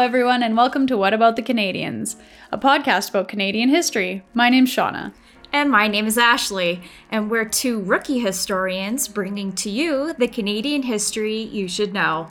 everyone, 0.00 0.44
and 0.44 0.56
welcome 0.56 0.86
to 0.86 0.96
What 0.96 1.12
About 1.12 1.34
the 1.34 1.42
Canadians, 1.42 2.16
a 2.52 2.58
podcast 2.58 3.10
about 3.10 3.26
Canadian 3.26 3.68
history. 3.68 4.22
My 4.32 4.48
name's 4.48 4.70
Shauna. 4.70 5.12
And 5.52 5.70
my 5.70 5.88
name 5.88 6.06
is 6.06 6.16
Ashley, 6.16 6.82
and 7.10 7.28
we're 7.28 7.44
two 7.44 7.82
rookie 7.82 8.20
historians 8.20 9.08
bringing 9.08 9.52
to 9.54 9.68
you 9.68 10.14
the 10.14 10.28
Canadian 10.28 10.82
history 10.82 11.40
you 11.40 11.66
should 11.66 11.92
know. 11.92 12.30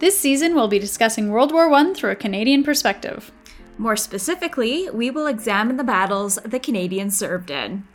This 0.00 0.18
season, 0.18 0.54
we'll 0.54 0.66
be 0.66 0.80
discussing 0.80 1.28
World 1.28 1.52
War 1.52 1.72
I 1.72 1.94
through 1.94 2.10
a 2.10 2.16
Canadian 2.16 2.64
perspective. 2.64 3.30
More 3.78 3.96
specifically, 3.96 4.90
we 4.90 5.10
will 5.10 5.28
examine 5.28 5.76
the 5.76 5.84
battles 5.84 6.40
the 6.44 6.58
Canadians 6.58 7.16
served 7.16 7.50
in. 7.50 7.86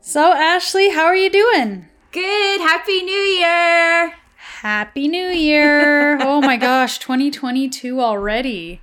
So, 0.00 0.32
Ashley, 0.32 0.90
how 0.90 1.04
are 1.04 1.16
you 1.16 1.30
doing? 1.30 1.86
Good! 2.10 2.60
Happy 2.60 3.02
New 3.02 3.12
Year! 3.12 4.14
Happy 4.62 5.06
New 5.06 5.28
Year! 5.28 6.18
oh 6.20 6.40
my 6.40 6.56
gosh, 6.56 6.98
2022 6.98 8.00
already. 8.00 8.80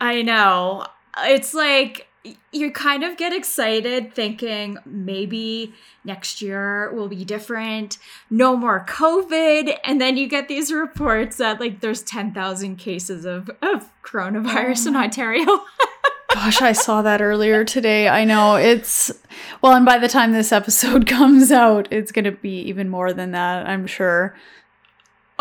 I 0.00 0.20
know. 0.20 0.88
It's 1.18 1.54
like 1.54 2.08
you 2.50 2.72
kind 2.72 3.04
of 3.04 3.16
get 3.16 3.32
excited 3.32 4.14
thinking 4.14 4.78
maybe 4.84 5.74
next 6.04 6.42
year 6.42 6.92
will 6.92 7.06
be 7.06 7.24
different, 7.24 7.98
no 8.30 8.56
more 8.56 8.84
COVID, 8.84 9.76
and 9.84 10.00
then 10.00 10.16
you 10.16 10.26
get 10.26 10.48
these 10.48 10.72
reports 10.72 11.36
that 11.36 11.60
like 11.60 11.78
there's 11.78 12.02
10,000 12.02 12.74
cases 12.74 13.24
of, 13.24 13.48
of 13.62 13.92
coronavirus 14.02 14.86
oh 14.86 14.88
in 14.88 14.94
mm. 14.94 15.04
Ontario. 15.04 15.46
Gosh, 16.34 16.62
I 16.62 16.72
saw 16.72 17.00
that 17.02 17.22
earlier 17.22 17.64
today. 17.64 18.08
I 18.08 18.24
know 18.24 18.56
it's 18.56 19.12
well, 19.60 19.74
and 19.74 19.86
by 19.86 19.98
the 19.98 20.08
time 20.08 20.32
this 20.32 20.50
episode 20.50 21.06
comes 21.06 21.52
out, 21.52 21.86
it's 21.92 22.10
going 22.10 22.24
to 22.24 22.32
be 22.32 22.58
even 22.62 22.88
more 22.88 23.12
than 23.12 23.30
that, 23.30 23.68
I'm 23.68 23.86
sure. 23.86 24.34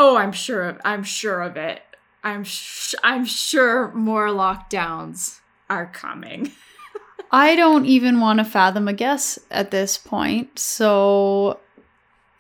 Oh, 0.03 0.17
I'm 0.17 0.31
sure 0.31 0.63
of 0.63 0.81
I'm 0.83 1.03
sure 1.03 1.41
of 1.41 1.55
it. 1.57 1.83
I'm 2.23 2.44
sh- 2.44 2.95
I'm 3.03 3.23
sure 3.23 3.91
more 3.94 4.30
lockdowns 4.30 5.41
are 5.69 5.85
coming. 5.85 6.52
I 7.31 7.55
don't 7.55 7.85
even 7.85 8.19
want 8.19 8.39
to 8.39 8.43
fathom 8.43 8.88
a 8.88 8.93
guess 8.93 9.38
at 9.52 9.69
this 9.69 9.99
point. 9.99 10.58
So 10.58 11.59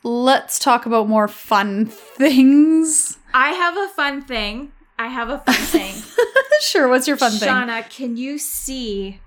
let's 0.01 0.57
talk 0.57 0.87
about 0.87 1.07
more 1.07 1.27
fun 1.27 1.85
things. 2.17 3.19
I 3.31 3.49
have 3.51 3.77
a 3.77 3.89
fun 3.89 4.23
thing. 4.23 4.71
I 4.97 5.07
have 5.09 5.29
a 5.29 5.37
fun 5.37 5.53
thing. 5.53 5.93
sure, 6.61 6.87
what's 6.87 7.07
your 7.07 7.15
fun 7.17 7.33
Shauna, 7.33 7.39
thing? 7.39 7.49
Shauna, 7.49 7.89
can 7.91 8.17
you 8.17 8.39
see? 8.39 9.21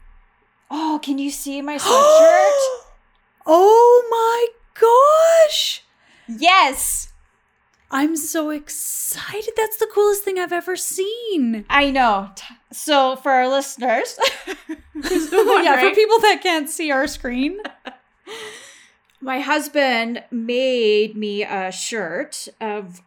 Oh, 0.73 0.99
can 1.01 1.19
you 1.19 1.31
see 1.31 1.63
my 1.63 1.77
sweatshirt? 1.79 2.83
oh 3.47 4.09
my 4.11 4.47
gosh! 5.47 5.85
Yes. 6.27 7.13
I'm 7.95 8.17
so 8.17 8.51
excited. 8.51 9.53
That's 9.57 9.77
the 9.77 9.87
coolest 9.87 10.25
thing 10.25 10.37
I've 10.37 10.53
ever 10.53 10.75
seen. 10.75 11.65
I 11.71 11.93
know. 11.93 12.31
So, 12.73 13.15
for 13.15 13.31
our 13.31 13.49
listeners, 13.49 14.19
yeah, 14.57 15.81
for 15.81 15.95
people 15.95 16.19
that 16.19 16.41
can't 16.43 16.69
see 16.69 16.91
our 16.91 17.07
screen, 17.07 17.61
my 19.21 19.39
husband 19.39 20.25
made 20.33 21.17
me 21.17 21.45
a 21.45 21.71
shirt 21.71 22.49
of, 22.61 23.01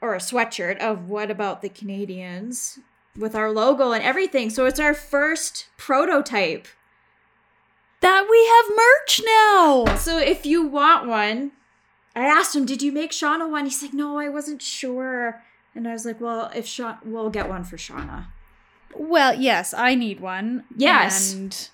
or 0.00 0.14
a 0.14 0.18
sweatshirt 0.18 0.78
of 0.78 1.08
What 1.08 1.32
About 1.32 1.60
the 1.60 1.68
Canadians 1.68 2.78
with 3.16 3.34
our 3.34 3.50
logo 3.50 3.90
and 3.90 4.04
everything. 4.04 4.50
So, 4.50 4.66
it's 4.66 4.78
our 4.78 4.94
first 4.94 5.66
prototype. 5.76 6.68
That 8.02 8.28
we 8.30 8.46
have 8.46 8.76
merch 8.76 9.20
now. 9.26 9.96
So, 9.96 10.16
if 10.16 10.46
you 10.46 10.64
want 10.64 11.08
one, 11.08 11.50
I 12.18 12.26
asked 12.26 12.54
him, 12.54 12.66
"Did 12.66 12.82
you 12.82 12.92
make 12.92 13.12
Shauna 13.12 13.50
one?" 13.50 13.64
He's 13.64 13.82
like, 13.82 13.94
"No, 13.94 14.18
I 14.18 14.28
wasn't 14.28 14.62
sure." 14.62 15.42
And 15.74 15.86
I 15.86 15.92
was 15.92 16.04
like, 16.04 16.20
"Well, 16.20 16.50
if 16.54 16.66
Shauna, 16.66 16.98
we'll 17.04 17.30
get 17.30 17.48
one 17.48 17.64
for 17.64 17.76
Shauna." 17.76 18.26
Well, 18.94 19.34
yes, 19.34 19.74
I 19.74 19.94
need 19.94 20.20
one. 20.20 20.64
Yes, 20.76 21.32
and 21.32 21.68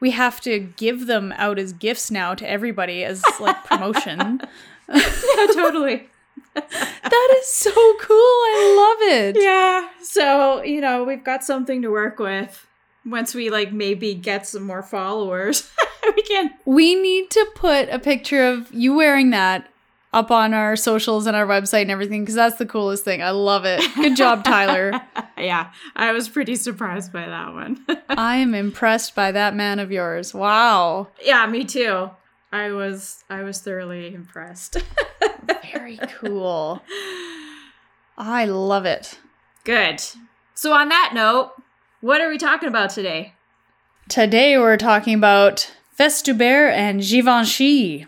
we 0.00 0.12
have 0.12 0.40
to 0.42 0.58
give 0.58 1.06
them 1.06 1.32
out 1.36 1.58
as 1.58 1.72
gifts 1.72 2.10
now 2.10 2.34
to 2.34 2.48
everybody 2.48 3.04
as 3.04 3.22
like 3.40 3.64
promotion. 3.64 4.40
yeah, 4.88 5.46
totally. 5.52 6.08
that 6.54 7.38
is 7.40 7.48
so 7.48 7.70
cool. 8.00 8.16
I 8.16 8.96
love 8.98 9.12
it. 9.12 9.36
Yeah. 9.38 9.88
So, 10.02 10.62
you 10.62 10.80
know, 10.80 11.04
we've 11.04 11.22
got 11.22 11.44
something 11.44 11.82
to 11.82 11.88
work 11.90 12.18
with. 12.18 12.66
Once 13.04 13.34
we 13.34 13.50
like 13.50 13.72
maybe 13.72 14.14
get 14.14 14.46
some 14.46 14.62
more 14.62 14.82
followers, 14.82 15.70
we 16.16 16.22
can. 16.22 16.54
We 16.64 16.94
need 16.94 17.30
to 17.30 17.46
put 17.54 17.88
a 17.90 17.98
picture 17.98 18.46
of 18.46 18.72
you 18.72 18.94
wearing 18.94 19.30
that 19.30 19.68
up 20.12 20.30
on 20.30 20.54
our 20.54 20.76
socials 20.76 21.26
and 21.26 21.36
our 21.36 21.46
website 21.46 21.82
and 21.82 21.90
everything 21.90 22.22
because 22.22 22.34
that's 22.34 22.56
the 22.56 22.66
coolest 22.66 23.04
thing. 23.04 23.22
I 23.22 23.30
love 23.30 23.64
it. 23.64 23.82
Good 23.94 24.16
job, 24.16 24.44
Tyler. 24.44 25.00
yeah, 25.38 25.70
I 25.94 26.12
was 26.12 26.28
pretty 26.28 26.56
surprised 26.56 27.12
by 27.12 27.26
that 27.26 27.52
one. 27.52 27.84
I 28.08 28.36
am 28.36 28.54
impressed 28.54 29.14
by 29.14 29.32
that 29.32 29.54
man 29.54 29.78
of 29.78 29.92
yours. 29.92 30.32
Wow. 30.32 31.08
Yeah, 31.22 31.46
me 31.46 31.64
too. 31.64 32.10
I 32.50 32.70
was 32.70 33.24
I 33.28 33.42
was 33.42 33.60
thoroughly 33.60 34.14
impressed. 34.14 34.78
Very 35.72 35.98
cool. 35.98 36.82
I 38.16 38.46
love 38.46 38.86
it. 38.86 39.18
Good. 39.64 40.02
So 40.54 40.72
on 40.72 40.88
that 40.88 41.12
note, 41.14 41.52
what 42.00 42.20
are 42.20 42.30
we 42.30 42.38
talking 42.38 42.68
about 42.68 42.90
today? 42.90 43.34
Today 44.08 44.56
we're 44.56 44.78
talking 44.78 45.14
about 45.14 45.70
Festubert 45.98 46.72
and 46.72 47.02
Givenchy 47.02 48.06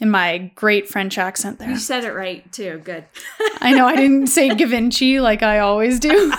in 0.00 0.10
my 0.10 0.50
great 0.54 0.88
French 0.88 1.18
accent 1.18 1.58
there. 1.58 1.70
You 1.70 1.78
said 1.78 2.04
it 2.04 2.12
right 2.12 2.50
too. 2.52 2.80
Good. 2.84 3.04
I 3.60 3.72
know 3.72 3.86
I 3.86 3.96
didn't 3.96 4.28
say 4.28 4.54
Givenchy 4.54 5.20
like 5.20 5.42
I 5.42 5.58
always 5.58 5.98
do. 5.98 6.32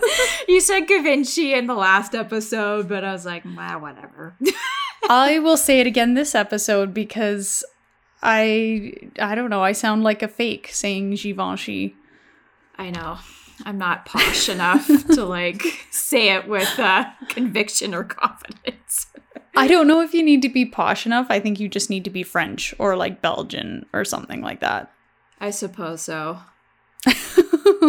you 0.48 0.60
said 0.60 0.86
Givenchy 0.86 1.54
in 1.54 1.66
the 1.66 1.74
last 1.74 2.14
episode, 2.14 2.88
but 2.88 3.04
I 3.04 3.12
was 3.12 3.26
like, 3.26 3.44
wow, 3.44 3.80
whatever. 3.80 4.36
I 5.08 5.38
will 5.40 5.56
say 5.56 5.80
it 5.80 5.86
again 5.86 6.14
this 6.14 6.34
episode 6.34 6.94
because 6.94 7.64
I 8.22 8.94
I 9.18 9.34
don't 9.34 9.50
know, 9.50 9.62
I 9.62 9.72
sound 9.72 10.04
like 10.04 10.22
a 10.22 10.28
fake 10.28 10.68
saying 10.72 11.14
Givenchy. 11.14 11.96
I 12.78 12.90
know. 12.90 13.18
I'm 13.66 13.76
not 13.76 14.06
posh 14.06 14.48
enough 14.48 14.86
to 14.86 15.24
like 15.24 15.62
say 15.90 16.34
it 16.34 16.48
with 16.48 16.78
uh, 16.78 17.06
conviction 17.28 17.94
or 17.94 18.04
confidence. 18.04 19.08
I 19.56 19.66
don't 19.66 19.88
know 19.88 20.00
if 20.00 20.14
you 20.14 20.22
need 20.22 20.42
to 20.42 20.48
be 20.48 20.64
posh 20.64 21.06
enough. 21.06 21.26
I 21.28 21.40
think 21.40 21.58
you 21.58 21.68
just 21.68 21.90
need 21.90 22.04
to 22.04 22.10
be 22.10 22.22
French 22.22 22.74
or 22.78 22.96
like 22.96 23.20
Belgian 23.20 23.86
or 23.92 24.04
something 24.04 24.40
like 24.42 24.60
that. 24.60 24.92
I 25.40 25.50
suppose 25.50 26.02
so. 26.02 26.38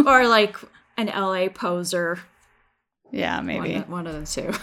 or 0.05 0.27
like 0.27 0.57
an 0.97 1.07
LA 1.07 1.49
poser. 1.49 2.19
Yeah, 3.11 3.41
maybe. 3.41 3.75
One, 3.75 4.05
one 4.05 4.07
of 4.07 4.13
the 4.13 4.25
two. 4.25 4.53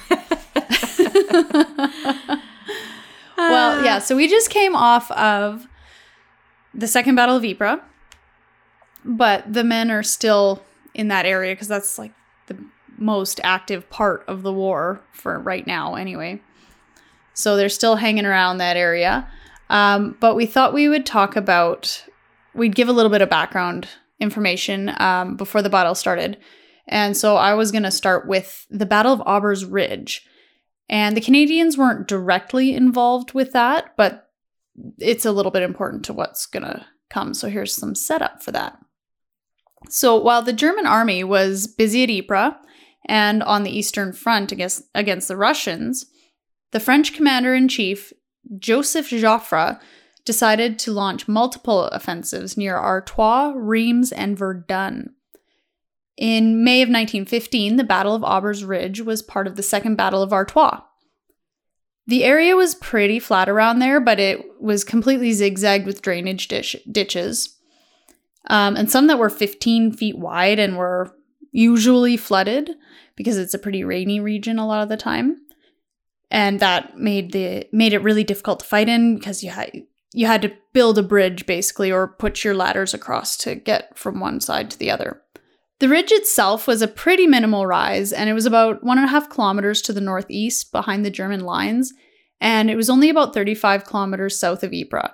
well, 3.37 3.85
yeah, 3.85 3.99
so 3.99 4.17
we 4.17 4.29
just 4.29 4.51
came 4.51 4.75
off 4.75 5.11
of 5.11 5.67
the 6.75 6.89
Second 6.89 7.15
Battle 7.15 7.37
of 7.37 7.45
Ypres, 7.45 7.81
but 9.05 9.53
the 9.53 9.65
men 9.65 9.91
are 9.91 10.03
still 10.03 10.63
in 10.95 11.09
that 11.09 11.27
area 11.27 11.55
because 11.55 11.69
that's 11.69 11.99
like 11.99 12.13
the 12.47 12.57
most 12.97 13.41
active 13.45 13.89
part 13.91 14.25
of 14.27 14.43
the 14.43 14.53
war 14.53 15.01
for 15.13 15.39
right 15.39 15.67
now, 15.67 15.95
anyway. 15.95 16.41
So 17.39 17.57
they're 17.57 17.69
still 17.69 17.95
hanging 17.95 18.27
around 18.27 18.59
that 18.59 18.77
area. 18.77 19.29
Um, 19.71 20.17
but 20.19 20.35
we 20.35 20.45
thought 20.45 20.75
we 20.75 20.89
would 20.89 21.07
talk 21.07 21.37
about, 21.37 22.05
we'd 22.53 22.75
give 22.75 22.89
a 22.89 22.93
little 22.93 23.13
bit 23.13 23.23
of 23.23 23.31
background 23.31 23.87
information 24.19 24.91
um, 24.99 25.37
before 25.37 25.63
the 25.63 25.71
battle 25.71 25.95
started. 25.95 26.37
And 26.89 27.17
so 27.17 27.37
I 27.37 27.55
was 27.55 27.71
going 27.71 27.85
to 27.85 27.93
start 27.93 28.27
with 28.27 28.67
the 28.71 28.87
Battle 28.87 29.13
of 29.13 29.23
Aubers 29.25 29.65
Ridge. 29.65 30.27
And 30.89 31.17
the 31.17 31.21
Canadians 31.21 31.79
weren't 31.79 32.09
directly 32.09 32.75
involved 32.75 33.35
with 33.35 33.53
that, 33.53 33.97
but 33.97 34.31
it's 34.99 35.25
a 35.25 35.31
little 35.31 35.53
bit 35.53 35.63
important 35.63 36.05
to 36.07 36.13
what's 36.13 36.45
going 36.45 36.65
to 36.65 36.87
come. 37.09 37.35
So 37.35 37.49
here's 37.49 37.73
some 37.73 37.95
setup 37.95 38.43
for 38.43 38.51
that. 38.51 38.79
So 39.91 40.17
while 40.17 40.43
the 40.43 40.53
German 40.53 40.87
army 40.87 41.23
was 41.23 41.69
busy 41.69 42.03
at 42.03 42.11
Ypres 42.11 42.55
and 43.07 43.45
on 43.45 43.63
the 43.63 43.71
Eastern 43.71 44.13
Front 44.13 44.51
against, 44.51 44.83
against 44.93 45.29
the 45.29 45.37
Russians, 45.37 46.07
the 46.73 46.81
French 46.81 47.15
commander 47.15 47.55
in 47.55 47.69
chief, 47.69 48.13
Joseph 48.59 49.11
Joffre, 49.11 49.81
decided 50.25 50.79
to 50.79 50.93
launch 50.93 51.27
multiple 51.27 51.85
offensives 51.85 52.57
near 52.57 52.77
Artois, 52.77 53.53
Reims, 53.57 54.13
and 54.13 54.37
Verdun. 54.37 55.15
In 56.19 56.65
May 56.65 56.83
of 56.83 56.89
1915, 56.89 57.77
the 57.77 57.85
Battle 57.85 58.15
of 58.15 58.25
Aubers 58.25 58.65
Ridge 58.65 59.01
was 59.01 59.23
part 59.23 59.47
of 59.47 59.57
the 59.57 59.63
Second 59.63 59.97
Battle 59.97 60.23
of 60.23 60.33
Artois. 60.33 60.81
The 62.07 62.25
area 62.25 62.57
was 62.57 62.75
pretty 62.75 63.19
flat 63.19 63.49
around 63.49 63.79
there, 63.79 64.01
but 64.01 64.19
it 64.19 64.45
was 64.61 64.85
completely 64.85 65.33
zigzagged 65.33 65.87
with 65.87 66.03
drainage 66.03 66.49
dish- 66.49 66.77
ditches. 66.91 67.57
Um, 68.51 68.77
and 68.77 68.91
some 68.91 69.07
that 69.07 69.19
were 69.19 69.31
15 69.31 69.93
feet 69.93 70.19
wide 70.19 70.59
and 70.59 70.77
were 70.77 71.15
usually 71.53 72.17
flooded 72.17 72.71
because 73.15 73.39
it's 73.39 73.55
a 73.55 73.59
pretty 73.59 73.85
rainy 73.85 74.21
region 74.21 74.59
a 74.59 74.67
lot 74.67 74.83
of 74.83 74.89
the 74.89 74.97
time 74.97 75.41
and 76.31 76.61
that 76.61 76.99
made 76.99 77.33
the 77.33 77.67
made 77.73 77.93
it 77.93 78.03
really 78.03 78.25
difficult 78.25 78.61
to 78.61 78.67
fight 78.67 78.89
in 78.89 79.17
because 79.17 79.43
you 79.43 79.51
had 79.51 79.73
you 80.13 80.27
had 80.27 80.43
to 80.43 80.53
build 80.73 80.99
a 80.99 81.03
bridge 81.03 81.47
basically 81.47 81.93
or 81.93 82.09
put 82.09 82.45
your 82.45 82.55
ladders 82.55 82.95
across 82.95 83.37
to 83.39 83.55
get 83.55 83.97
from 83.97 84.21
one 84.21 84.41
side 84.41 84.71
to 84.71 84.79
the 84.79 84.91
other. 84.91 85.23
The 85.81 85.89
ridge 85.89 86.11
itself 86.11 86.67
was 86.67 86.83
a 86.83 86.89
pretty 86.89 87.27
minimal 87.27 87.65
rise, 87.67 88.13
and 88.13 88.29
it 88.29 88.33
was 88.33 88.47
about 88.47 88.83
one 88.83 88.99
and 88.99 89.07
a 89.07 89.11
half 89.11 89.31
kilometers 89.31 89.81
to 89.83 89.93
the 89.93 90.01
northeast 90.01 90.73
behind 90.73 91.05
the 91.05 91.11
German 91.11 91.41
lines, 91.41 91.93
and 92.41 92.69
it 92.69 92.77
was 92.77 92.91
only 92.91 93.09
about 93.09 93.33
35 93.33 93.85
kilometers 93.85 94.39
south 94.39 94.65
of 94.65 94.73
Ypres. 94.73 95.11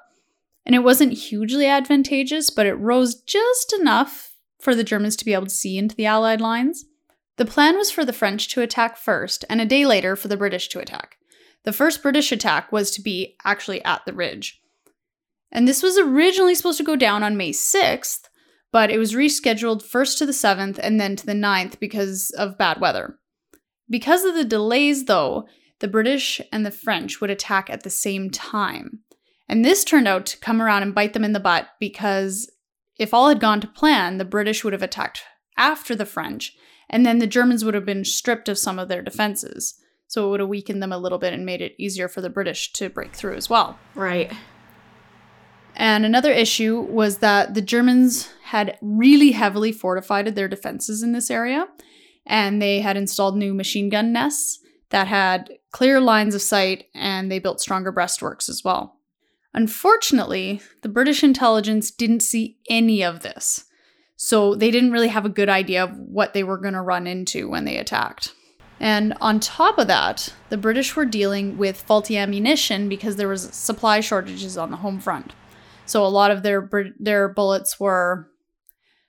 And 0.64 0.74
it 0.74 0.78
wasn't 0.78 1.12
hugely 1.12 1.66
advantageous, 1.66 2.48
but 2.48 2.64
it 2.64 2.74
rose 2.74 3.14
just 3.14 3.74
enough 3.74 4.34
for 4.58 4.74
the 4.74 4.84
Germans 4.84 5.16
to 5.16 5.24
be 5.26 5.34
able 5.34 5.44
to 5.44 5.50
see 5.50 5.76
into 5.76 5.94
the 5.94 6.06
Allied 6.06 6.40
lines. 6.40 6.86
The 7.36 7.44
plan 7.44 7.76
was 7.76 7.90
for 7.90 8.04
the 8.04 8.12
French 8.12 8.48
to 8.50 8.62
attack 8.62 8.96
first, 8.96 9.44
and 9.48 9.60
a 9.60 9.66
day 9.66 9.84
later 9.86 10.14
for 10.14 10.28
the 10.28 10.36
British 10.36 10.68
to 10.68 10.78
attack. 10.78 11.16
The 11.64 11.72
first 11.72 12.02
British 12.02 12.30
attack 12.30 12.70
was 12.70 12.90
to 12.92 13.02
be 13.02 13.36
actually 13.44 13.84
at 13.84 14.04
the 14.06 14.12
ridge. 14.12 14.60
And 15.50 15.66
this 15.66 15.82
was 15.82 15.98
originally 15.98 16.54
supposed 16.54 16.78
to 16.78 16.84
go 16.84 16.96
down 16.96 17.22
on 17.22 17.36
May 17.36 17.50
6th, 17.50 18.28
but 18.70 18.90
it 18.90 18.98
was 18.98 19.14
rescheduled 19.14 19.82
first 19.82 20.18
to 20.18 20.26
the 20.26 20.32
7th 20.32 20.78
and 20.78 21.00
then 21.00 21.16
to 21.16 21.26
the 21.26 21.32
9th 21.32 21.78
because 21.80 22.30
of 22.36 22.58
bad 22.58 22.80
weather. 22.80 23.18
Because 23.88 24.24
of 24.24 24.34
the 24.34 24.44
delays, 24.44 25.06
though, 25.06 25.46
the 25.80 25.88
British 25.88 26.40
and 26.52 26.64
the 26.64 26.70
French 26.70 27.20
would 27.20 27.30
attack 27.30 27.68
at 27.68 27.82
the 27.82 27.90
same 27.90 28.30
time. 28.30 29.00
And 29.48 29.64
this 29.64 29.84
turned 29.84 30.08
out 30.08 30.26
to 30.26 30.38
come 30.38 30.62
around 30.62 30.82
and 30.82 30.94
bite 30.94 31.12
them 31.12 31.24
in 31.24 31.32
the 31.32 31.40
butt 31.40 31.68
because 31.78 32.50
if 32.98 33.12
all 33.12 33.28
had 33.28 33.40
gone 33.40 33.60
to 33.60 33.66
plan, 33.66 34.18
the 34.18 34.24
British 34.24 34.64
would 34.64 34.72
have 34.72 34.82
attacked 34.82 35.22
after 35.56 35.94
the 35.94 36.06
French, 36.06 36.56
and 36.88 37.04
then 37.04 37.18
the 37.18 37.26
Germans 37.26 37.64
would 37.64 37.74
have 37.74 37.86
been 37.86 38.04
stripped 38.04 38.48
of 38.48 38.58
some 38.58 38.78
of 38.78 38.88
their 38.88 39.02
defenses. 39.02 39.74
So 40.06 40.26
it 40.26 40.30
would 40.30 40.40
have 40.40 40.48
weakened 40.48 40.82
them 40.82 40.92
a 40.92 40.98
little 40.98 41.18
bit 41.18 41.32
and 41.32 41.46
made 41.46 41.62
it 41.62 41.74
easier 41.78 42.08
for 42.08 42.20
the 42.20 42.30
British 42.30 42.72
to 42.74 42.88
break 42.90 43.14
through 43.14 43.34
as 43.34 43.48
well. 43.48 43.78
Right. 43.94 44.32
And 45.74 46.04
another 46.04 46.30
issue 46.30 46.80
was 46.80 47.18
that 47.18 47.54
the 47.54 47.62
Germans 47.62 48.28
had 48.44 48.78
really 48.80 49.32
heavily 49.32 49.72
fortified 49.72 50.26
their 50.26 50.46
defenses 50.46 51.02
in 51.02 51.12
this 51.12 51.30
area, 51.30 51.66
and 52.26 52.62
they 52.62 52.80
had 52.80 52.96
installed 52.96 53.36
new 53.36 53.54
machine 53.54 53.88
gun 53.88 54.12
nests 54.12 54.60
that 54.90 55.08
had 55.08 55.50
clear 55.72 56.00
lines 56.00 56.34
of 56.34 56.42
sight, 56.42 56.84
and 56.94 57.30
they 57.30 57.40
built 57.40 57.60
stronger 57.60 57.92
breastworks 57.92 58.48
as 58.48 58.62
well. 58.62 59.00
Unfortunately, 59.52 60.60
the 60.82 60.88
British 60.88 61.24
intelligence 61.24 61.90
didn't 61.90 62.20
see 62.20 62.58
any 62.68 63.02
of 63.02 63.20
this, 63.20 63.64
so 64.24 64.54
they 64.54 64.70
didn't 64.70 64.92
really 64.92 65.08
have 65.08 65.26
a 65.26 65.28
good 65.28 65.50
idea 65.50 65.84
of 65.84 65.98
what 65.98 66.32
they 66.32 66.42
were 66.42 66.56
going 66.56 66.72
to 66.72 66.80
run 66.80 67.06
into 67.06 67.46
when 67.46 67.66
they 67.66 67.76
attacked. 67.76 68.32
And 68.80 69.12
on 69.20 69.38
top 69.38 69.76
of 69.76 69.86
that, 69.88 70.32
the 70.48 70.56
British 70.56 70.96
were 70.96 71.04
dealing 71.04 71.58
with 71.58 71.82
faulty 71.82 72.16
ammunition 72.16 72.88
because 72.88 73.16
there 73.16 73.28
was 73.28 73.54
supply 73.54 74.00
shortages 74.00 74.56
on 74.56 74.70
the 74.70 74.78
home 74.78 74.98
front. 74.98 75.34
So 75.84 76.06
a 76.06 76.08
lot 76.08 76.30
of 76.30 76.42
their 76.42 76.70
their 76.98 77.28
bullets 77.28 77.78
were 77.78 78.30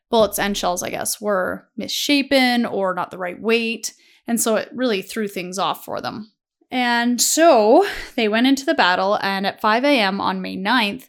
bullets 0.09 0.37
and 0.37 0.57
shells, 0.57 0.83
I 0.83 0.89
guess, 0.89 1.21
were 1.21 1.69
misshapen 1.77 2.65
or 2.65 2.93
not 2.93 3.09
the 3.09 3.17
right 3.17 3.41
weight, 3.41 3.93
and 4.27 4.41
so 4.41 4.57
it 4.57 4.69
really 4.73 5.01
threw 5.01 5.29
things 5.29 5.57
off 5.57 5.85
for 5.85 6.01
them. 6.01 6.33
And 6.69 7.21
so 7.21 7.87
they 8.17 8.27
went 8.27 8.47
into 8.47 8.65
the 8.65 8.73
battle, 8.73 9.17
and 9.21 9.47
at 9.47 9.61
5 9.61 9.85
a.m. 9.85 10.19
on 10.19 10.41
May 10.41 10.57
9th, 10.57 11.07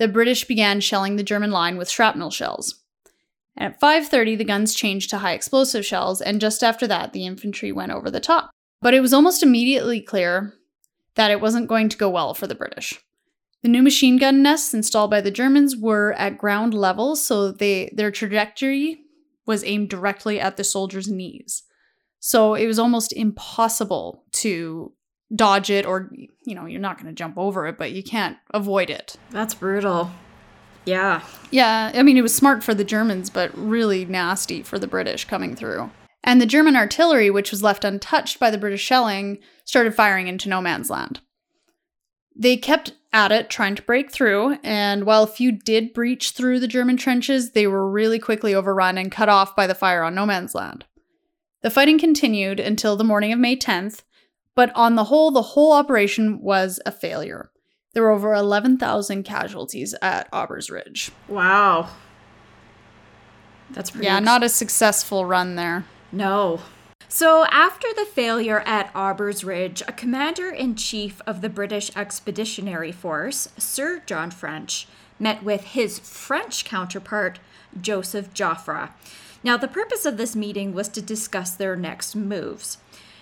the 0.00 0.08
British 0.08 0.46
began 0.46 0.80
shelling 0.80 1.14
the 1.14 1.22
German 1.22 1.52
line 1.52 1.76
with 1.76 1.88
shrapnel 1.88 2.32
shells. 2.32 2.82
And 3.56 3.72
at 3.72 3.80
5:30 3.80 4.36
the 4.36 4.44
guns 4.44 4.74
changed 4.74 5.10
to 5.10 5.18
high 5.18 5.32
explosive 5.32 5.84
shells 5.84 6.20
and 6.20 6.40
just 6.40 6.62
after 6.62 6.86
that 6.86 7.12
the 7.12 7.26
infantry 7.26 7.72
went 7.72 7.92
over 7.92 8.10
the 8.10 8.20
top. 8.20 8.50
But 8.82 8.94
it 8.94 9.00
was 9.00 9.12
almost 9.12 9.42
immediately 9.42 10.00
clear 10.00 10.54
that 11.14 11.30
it 11.30 11.40
wasn't 11.40 11.68
going 11.68 11.88
to 11.88 11.96
go 11.96 12.10
well 12.10 12.34
for 12.34 12.46
the 12.46 12.54
British. 12.54 13.00
The 13.62 13.68
new 13.68 13.82
machine 13.82 14.18
gun 14.18 14.42
nests 14.42 14.74
installed 14.74 15.10
by 15.10 15.20
the 15.20 15.30
Germans 15.30 15.76
were 15.76 16.12
at 16.12 16.38
ground 16.38 16.74
level, 16.74 17.16
so 17.16 17.50
they 17.50 17.90
their 17.94 18.10
trajectory 18.10 19.00
was 19.46 19.64
aimed 19.64 19.88
directly 19.88 20.38
at 20.38 20.56
the 20.56 20.64
soldiers' 20.64 21.08
knees. 21.08 21.62
So 22.20 22.54
it 22.54 22.66
was 22.66 22.78
almost 22.78 23.12
impossible 23.12 24.24
to 24.32 24.92
dodge 25.34 25.70
it 25.70 25.86
or 25.86 26.10
you 26.44 26.54
know, 26.54 26.66
you're 26.66 26.80
not 26.80 26.96
going 26.96 27.08
to 27.08 27.12
jump 27.12 27.36
over 27.36 27.66
it, 27.66 27.78
but 27.78 27.92
you 27.92 28.02
can't 28.02 28.36
avoid 28.54 28.90
it. 28.90 29.16
That's 29.30 29.54
brutal. 29.54 30.10
Yeah. 30.86 31.22
Yeah, 31.50 31.90
I 31.92 32.02
mean 32.02 32.16
it 32.16 32.22
was 32.22 32.34
smart 32.34 32.64
for 32.64 32.72
the 32.72 32.84
Germans, 32.84 33.28
but 33.28 33.50
really 33.56 34.04
nasty 34.04 34.62
for 34.62 34.78
the 34.78 34.86
British 34.86 35.24
coming 35.24 35.54
through. 35.54 35.90
And 36.24 36.40
the 36.40 36.46
German 36.46 36.76
artillery, 36.76 37.30
which 37.30 37.50
was 37.50 37.62
left 37.62 37.84
untouched 37.84 38.40
by 38.40 38.50
the 38.50 38.58
British 38.58 38.82
shelling, 38.82 39.38
started 39.64 39.94
firing 39.94 40.26
into 40.28 40.48
no 40.48 40.60
man's 40.60 40.90
land. 40.90 41.20
They 42.34 42.56
kept 42.56 42.92
at 43.12 43.32
it, 43.32 43.48
trying 43.48 43.74
to 43.76 43.82
break 43.82 44.10
through, 44.10 44.58
and 44.62 45.04
while 45.04 45.22
a 45.22 45.28
few 45.28 45.50
did 45.50 45.94
breach 45.94 46.32
through 46.32 46.60
the 46.60 46.68
German 46.68 46.96
trenches, 46.96 47.52
they 47.52 47.66
were 47.66 47.90
really 47.90 48.18
quickly 48.18 48.54
overrun 48.54 48.98
and 48.98 49.10
cut 49.10 49.28
off 49.28 49.56
by 49.56 49.66
the 49.66 49.74
fire 49.74 50.02
on 50.02 50.14
no 50.14 50.26
man's 50.26 50.54
land. 50.54 50.84
The 51.62 51.70
fighting 51.70 51.98
continued 51.98 52.60
until 52.60 52.96
the 52.96 53.04
morning 53.04 53.32
of 53.32 53.38
May 53.38 53.56
10th, 53.56 54.02
but 54.54 54.70
on 54.74 54.96
the 54.96 55.04
whole, 55.04 55.30
the 55.30 55.42
whole 55.42 55.72
operation 55.72 56.40
was 56.42 56.78
a 56.84 56.92
failure. 56.92 57.50
There 57.96 58.02
were 58.02 58.10
over 58.10 58.34
11,000 58.34 59.22
casualties 59.22 59.94
at 60.02 60.28
Aubers 60.30 60.68
Ridge. 60.68 61.12
Wow. 61.28 61.88
That's 63.70 63.90
pretty 63.90 64.04
Yeah, 64.04 64.20
not 64.20 64.42
a 64.42 64.50
successful 64.50 65.24
run 65.24 65.56
there. 65.56 65.86
No. 66.12 66.60
So, 67.08 67.46
after 67.46 67.88
the 67.96 68.04
failure 68.04 68.60
at 68.66 68.90
Aubers 68.94 69.44
Ridge, 69.44 69.82
a 69.88 69.92
commander 69.92 70.50
in 70.50 70.74
chief 70.74 71.22
of 71.26 71.40
the 71.40 71.48
British 71.48 71.90
Expeditionary 71.96 72.92
Force, 72.92 73.48
Sir 73.56 74.02
John 74.04 74.30
French, 74.30 74.86
met 75.18 75.42
with 75.42 75.64
his 75.68 75.98
French 75.98 76.66
counterpart, 76.66 77.38
Joseph 77.80 78.34
Joffre. 78.34 78.90
Now, 79.42 79.56
the 79.56 79.68
purpose 79.68 80.04
of 80.04 80.18
this 80.18 80.36
meeting 80.36 80.74
was 80.74 80.90
to 80.90 81.00
discuss 81.00 81.52
their 81.52 81.76
next 81.76 82.14
moves. 82.14 82.76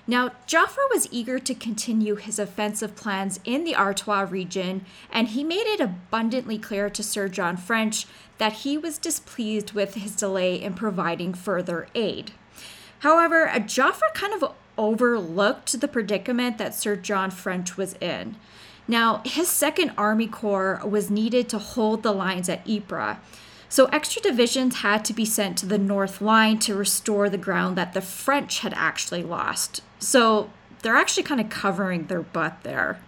Now, 0.07 0.33
Joffre 0.47 0.87
was 0.93 1.09
eager 1.11 1.39
to 1.39 1.55
continue 1.55 2.17
his 2.17 2.39
offensive 2.39 2.95
plans 2.95 3.41
in 3.45 3.65
the 3.65 3.75
Artois 3.75 4.27
region, 4.29 4.85
and 5.11 5.29
he 5.29 5.43
made 5.43 5.67
it 5.67 5.81
abundantly 5.81 6.59
clear 6.59 6.91
to 6.91 7.03
Sir 7.03 7.29
John 7.29 7.57
French 7.57 8.07
that 8.37 8.53
he 8.53 8.77
was 8.77 8.99
displeased 8.99 9.73
with 9.73 9.95
his 9.95 10.15
delay 10.15 10.61
in 10.61 10.75
providing 10.75 11.33
further 11.33 11.89
aid. 11.95 12.33
However, 12.99 13.51
Joffre 13.55 14.13
kind 14.13 14.35
of 14.35 14.53
overlooked 14.77 15.81
the 15.81 15.89
predicament 15.89 16.59
that 16.59 16.75
Sir 16.75 16.97
John 16.97 17.31
French 17.31 17.79
was 17.79 17.95
in. 17.95 18.37
Now, 18.87 19.23
his 19.25 19.49
Second 19.49 19.93
Army 19.97 20.27
Corps 20.27 20.83
was 20.85 21.11
needed 21.11 21.49
to 21.49 21.59
hold 21.59 22.03
the 22.03 22.13
lines 22.13 22.51
at 22.51 22.69
Ypres. 22.69 23.17
So, 23.71 23.87
extra 23.87 24.21
divisions 24.21 24.77
had 24.77 25.05
to 25.07 25.15
be 25.15 25.25
sent 25.25 25.57
to 25.59 25.67
the 25.67 25.79
North 25.79 26.21
Line 26.21 26.59
to 26.61 26.75
restore 26.75 27.31
the 27.31 27.39
ground 27.39 27.77
that 27.77 27.95
the 27.95 28.03
French 28.03 28.61
had 28.61 28.75
actually 28.75 29.23
lost. 29.23 29.81
So, 30.05 30.51
they're 30.83 30.97
actually 30.97 31.23
kind 31.23 31.41
of 31.41 31.49
covering 31.49 32.07
their 32.07 32.23
butt 32.23 32.63
there. 32.63 33.01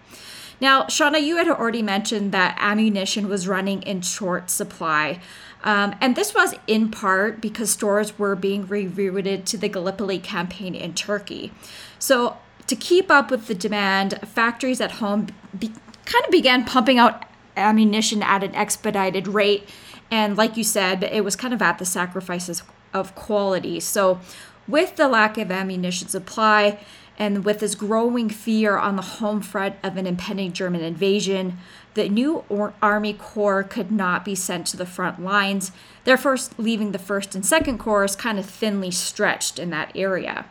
Now, 0.60 0.84
Shauna, 0.84 1.22
you 1.22 1.36
had 1.36 1.48
already 1.48 1.82
mentioned 1.82 2.32
that 2.32 2.56
ammunition 2.58 3.28
was 3.28 3.46
running 3.46 3.82
in 3.82 4.00
short 4.00 4.48
supply. 4.48 5.20
Um, 5.62 5.94
and 6.00 6.16
this 6.16 6.34
was 6.34 6.54
in 6.66 6.90
part 6.90 7.40
because 7.40 7.70
stores 7.70 8.18
were 8.18 8.34
being 8.34 8.66
rerouted 8.66 9.44
to 9.46 9.58
the 9.58 9.68
Gallipoli 9.68 10.18
campaign 10.18 10.74
in 10.74 10.94
Turkey. 10.94 11.52
So, 11.98 12.38
to 12.66 12.74
keep 12.74 13.10
up 13.10 13.30
with 13.30 13.46
the 13.46 13.54
demand, 13.54 14.18
factories 14.26 14.80
at 14.80 14.92
home 14.92 15.28
be- 15.56 15.72
kind 16.04 16.24
of 16.24 16.30
began 16.30 16.64
pumping 16.64 16.98
out 16.98 17.24
ammunition 17.56 18.22
at 18.22 18.42
an 18.42 18.54
expedited 18.54 19.28
rate. 19.28 19.68
And 20.10 20.36
like 20.36 20.56
you 20.56 20.64
said, 20.64 21.02
it 21.04 21.24
was 21.24 21.36
kind 21.36 21.52
of 21.52 21.62
at 21.62 21.78
the 21.78 21.84
sacrifices 21.84 22.62
of 22.92 23.14
quality. 23.14 23.80
So, 23.80 24.20
with 24.68 24.96
the 24.96 25.08
lack 25.08 25.38
of 25.38 25.50
ammunition 25.50 26.08
supply, 26.08 26.78
and 27.18 27.44
with 27.44 27.61
this 27.61 27.75
growing 27.75 28.28
fear 28.28 28.76
on 28.76 28.96
the 28.96 29.02
home 29.02 29.40
front 29.40 29.76
of 29.82 29.96
an 29.96 30.06
impending 30.06 30.52
German 30.52 30.82
invasion, 30.82 31.58
the 31.94 32.08
new 32.08 32.44
Army 32.82 33.14
Corps 33.14 33.62
could 33.62 33.90
not 33.90 34.25
be 34.25 34.35
sent 34.35 34.66
to 34.68 34.76
the 34.76 34.85
front 34.85 35.23
lines, 35.23 35.73
therefore, 36.04 36.37
leaving 36.58 36.92
the 36.92 36.99
1st 36.99 37.35
and 37.35 37.44
2nd 37.44 37.78
Corps 37.78 38.14
kind 38.16 38.38
of 38.38 38.44
thinly 38.44 38.90
stretched 38.90 39.58
in 39.58 39.70
that 39.70 39.92
area. 39.94 40.44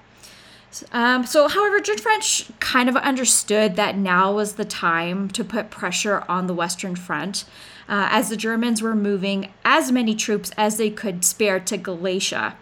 Um, 0.92 1.26
so, 1.26 1.48
however, 1.48 1.80
George 1.80 2.02
French 2.02 2.50
kind 2.60 2.90
of 2.90 2.98
understood 2.98 3.76
that 3.76 3.96
now 3.98 4.34
was 4.34 4.54
the 4.54 4.66
time 4.66 5.30
to 5.30 5.44
put 5.44 5.70
pressure 5.70 6.24
on 6.28 6.48
the 6.48 6.54
Western 6.54 6.96
Front, 6.96 7.46
uh, 7.88 8.10
as 8.12 8.30
the 8.30 8.36
Germans 8.36 8.82
were 8.82 8.96
moving 8.96 9.54
as 9.64 9.92
many 9.92 10.16
troops 10.16 10.52
as 10.58 10.78
they 10.78 10.90
could 10.90 11.24
spare 11.24 11.60
to 11.62 11.78
Galicia. 11.78 12.58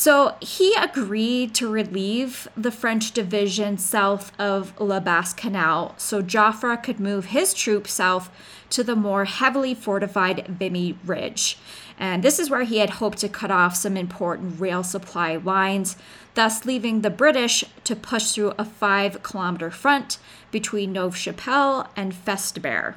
So 0.00 0.34
he 0.40 0.74
agreed 0.80 1.54
to 1.56 1.70
relieve 1.70 2.48
the 2.56 2.70
French 2.70 3.12
division 3.12 3.76
south 3.76 4.32
of 4.40 4.72
La 4.80 4.98
Bassée 4.98 5.36
Canal 5.36 5.94
so 5.98 6.22
Joffre 6.22 6.82
could 6.82 6.98
move 6.98 7.26
his 7.26 7.52
troops 7.52 7.92
south 7.92 8.30
to 8.70 8.82
the 8.82 8.96
more 8.96 9.26
heavily 9.26 9.74
fortified 9.74 10.46
Vimy 10.46 10.96
Ridge. 11.04 11.58
And 11.98 12.22
this 12.22 12.38
is 12.38 12.48
where 12.48 12.62
he 12.62 12.78
had 12.78 12.88
hoped 12.88 13.18
to 13.18 13.28
cut 13.28 13.50
off 13.50 13.76
some 13.76 13.98
important 13.98 14.58
rail 14.58 14.82
supply 14.82 15.36
lines, 15.36 15.98
thus 16.32 16.64
leaving 16.64 17.02
the 17.02 17.10
British 17.10 17.62
to 17.84 17.94
push 17.94 18.30
through 18.30 18.54
a 18.56 18.64
five 18.64 19.22
kilometer 19.22 19.70
front 19.70 20.16
between 20.50 20.94
Neuve 20.94 21.14
Chapelle 21.14 21.90
and 21.94 22.14
Festubert. 22.14 22.94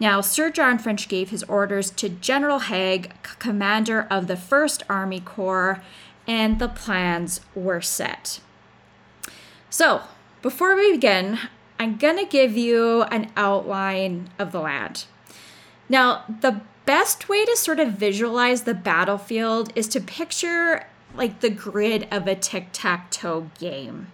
Now, 0.00 0.20
Sir 0.20 0.50
John 0.50 0.78
French 0.78 1.08
gave 1.08 1.30
his 1.30 1.44
orders 1.44 1.90
to 1.92 2.08
General 2.08 2.58
Haig, 2.58 3.12
commander 3.38 4.06
of 4.10 4.26
the 4.26 4.34
1st 4.34 4.82
Army 4.88 5.20
Corps, 5.20 5.80
and 6.26 6.58
the 6.58 6.68
plans 6.68 7.40
were 7.54 7.80
set. 7.80 8.40
So, 9.70 10.02
before 10.42 10.76
we 10.76 10.92
begin, 10.92 11.38
I'm 11.78 11.96
going 11.96 12.18
to 12.18 12.24
give 12.24 12.56
you 12.56 13.02
an 13.04 13.30
outline 13.36 14.30
of 14.38 14.52
the 14.52 14.60
land. 14.60 15.06
Now, 15.88 16.24
the 16.40 16.60
best 16.84 17.28
way 17.28 17.44
to 17.44 17.56
sort 17.56 17.80
of 17.80 17.92
visualize 17.92 18.62
the 18.62 18.74
battlefield 18.74 19.72
is 19.74 19.88
to 19.88 20.00
picture 20.00 20.86
like 21.14 21.40
the 21.40 21.50
grid 21.50 22.08
of 22.10 22.26
a 22.26 22.34
tic 22.34 22.68
tac 22.72 23.10
toe 23.10 23.50
game. 23.58 24.08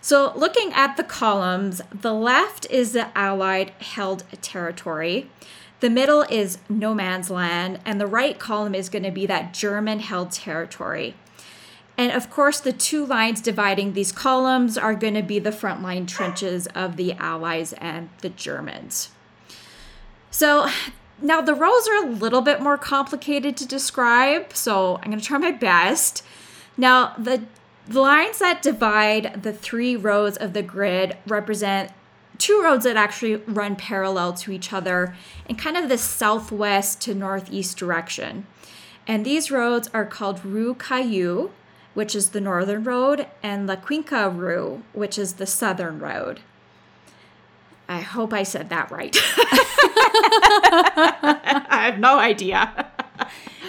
So, 0.00 0.32
looking 0.36 0.72
at 0.74 0.96
the 0.96 1.04
columns, 1.04 1.80
the 1.92 2.12
left 2.12 2.66
is 2.70 2.92
the 2.92 3.08
Allied 3.16 3.70
held 3.80 4.24
territory, 4.42 5.30
the 5.80 5.90
middle 5.90 6.22
is 6.22 6.58
no 6.68 6.94
man's 6.94 7.30
land, 7.30 7.80
and 7.84 8.00
the 8.00 8.06
right 8.06 8.38
column 8.38 8.74
is 8.74 8.88
going 8.88 9.02
to 9.02 9.10
be 9.10 9.26
that 9.26 9.52
German 9.52 10.00
held 10.00 10.32
territory. 10.32 11.14
And 11.96 12.10
of 12.10 12.28
course, 12.28 12.58
the 12.60 12.72
two 12.72 13.06
lines 13.06 13.40
dividing 13.40 13.92
these 13.92 14.10
columns 14.10 14.76
are 14.76 14.94
going 14.94 15.14
to 15.14 15.22
be 15.22 15.38
the 15.38 15.50
frontline 15.50 16.08
trenches 16.08 16.66
of 16.68 16.96
the 16.96 17.12
Allies 17.14 17.72
and 17.74 18.08
the 18.20 18.30
Germans. 18.30 19.10
So 20.30 20.68
now 21.22 21.40
the 21.40 21.54
rows 21.54 21.86
are 21.86 22.04
a 22.04 22.10
little 22.10 22.40
bit 22.40 22.60
more 22.60 22.76
complicated 22.76 23.56
to 23.58 23.66
describe, 23.66 24.52
so 24.52 24.96
I'm 24.96 25.10
going 25.10 25.20
to 25.20 25.24
try 25.24 25.38
my 25.38 25.52
best. 25.52 26.24
Now, 26.76 27.14
the 27.16 27.46
lines 27.88 28.40
that 28.40 28.60
divide 28.60 29.44
the 29.44 29.52
three 29.52 29.94
rows 29.94 30.36
of 30.36 30.52
the 30.52 30.62
grid 30.62 31.16
represent 31.26 31.92
two 32.38 32.60
roads 32.60 32.84
that 32.84 32.96
actually 32.96 33.36
run 33.36 33.76
parallel 33.76 34.32
to 34.32 34.50
each 34.50 34.72
other 34.72 35.14
in 35.48 35.54
kind 35.54 35.76
of 35.76 35.88
the 35.88 35.96
southwest 35.96 37.00
to 37.02 37.14
northeast 37.14 37.76
direction. 37.76 38.46
And 39.06 39.24
these 39.24 39.52
roads 39.52 39.88
are 39.94 40.04
called 40.04 40.44
Rue 40.44 40.74
Caillou, 40.74 41.52
which 41.94 42.14
is 42.14 42.30
the 42.30 42.40
northern 42.40 42.84
road, 42.84 43.26
and 43.42 43.66
La 43.66 43.76
Quinque 43.76 44.10
Rue, 44.10 44.82
which 44.92 45.18
is 45.18 45.34
the 45.34 45.46
southern 45.46 45.98
road. 45.98 46.40
I 47.88 48.00
hope 48.00 48.32
I 48.32 48.42
said 48.42 48.68
that 48.70 48.90
right. 48.90 49.16
I 50.46 51.82
have 51.90 51.98
no 51.98 52.18
idea. 52.18 52.86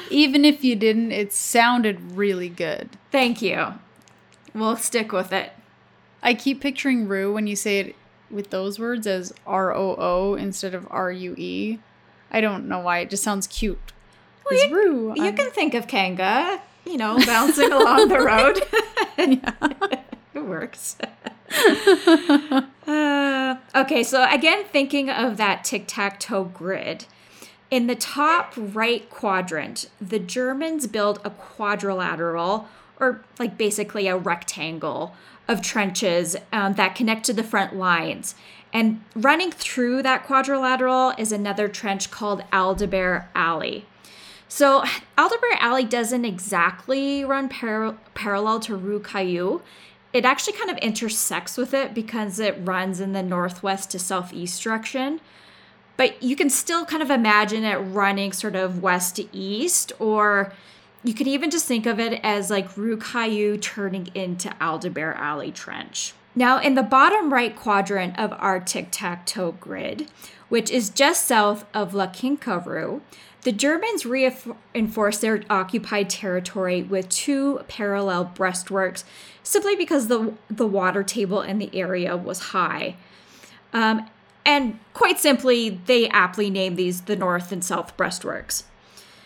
Even 0.09 0.45
if 0.45 0.63
you 0.63 0.75
didn't, 0.75 1.11
it 1.11 1.33
sounded 1.33 2.11
really 2.13 2.49
good. 2.49 2.89
Thank 3.11 3.41
you. 3.41 3.73
We'll 4.53 4.77
stick 4.77 5.11
with 5.11 5.33
it. 5.33 5.51
I 6.23 6.33
keep 6.33 6.61
picturing 6.61 7.07
Rue 7.07 7.33
when 7.33 7.47
you 7.47 7.55
say 7.55 7.79
it 7.79 7.95
with 8.31 8.49
those 8.49 8.79
words 8.79 9.05
as 9.05 9.33
R 9.45 9.73
O 9.73 9.95
O 9.97 10.35
instead 10.35 10.73
of 10.73 10.87
R 10.89 11.11
U 11.11 11.35
E. 11.37 11.79
I 12.31 12.41
don't 12.41 12.67
know 12.67 12.79
why. 12.79 12.99
It 12.99 13.09
just 13.09 13.23
sounds 13.23 13.47
cute. 13.47 13.79
Well, 14.49 14.59
It's 14.59 14.69
you, 14.69 14.75
Rue. 14.75 15.13
you 15.15 15.23
I'm- 15.25 15.35
can 15.35 15.51
think 15.51 15.73
of 15.73 15.87
Kanga, 15.87 16.61
you 16.85 16.97
know, 16.97 17.17
bouncing 17.25 17.71
along 17.71 18.07
the 18.07 18.19
road. 18.19 18.61
it 20.33 20.45
works. 20.45 20.97
Uh, 22.87 23.55
okay, 23.75 24.03
so 24.03 24.27
again, 24.29 24.63
thinking 24.71 25.09
of 25.09 25.37
that 25.37 25.63
tic 25.63 25.85
tac 25.87 26.19
toe 26.19 26.43
grid. 26.43 27.05
In 27.71 27.87
the 27.87 27.95
top 27.95 28.53
right 28.55 29.09
quadrant, 29.09 29.89
the 29.99 30.19
Germans 30.19 30.87
build 30.87 31.19
a 31.23 31.31
quadrilateral, 31.31 32.67
or 32.99 33.23
like 33.39 33.57
basically 33.57 34.07
a 34.07 34.15
rectangle, 34.15 35.15
of 35.47 35.61
trenches 35.61 36.35
um, 36.51 36.73
that 36.73 36.95
connect 36.95 37.25
to 37.25 37.33
the 37.33 37.43
front 37.43 37.75
lines. 37.75 38.35
And 38.73 39.01
running 39.15 39.51
through 39.51 40.03
that 40.03 40.25
quadrilateral 40.25 41.13
is 41.17 41.31
another 41.31 41.67
trench 41.67 42.11
called 42.11 42.43
Aldebert 42.51 43.25
Alley. 43.33 43.85
So 44.55 44.85
Aldebert 45.17 45.57
Alley 45.59 45.83
doesn't 45.83 46.23
exactly 46.23 47.25
run 47.25 47.49
par- 47.49 47.97
parallel 48.13 48.61
to 48.61 48.77
Rue 48.77 49.01
Caillou. 49.01 49.61
It 50.13 50.23
actually 50.23 50.53
kind 50.53 50.69
of 50.69 50.77
intersects 50.77 51.57
with 51.57 51.73
it 51.73 51.93
because 51.93 52.39
it 52.39 52.57
runs 52.61 53.01
in 53.01 53.11
the 53.11 53.21
northwest 53.21 53.91
to 53.91 53.99
southeast 53.99 54.63
direction. 54.63 55.19
But 55.97 56.23
you 56.23 56.37
can 56.37 56.49
still 56.49 56.85
kind 56.85 57.03
of 57.03 57.09
imagine 57.09 57.65
it 57.65 57.75
running 57.75 58.31
sort 58.31 58.55
of 58.55 58.81
west 58.81 59.17
to 59.17 59.27
east, 59.35 59.91
or 59.99 60.53
you 61.03 61.13
could 61.13 61.27
even 61.27 61.51
just 61.51 61.65
think 61.65 61.85
of 61.85 61.99
it 61.99 62.21
as 62.23 62.49
like 62.49 62.77
Rue 62.77 62.95
Caillou 62.95 63.57
turning 63.57 64.07
into 64.15 64.47
Aldebert 64.61 65.17
Alley 65.17 65.51
Trench. 65.51 66.13
Now, 66.33 66.61
in 66.61 66.75
the 66.75 66.83
bottom 66.83 67.33
right 67.33 67.53
quadrant 67.53 68.17
of 68.17 68.31
our 68.39 68.61
tic 68.61 68.87
tac 68.91 69.25
toe 69.25 69.51
grid, 69.51 70.09
which 70.47 70.71
is 70.71 70.89
just 70.89 71.25
south 71.25 71.65
of 71.73 71.93
La 71.93 72.07
Quinque 72.07 72.65
Rue, 72.65 73.01
the 73.45 73.51
Germans 73.51 74.07
reinforced 74.07 75.21
their 75.21 75.43
occupied 75.51 76.09
territory 76.09 76.81
with 76.81 77.07
two 77.09 77.59
parallel 77.67 78.33
breastworks 78.35 79.03
simply 79.43 79.75
because 79.75 80.07
the, 80.07 80.33
the 80.49 80.65
water 80.65 81.03
table 81.03 81.41
in 81.41 81.59
the 81.59 81.69
area 81.71 82.17
was 82.17 82.39
high. 82.39 82.95
Um, 83.71 84.09
and 84.43 84.79
quite 84.95 85.19
simply, 85.19 85.79
they 85.85 86.09
aptly 86.09 86.49
named 86.49 86.75
these 86.75 87.01
the 87.01 87.15
North 87.15 87.51
and 87.51 87.63
South 87.63 87.95
breastworks. 87.95 88.63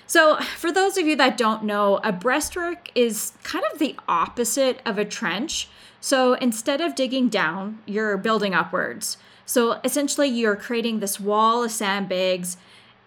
So, 0.06 0.38
for 0.58 0.70
those 0.70 0.98
of 0.98 1.06
you 1.06 1.16
that 1.16 1.38
don't 1.38 1.64
know, 1.64 1.98
a 2.04 2.12
breastwork 2.12 2.90
is 2.96 3.32
kind 3.44 3.64
of 3.72 3.80
the 3.80 3.96
opposite 4.08 4.82
of 4.86 4.98
a 4.98 5.06
trench. 5.06 5.70
So, 6.02 6.34
instead 6.34 6.82
of 6.82 6.94
digging 6.94 7.30
down, 7.30 7.80
you're 7.86 8.18
building 8.18 8.54
upwards. 8.54 9.18
So, 9.46 9.80
essentially, 9.86 10.28
you're 10.28 10.58
creating 10.58 11.00
this 11.00 11.22
wall 11.22 11.64
of 11.64 11.72
sandbags. 11.72 12.58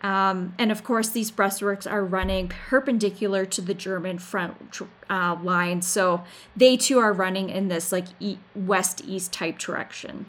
Um, 0.02 0.54
and 0.58 0.72
of 0.72 0.82
course, 0.82 1.08
these 1.10 1.30
breastworks 1.30 1.90
are 1.90 2.04
running 2.04 2.48
perpendicular 2.48 3.46
to 3.46 3.60
the 3.60 3.74
German 3.74 4.18
front 4.18 4.56
uh, 5.08 5.36
line. 5.40 5.80
So, 5.82 6.24
they 6.56 6.76
too 6.76 6.98
are 6.98 7.12
running 7.12 7.50
in 7.50 7.68
this 7.68 7.92
like 7.92 8.06
e- 8.18 8.38
west 8.54 9.02
east 9.06 9.32
type 9.32 9.58
direction. 9.58 10.26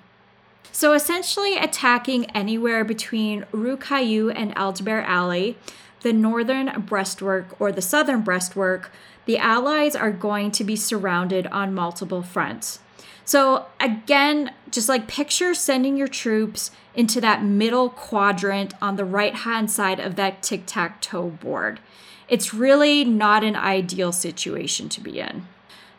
So, 0.72 0.94
essentially, 0.94 1.58
attacking 1.58 2.26
anywhere 2.32 2.84
between 2.84 3.46
Rue 3.52 3.78
Caillou 3.78 4.30
and 4.30 4.56
Aldebert 4.56 5.06
Alley, 5.06 5.58
the 6.02 6.14
northern 6.14 6.68
breastwork 6.84 7.56
or 7.60 7.72
the 7.72 7.82
southern 7.82 8.24
breastwork, 8.24 8.92
the 9.26 9.38
Allies 9.38 9.96
are 9.96 10.12
going 10.12 10.52
to 10.52 10.64
be 10.64 10.76
surrounded 10.76 11.48
on 11.48 11.74
multiple 11.74 12.22
fronts. 12.22 12.80
So, 13.26 13.68
again, 13.80 14.52
just 14.70 14.90
like 14.90 15.08
picture 15.08 15.54
sending 15.54 15.96
your 15.96 16.08
troops 16.08 16.72
into 16.94 17.22
that 17.22 17.44
middle 17.44 17.90
quadrant 17.90 18.74
on 18.82 18.96
the 18.96 19.06
right 19.06 19.36
hand 19.36 19.72
side 19.72 20.00
of 20.00 20.16
that 20.16 20.44
tic 20.44 20.64
tac 20.66 21.02
toe 21.02 21.30
board. 21.30 21.80
It's 22.28 22.54
really 22.54 23.06
not 23.06 23.44
an 23.44 23.56
ideal 23.56 24.12
situation 24.12 24.90
to 24.90 25.02
be 25.02 25.20
in. 25.20 25.48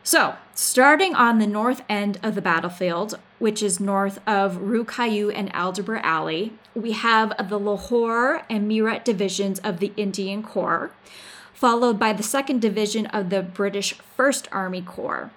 So, 0.03 0.37
starting 0.55 1.15
on 1.15 1.39
the 1.39 1.47
north 1.47 1.83
end 1.89 2.19
of 2.23 2.35
the 2.35 2.43
battlefield, 2.43 3.19
which 3.39 3.63
is 3.63 3.81
north 3.81 4.21
of 4.27 4.59
Rue 4.59 4.85
Caillou 4.85 5.31
and 5.31 5.51
Aldebert 5.55 6.03
Alley, 6.03 6.53
we 6.75 6.93
have 6.93 7.33
the 7.49 7.59
Lahore 7.59 8.43
and 8.51 8.71
Meerut 8.71 9.05
divisions 9.05 9.61
of 9.61 9.81
the 9.81 9.93
Indian 9.97 10.43
Corps, 10.43 10.91
followed 11.55 11.99
by 11.99 12.13
the 12.13 12.23
2nd 12.23 12.61
Division 12.61 13.07
of 13.07 13.31
the 13.31 13.43
British 13.43 13.95
1st 14.19 14.47
Army 14.53 14.83
Corps. 14.83 15.31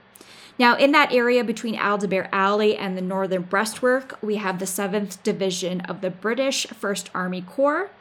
Now, 0.59 0.75
in 0.75 0.91
that 0.93 1.13
area 1.13 1.43
between 1.43 1.75
Aldebert 1.75 2.29
Alley 2.31 2.75
and 2.75 2.97
the 2.97 3.01
northern 3.01 3.43
breastwork, 3.43 4.17
we 4.21 4.37
have 4.37 4.59
the 4.59 4.65
7th 4.65 5.21
Division 5.21 5.81
of 5.81 6.01
the 6.01 6.09
British 6.09 6.65
1st 6.67 7.09
Army 7.13 7.41
Corps, 7.41 7.91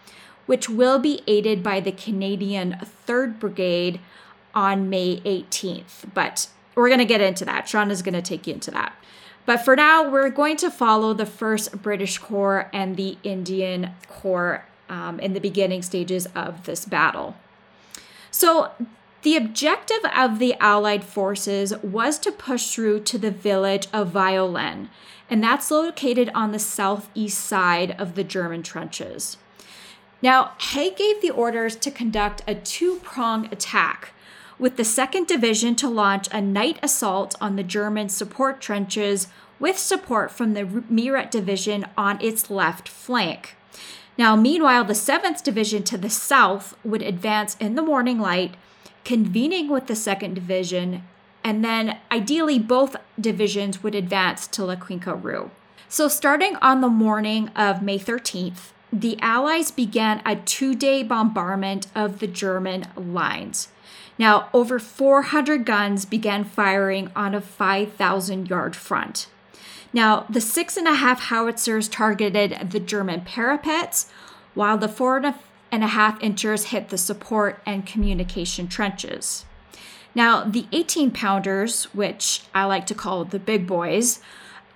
which 0.46 0.68
will 0.68 0.98
be 0.98 1.22
aided 1.26 1.62
by 1.62 1.80
the 1.80 1.92
Canadian 1.92 2.76
3rd 3.06 3.38
Brigade 3.38 4.00
on 4.54 4.88
May 4.88 5.20
18th. 5.20 6.14
But 6.14 6.48
we're 6.74 6.88
going 6.88 6.98
to 6.98 7.04
get 7.04 7.20
into 7.20 7.44
that. 7.44 7.66
Shauna 7.66 7.90
is 7.90 8.02
going 8.02 8.14
to 8.14 8.22
take 8.22 8.46
you 8.46 8.54
into 8.54 8.70
that. 8.70 8.94
But 9.44 9.64
for 9.64 9.76
now, 9.76 10.08
we're 10.10 10.30
going 10.30 10.56
to 10.58 10.70
follow 10.70 11.14
the 11.14 11.24
1st 11.24 11.82
British 11.82 12.18
Corps 12.18 12.70
and 12.72 12.96
the 12.96 13.18
Indian 13.22 13.90
Corps 14.08 14.64
um, 14.88 15.20
in 15.20 15.34
the 15.34 15.40
beginning 15.40 15.82
stages 15.82 16.26
of 16.34 16.64
this 16.64 16.84
battle. 16.84 17.36
So, 18.30 18.72
the 19.26 19.36
objective 19.36 20.04
of 20.16 20.38
the 20.38 20.54
Allied 20.60 21.02
forces 21.02 21.76
was 21.82 22.16
to 22.16 22.30
push 22.30 22.70
through 22.70 23.00
to 23.00 23.18
the 23.18 23.32
village 23.32 23.88
of 23.92 24.12
Violaines, 24.12 24.88
and 25.28 25.42
that's 25.42 25.68
located 25.68 26.30
on 26.32 26.52
the 26.52 26.60
southeast 26.60 27.40
side 27.40 28.00
of 28.00 28.14
the 28.14 28.22
German 28.22 28.62
trenches. 28.62 29.36
Now, 30.22 30.52
Haig 30.60 30.94
gave 30.94 31.20
the 31.20 31.32
orders 31.32 31.74
to 31.74 31.90
conduct 31.90 32.44
a 32.46 32.54
two 32.54 33.00
prong 33.02 33.46
attack, 33.46 34.12
with 34.60 34.76
the 34.76 34.84
2nd 34.84 35.26
Division 35.26 35.74
to 35.74 35.88
launch 35.88 36.28
a 36.30 36.40
night 36.40 36.78
assault 36.80 37.34
on 37.40 37.56
the 37.56 37.64
German 37.64 38.08
support 38.08 38.60
trenches 38.60 39.26
with 39.58 39.76
support 39.76 40.30
from 40.30 40.54
the 40.54 40.62
Meerut 40.62 41.32
Division 41.32 41.84
on 41.98 42.22
its 42.22 42.48
left 42.48 42.88
flank. 42.88 43.56
Now, 44.16 44.36
meanwhile, 44.36 44.84
the 44.84 44.92
7th 44.92 45.42
Division 45.42 45.82
to 45.82 45.98
the 45.98 46.10
south 46.10 46.76
would 46.84 47.02
advance 47.02 47.56
in 47.58 47.74
the 47.74 47.82
morning 47.82 48.20
light 48.20 48.54
convening 49.06 49.68
with 49.68 49.86
the 49.86 49.94
second 49.94 50.34
division, 50.34 51.04
and 51.44 51.64
then 51.64 51.96
ideally 52.10 52.58
both 52.58 52.96
divisions 53.18 53.80
would 53.80 53.94
advance 53.94 54.48
to 54.48 54.64
La 54.64 54.74
Quinque 54.74 55.22
Rue. 55.22 55.52
So, 55.88 56.08
starting 56.08 56.56
on 56.56 56.80
the 56.80 56.88
morning 56.88 57.50
of 57.50 57.82
May 57.82 58.00
13th, 58.00 58.72
the 58.92 59.16
Allies 59.22 59.70
began 59.70 60.20
a 60.26 60.34
two 60.34 60.74
day 60.74 61.04
bombardment 61.04 61.86
of 61.94 62.18
the 62.18 62.26
German 62.26 62.88
lines. 62.96 63.68
Now, 64.18 64.48
over 64.52 64.80
400 64.80 65.64
guns 65.64 66.04
began 66.04 66.42
firing 66.42 67.12
on 67.14 67.32
a 67.32 67.40
5,000 67.40 68.50
yard 68.50 68.74
front. 68.74 69.28
Now, 69.92 70.26
the 70.28 70.40
six 70.40 70.76
and 70.76 70.88
a 70.88 70.94
half 70.94 71.26
howitzers 71.26 71.88
targeted 71.88 72.72
the 72.72 72.80
German 72.80 73.20
parapets, 73.20 74.10
while 74.54 74.76
the 74.76 74.88
four 74.88 75.16
and 75.18 75.26
a 75.26 75.32
half 75.88 76.22
inchers 76.22 76.64
hit 76.64 76.88
the 76.88 76.98
support 76.98 77.60
and 77.66 77.86
communication 77.86 78.68
trenches. 78.68 79.44
Now, 80.14 80.44
the 80.44 80.66
18 80.72 81.10
pounders, 81.10 81.84
which 81.94 82.42
I 82.54 82.64
like 82.64 82.86
to 82.86 82.94
call 82.94 83.24
the 83.24 83.38
big 83.38 83.66
boys, 83.66 84.20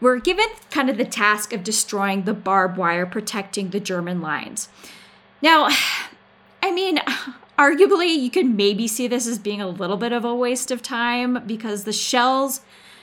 were 0.00 0.18
given 0.18 0.46
kind 0.70 0.90
of 0.90 0.98
the 0.98 1.04
task 1.04 1.52
of 1.52 1.64
destroying 1.64 2.24
the 2.24 2.34
barbed 2.34 2.76
wire 2.76 3.06
protecting 3.06 3.70
the 3.70 3.80
German 3.80 4.20
lines. 4.20 4.68
Now, 5.42 5.68
I 6.62 6.70
mean, 6.70 6.98
arguably, 7.58 8.14
you 8.16 8.30
could 8.30 8.46
maybe 8.46 8.86
see 8.86 9.08
this 9.08 9.26
as 9.26 9.38
being 9.38 9.60
a 9.60 9.68
little 9.68 9.96
bit 9.96 10.12
of 10.12 10.24
a 10.24 10.34
waste 10.34 10.70
of 10.70 10.82
time 10.82 11.42
because 11.46 11.84
the 11.84 11.92
shells 11.92 12.60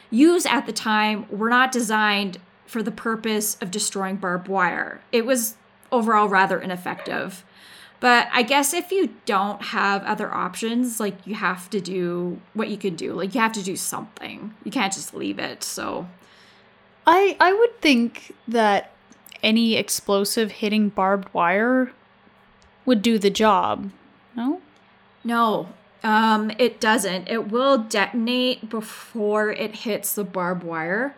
used 0.09 0.47
at 0.47 0.65
the 0.65 0.73
time 0.73 1.25
were 1.29 1.49
not 1.49 1.71
designed 1.71 2.39
for 2.65 2.83
the 2.83 2.91
purpose 2.91 3.57
of 3.61 3.71
destroying 3.71 4.17
barbed 4.17 4.47
wire. 4.47 5.01
It 5.11 5.25
was 5.25 5.55
overall 5.91 6.27
rather 6.27 6.59
ineffective. 6.59 7.43
But 7.99 8.27
I 8.31 8.43
guess 8.43 8.73
if 8.73 8.91
you 8.91 9.13
don't 9.25 9.61
have 9.61 10.03
other 10.03 10.31
options, 10.31 10.99
like 10.99 11.25
you 11.25 11.35
have 11.35 11.69
to 11.71 11.81
do 11.81 12.39
what 12.53 12.69
you 12.69 12.77
can 12.77 12.95
do. 12.95 13.13
Like 13.13 13.33
you 13.33 13.41
have 13.41 13.53
to 13.53 13.63
do 13.63 13.75
something. 13.75 14.53
You 14.63 14.71
can't 14.71 14.93
just 14.93 15.13
leave 15.13 15.39
it. 15.39 15.63
So 15.63 16.07
I 17.07 17.35
I 17.39 17.53
would 17.53 17.81
think 17.81 18.35
that 18.47 18.91
any 19.41 19.75
explosive 19.75 20.51
hitting 20.51 20.89
barbed 20.89 21.33
wire 21.33 21.91
would 22.85 23.01
do 23.01 23.17
the 23.17 23.29
job. 23.29 23.89
No? 24.35 24.61
No. 25.23 25.69
Um 26.03 26.51
it 26.59 26.79
doesn't. 26.79 27.27
It 27.27 27.49
will 27.51 27.79
detonate 27.79 28.69
before 28.69 29.49
it 29.49 29.77
hits 29.77 30.13
the 30.13 30.23
barbed 30.23 30.63
wire. 30.63 31.15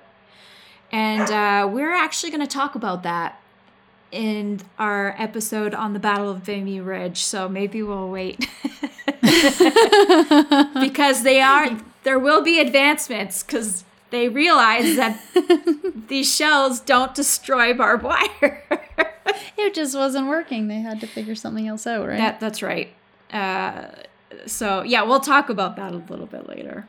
And 0.92 1.30
uh, 1.30 1.70
we're 1.72 1.94
actually 1.94 2.32
going 2.32 2.42
to 2.42 2.48
talk 2.48 2.74
about 2.74 3.04
that 3.04 3.40
in 4.12 4.62
our 4.78 5.16
episode 5.18 5.74
on 5.74 5.94
the 5.94 6.00
Battle 6.00 6.30
of 6.30 6.40
Vimy 6.40 6.80
Ridge, 6.80 7.22
so 7.24 7.48
maybe 7.48 7.82
we'll 7.84 8.10
wait. 8.10 8.48
because 10.82 11.24
they 11.24 11.42
are 11.42 11.78
there 12.04 12.18
will 12.20 12.42
be 12.42 12.60
advancements 12.60 13.44
cuz 13.44 13.84
they 14.10 14.28
realize 14.30 14.96
that 14.96 15.20
these 16.08 16.34
shells 16.34 16.80
don't 16.80 17.14
destroy 17.14 17.74
barbed 17.74 18.04
wire. 18.04 18.64
it 19.58 19.74
just 19.74 19.96
wasn't 19.96 20.28
working. 20.28 20.68
They 20.68 20.80
had 20.80 21.00
to 21.02 21.08
figure 21.08 21.36
something 21.36 21.68
else 21.68 21.86
out, 21.86 22.08
right? 22.08 22.18
That, 22.18 22.40
that's 22.40 22.62
right. 22.64 22.90
Uh, 23.32 23.88
so, 24.46 24.82
yeah, 24.84 25.04
we'll 25.04 25.20
talk 25.20 25.50
about 25.50 25.76
that 25.76 25.94
a 25.94 25.98
little 25.98 26.26
bit 26.26 26.48
later. 26.48 26.88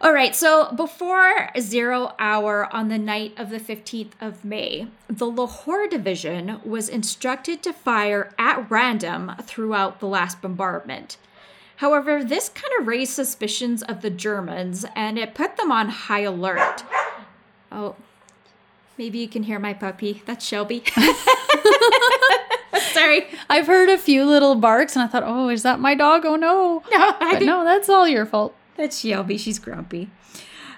All 0.00 0.12
right, 0.12 0.34
so 0.34 0.70
before 0.72 1.50
zero 1.58 2.14
hour 2.20 2.72
on 2.72 2.88
the 2.88 2.98
night 2.98 3.34
of 3.36 3.50
the 3.50 3.58
15th 3.58 4.12
of 4.20 4.44
May, 4.44 4.86
the 5.08 5.26
Lahore 5.26 5.88
Division 5.88 6.60
was 6.64 6.88
instructed 6.88 7.64
to 7.64 7.72
fire 7.72 8.32
at 8.38 8.70
random 8.70 9.32
throughout 9.42 9.98
the 9.98 10.06
last 10.06 10.40
bombardment. 10.40 11.16
However, 11.76 12.22
this 12.22 12.48
kind 12.48 12.72
of 12.78 12.86
raised 12.86 13.12
suspicions 13.12 13.82
of 13.82 14.02
the 14.02 14.10
Germans 14.10 14.84
and 14.94 15.18
it 15.18 15.34
put 15.34 15.56
them 15.56 15.72
on 15.72 15.88
high 15.88 16.20
alert. 16.20 16.84
Oh, 17.72 17.96
maybe 18.96 19.18
you 19.18 19.28
can 19.28 19.42
hear 19.44 19.58
my 19.58 19.74
puppy. 19.74 20.22
That's 20.26 20.46
Shelby. 20.46 20.84
Sorry. 22.92 23.26
I've 23.50 23.66
heard 23.66 23.88
a 23.88 23.98
few 23.98 24.24
little 24.24 24.54
barks 24.54 24.94
and 24.94 25.02
I 25.02 25.08
thought, 25.08 25.24
oh, 25.24 25.48
is 25.48 25.64
that 25.64 25.80
my 25.80 25.96
dog? 25.96 26.24
Oh 26.24 26.36
no. 26.36 26.84
No, 26.92 27.16
but 27.18 27.42
no, 27.42 27.64
that's 27.64 27.88
all 27.88 28.06
your 28.08 28.26
fault. 28.26 28.54
That's 28.78 29.00
Shelby. 29.00 29.36
She's 29.36 29.58
grumpy. 29.58 30.08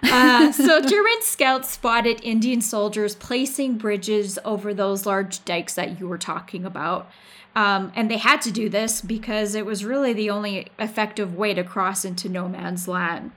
Uh, 0.03 0.51
so 0.53 0.81
German 0.87 1.21
scouts 1.21 1.69
spotted 1.71 2.19
Indian 2.25 2.63
soldiers 2.63 3.15
placing 3.15 3.77
bridges 3.77 4.39
over 4.43 4.73
those 4.73 5.05
large 5.05 5.45
dikes 5.45 5.75
that 5.75 6.01
you 6.01 6.09
were 6.09 6.19
talking 6.19 6.65
about. 6.65 7.11
Um, 7.55 7.93
and 7.95 8.11
they 8.11 8.17
had 8.17 8.41
to 8.43 8.51
do 8.51 8.71
this 8.71 9.03
because 9.03 9.55
it 9.55 9.67
was 9.67 9.85
really 9.85 10.15
the 10.15 10.31
only 10.31 10.69
effective 10.79 11.37
way 11.37 11.53
to 11.53 11.63
cross 11.63 12.05
into 12.05 12.31
no 12.31 12.49
man's 12.49 12.89
land. 12.89 13.33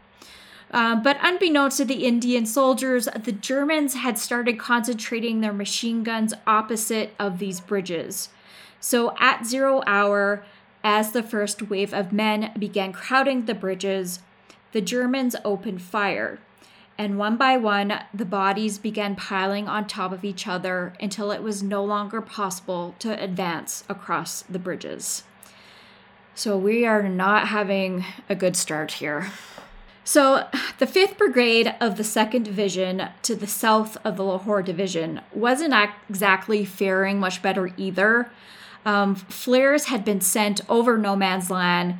Uh, 0.71 0.95
but 0.95 1.17
unbeknownst 1.21 1.77
to 1.77 1.85
the 1.85 2.05
Indian 2.05 2.45
soldiers, 2.45 3.09
the 3.21 3.33
Germans 3.33 3.95
had 3.95 4.17
started 4.17 4.57
concentrating 4.57 5.41
their 5.41 5.53
machine 5.53 6.03
guns 6.03 6.33
opposite 6.47 7.13
of 7.19 7.37
these 7.37 7.59
bridges. 7.59 8.29
So 8.79 9.13
at 9.19 9.45
zero 9.45 9.83
hour, 9.85 10.45
as 10.85 11.11
the 11.11 11.21
first 11.21 11.69
wave 11.69 11.93
of 11.93 12.13
men 12.13 12.53
began 12.57 12.93
crowding 12.93 13.45
the 13.45 13.53
bridges, 13.53 14.19
the 14.73 14.81
Germans 14.81 15.35
opened 15.45 15.81
fire, 15.81 16.39
and 16.97 17.17
one 17.17 17.37
by 17.37 17.57
one, 17.57 18.01
the 18.13 18.25
bodies 18.25 18.77
began 18.77 19.15
piling 19.15 19.67
on 19.67 19.87
top 19.87 20.11
of 20.11 20.23
each 20.23 20.47
other 20.47 20.93
until 20.99 21.31
it 21.31 21.41
was 21.41 21.63
no 21.63 21.83
longer 21.83 22.21
possible 22.21 22.93
to 22.99 23.23
advance 23.23 23.83
across 23.89 24.43
the 24.43 24.59
bridges. 24.59 25.23
So 26.35 26.57
we 26.57 26.85
are 26.85 27.03
not 27.03 27.47
having 27.47 28.03
a 28.27 28.35
good 28.35 28.55
start 28.55 28.93
here. 28.93 29.31
So, 30.05 30.47
the 30.79 30.85
5th 30.85 31.17
Brigade 31.17 31.75
of 31.79 31.95
the 31.95 32.03
2nd 32.03 32.43
Division 32.43 33.07
to 33.21 33.35
the 33.35 33.47
south 33.47 33.95
of 34.03 34.17
the 34.17 34.23
Lahore 34.23 34.61
Division 34.61 35.21
wasn't 35.31 35.73
exactly 36.09 36.65
faring 36.65 37.21
much 37.21 37.41
better 37.41 37.71
either. 37.77 38.29
Um, 38.85 39.15
flares 39.15 39.85
had 39.85 40.03
been 40.03 40.19
sent 40.19 40.59
over 40.67 40.97
no 40.97 41.15
man's 41.15 41.49
land 41.49 41.99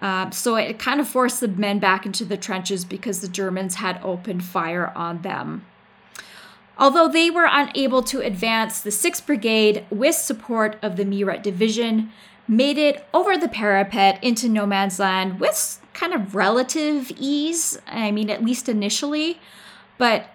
um, 0.00 0.32
so 0.32 0.56
it 0.56 0.78
kind 0.78 1.00
of 1.00 1.08
forced 1.08 1.40
the 1.40 1.48
men 1.48 1.78
back 1.78 2.06
into 2.06 2.24
the 2.24 2.36
trenches 2.36 2.84
because 2.84 3.20
the 3.20 3.28
Germans 3.28 3.76
had 3.76 4.00
opened 4.02 4.44
fire 4.44 4.92
on 4.96 5.22
them. 5.22 5.66
Although 6.78 7.08
they 7.08 7.30
were 7.30 7.48
unable 7.48 8.02
to 8.04 8.20
advance, 8.20 8.80
the 8.80 8.90
6th 8.90 9.26
Brigade, 9.26 9.84
with 9.90 10.14
support 10.14 10.78
of 10.80 10.96
the 10.96 11.04
Meerut 11.04 11.42
Division, 11.42 12.10
made 12.48 12.78
it 12.78 13.06
over 13.12 13.36
the 13.36 13.48
parapet 13.48 14.18
into 14.24 14.48
no 14.48 14.64
man's 14.66 14.98
land 14.98 15.38
with 15.38 15.78
kind 15.92 16.14
of 16.14 16.34
relative 16.34 17.12
ease. 17.18 17.78
I 17.86 18.10
mean, 18.10 18.30
at 18.30 18.42
least 18.42 18.68
initially. 18.68 19.38
But 19.98 20.30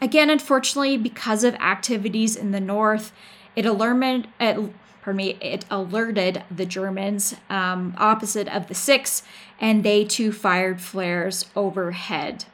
again, 0.00 0.30
unfortunately, 0.30 0.96
because 0.96 1.42
of 1.42 1.54
activities 1.56 2.36
in 2.36 2.52
the 2.52 2.60
north, 2.60 3.12
it 3.56 3.66
alarmed, 3.66 4.28
it 4.38 4.70
pardon 5.08 5.16
me, 5.16 5.38
it 5.40 5.64
alerted 5.70 6.42
the 6.50 6.66
Germans 6.66 7.34
um, 7.48 7.94
opposite 7.96 8.46
of 8.48 8.66
the 8.66 8.74
six, 8.74 9.22
and 9.58 9.82
they 9.82 10.04
too 10.04 10.32
fired 10.32 10.82
flares 10.82 11.46
overhead. 11.56 12.44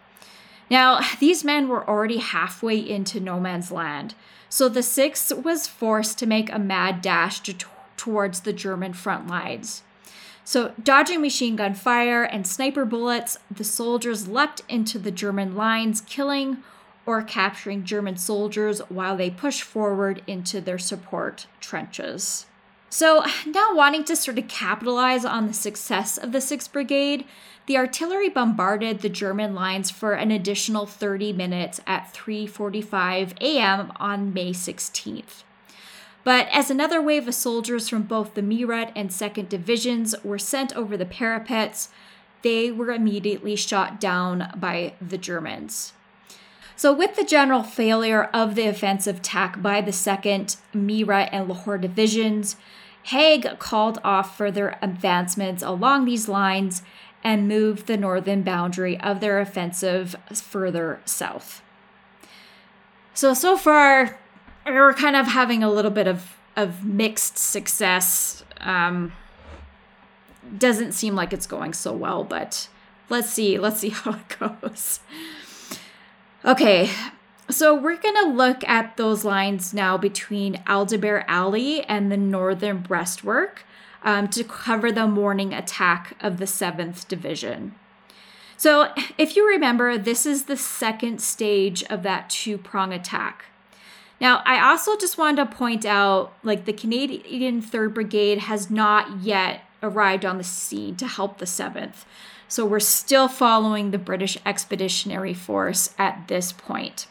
Now, 0.71 1.01
these 1.19 1.43
men 1.43 1.69
were 1.69 1.89
already 1.89 2.19
halfway 2.19 2.77
into 2.79 3.19
no 3.19 3.41
man's 3.41 3.73
land, 3.73 4.15
so 4.49 4.69
the 4.69 4.85
six 4.85 5.33
was 5.33 5.67
forced 5.67 6.17
to 6.19 6.27
make 6.27 6.49
a 6.53 6.61
mad 6.61 7.03
dash 7.03 7.41
to 7.41 7.55
t- 7.55 7.67
towards 7.97 8.43
the 8.43 8.53
German 8.53 8.93
front 8.93 9.27
lines. 9.27 9.83
So, 10.45 10.75
dodging 10.81 11.23
machine 11.23 11.57
gun 11.57 11.75
fire 11.75 12.23
and 12.23 12.47
sniper 12.47 12.85
bullets, 12.85 13.37
the 13.51 13.65
soldiers 13.65 14.29
leapt 14.29 14.63
into 14.69 15.01
the 15.01 15.11
German 15.11 15.57
lines, 15.57 16.03
killing 16.03 16.59
or 17.07 17.23
capturing 17.23 17.85
German 17.85 18.17
soldiers 18.17 18.81
while 18.89 19.17
they 19.17 19.31
push 19.31 19.63
forward 19.63 20.23
into 20.27 20.61
their 20.61 20.79
support 20.79 21.47
trenches. 21.61 22.47
So, 22.91 23.25
now 23.45 23.75
wanting 23.75 24.05
to 24.05 24.15
sort 24.15 24.39
of 24.39 24.47
capitalize 24.47 25.25
on 25.25 25.49
the 25.49 25.53
success 25.53 26.17
of 26.17 26.31
the 26.31 26.39
6th 26.39 26.71
Brigade, 26.71 27.25
the 27.67 27.77
artillery 27.77 28.29
bombarded 28.29 29.01
the 29.01 29.09
German 29.09 29.55
lines 29.55 29.91
for 29.91 30.13
an 30.13 30.31
additional 30.31 30.87
30 30.87 31.33
minutes 31.33 31.81
at 31.87 32.15
3:45 32.15 33.33
a.m. 33.41 33.93
on 33.97 34.33
May 34.33 34.53
16th. 34.53 35.43
But 36.23 36.47
as 36.53 36.71
another 36.71 37.03
wave 37.03 37.27
of 37.27 37.35
soldiers 37.35 37.89
from 37.89 38.03
both 38.03 38.35
the 38.35 38.43
Meerut 38.43 38.93
and 38.95 39.11
2nd 39.11 39.49
Divisions 39.49 40.15
were 40.23 40.39
sent 40.39 40.75
over 40.77 40.97
the 40.97 41.05
parapets, 41.05 41.89
they 42.43 42.71
were 42.71 42.93
immediately 42.93 43.57
shot 43.57 44.01
down 44.01 44.53
by 44.57 44.95
the 45.01 45.19
Germans. 45.19 45.95
So, 46.77 46.93
with 46.93 47.15
the 47.15 47.25
general 47.25 47.63
failure 47.63 48.25
of 48.25 48.55
the 48.55 48.67
offensive 48.67 49.19
attack 49.19 49.63
by 49.63 49.81
the 49.81 49.93
2nd, 49.93 50.57
Meerut, 50.75 51.29
and 51.31 51.49
Lahore 51.49 51.79
divisions, 51.79 52.57
Haig 53.05 53.59
called 53.59 54.01
off 54.03 54.37
further 54.37 54.77
advancements 54.83 55.63
along 55.63 56.05
these 56.05 56.29
lines 56.29 56.83
and 57.23 57.49
moved 57.49 57.87
the 57.87 57.97
northern 57.97 58.43
boundary 58.43 58.99
of 59.01 59.21
their 59.21 59.41
offensive 59.41 60.17
further 60.33 61.01
south. 61.05 61.63
So, 63.15 63.35
so 63.35 63.57
far, 63.57 64.19
we're 64.67 64.95
kind 64.95 65.17
of 65.17 65.29
having 65.29 65.63
a 65.63 65.71
little 65.71 65.91
bit 65.91 66.09
of, 66.09 66.37
of 66.57 66.85
mixed 66.85 67.39
success. 67.39 68.45
Um, 68.61 69.13
doesn't 70.59 70.93
seem 70.93 71.15
like 71.15 71.33
it's 71.33 71.47
going 71.47 71.73
so 71.73 71.93
well, 71.93 72.25
but 72.25 72.69
let's 73.09 73.31
see. 73.31 73.59
Let's 73.59 73.81
see 73.81 73.89
how 73.91 74.13
it 74.13 74.39
goes. 74.39 75.01
Okay, 76.45 76.91
So 77.49 77.75
we're 77.75 77.97
going 77.97 78.23
to 78.23 78.29
look 78.29 78.69
at 78.69 78.99
those 78.99 79.25
lines 79.25 79.73
now 79.73 79.97
between 79.97 80.63
Aldebert 80.67 81.25
Alley 81.27 81.83
and 81.85 82.13
the 82.13 82.19
northern 82.19 82.83
breastwork 82.83 83.61
um, 84.03 84.29
to 84.29 84.45
cover 84.45 84.93
the 84.93 85.07
morning 85.07 85.55
attack 85.55 86.17
of 86.21 86.37
the 86.37 86.45
7th 86.45 87.09
Division. 87.09 87.75
So, 88.59 88.93
if 89.17 89.37
you 89.37 89.49
remember, 89.49 89.97
this 89.97 90.27
is 90.27 90.45
the 90.45 90.57
second 90.57 91.23
stage 91.23 91.83
of 91.85 92.03
that 92.03 92.29
two 92.29 92.59
prong 92.59 92.93
attack. 92.93 93.47
Now, 94.21 94.43
I 94.45 94.61
also 94.71 94.99
just 94.99 95.17
wanted 95.17 95.49
to 95.49 95.57
point 95.57 95.87
out 95.87 96.35
like 96.43 96.67
the 96.67 96.75
Canadian 96.75 97.63
3rd 97.63 97.95
Brigade 97.95 98.39
has 98.41 98.71
not 98.71 99.23
yet 99.23 99.63
arrived 99.83 100.27
on 100.27 100.37
the 100.37 100.45
scene 100.45 100.97
to 100.97 101.07
help 101.07 101.39
the 101.39 101.47
7th. 101.47 102.05
So, 102.49 102.65
we're 102.65 102.81
still 102.81 103.29
following 103.29 103.91
the 103.91 103.99
British 103.99 104.39
Expeditionary 104.45 105.35
Force 105.35 105.95
at 105.99 106.29
this 106.29 106.53
point. 106.53 107.07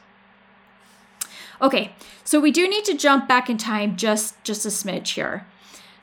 Okay, 1.62 1.96
so 2.24 2.40
we 2.40 2.52
do 2.52 2.68
need 2.68 2.86
to 2.86 2.94
jump 2.94 3.28
back 3.28 3.50
in 3.50 3.58
time 3.58 3.96
just 3.96 4.42
just 4.44 4.66
a 4.66 4.70
smidge 4.70 5.14
here. 5.14 5.46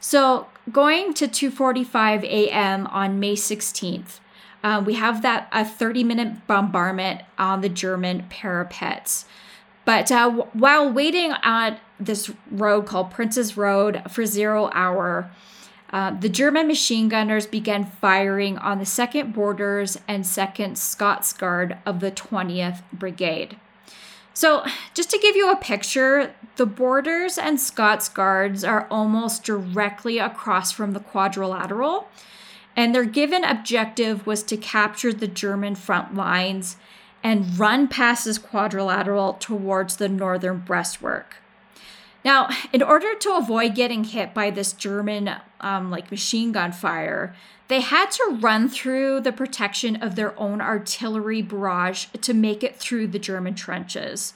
So, 0.01 0.47
going 0.73 1.13
to 1.15 1.29
2:45 1.29 2.25
a.m. 2.25 2.87
on 2.87 3.21
May 3.21 3.35
16th, 3.35 4.21
uh, 4.65 4.83
we 4.85 4.95
have 4.95 5.23
that 5.23 5.49
a 5.53 5.65
30 5.65 6.05
minute 6.05 6.47
bombardment 6.47 7.23
on 7.39 7.61
the 7.61 7.69
German 7.69 8.27
parapets. 8.31 9.27
But 9.85 10.11
uh, 10.13 10.31
w- 10.31 10.47
while 10.53 10.91
waiting 10.91 11.33
on 11.33 11.79
this 11.99 12.31
road 12.51 12.87
called 12.87 13.11
Prince's 13.11 13.57
Road 13.57 14.03
for 14.11 14.25
zero 14.25 14.71
hour, 14.73 15.31
uh, 15.93 16.13
the 16.13 16.29
German 16.29 16.67
machine 16.67 17.09
gunners 17.09 17.47
began 17.47 17.85
firing 17.85 18.59
on 18.59 18.79
the 18.79 18.85
2nd 18.85 19.35
Borders 19.35 19.99
and 20.07 20.25
2nd 20.25 20.77
Scots 20.77 21.33
Guard 21.33 21.79
of 21.85 22.01
the 22.01 22.13
20th 22.13 22.83
Brigade. 22.93 23.57
So, 24.33 24.65
just 24.95 25.11
to 25.11 25.19
give 25.19 25.35
you 25.35 25.51
a 25.51 25.57
picture, 25.57 26.35
the 26.57 26.67
Borders 26.67 27.37
and 27.37 27.61
Scots 27.61 28.09
Guards 28.09 28.63
are 28.63 28.87
almost 28.91 29.45
directly 29.45 30.19
across 30.19 30.71
from 30.71 30.93
the 30.93 31.01
quadrilateral 31.01 32.09
and 32.77 32.95
their 32.95 33.05
given 33.05 33.45
objective 33.45 34.27
was 34.27 34.43
to 34.45 34.57
capture 34.57 35.13
the 35.13 35.29
German 35.29 35.75
front 35.75 36.15
lines 36.15 36.77
and 37.23 37.59
run 37.59 37.89
past 37.89 38.25
this 38.25 38.39
quadrilateral 38.39 39.35
towards 39.35 39.97
the 39.97 40.09
northern 40.09 40.61
breastwork. 40.61 41.40
Now, 42.25 42.49
in 42.73 42.83
order 42.83 43.15
to 43.15 43.37
avoid 43.37 43.75
getting 43.75 44.05
hit 44.05 44.35
by 44.35 44.51
this 44.51 44.73
German 44.73 45.31
um, 45.61 45.91
like 45.91 46.11
machine 46.11 46.53
gun 46.53 46.73
fire, 46.73 47.35
they 47.69 47.81
had 47.81 48.11
to 48.11 48.39
run 48.41 48.69
through 48.69 49.21
the 49.21 49.33
protection 49.33 49.97
of 49.97 50.17
their 50.17 50.39
own 50.39 50.61
artillery 50.61 51.41
barrage 51.41 52.07
to 52.21 52.35
make 52.35 52.63
it 52.63 52.77
through 52.77 53.07
the 53.07 53.19
German 53.19 53.55
trenches. 53.55 54.35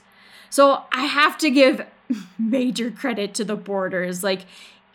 So 0.49 0.83
I 0.91 1.03
have 1.03 1.37
to 1.39 1.51
give 1.51 1.85
major 2.39 2.89
credit 2.89 3.33
to 3.35 3.43
the 3.43 3.55
borders. 3.55 4.23
Like 4.23 4.45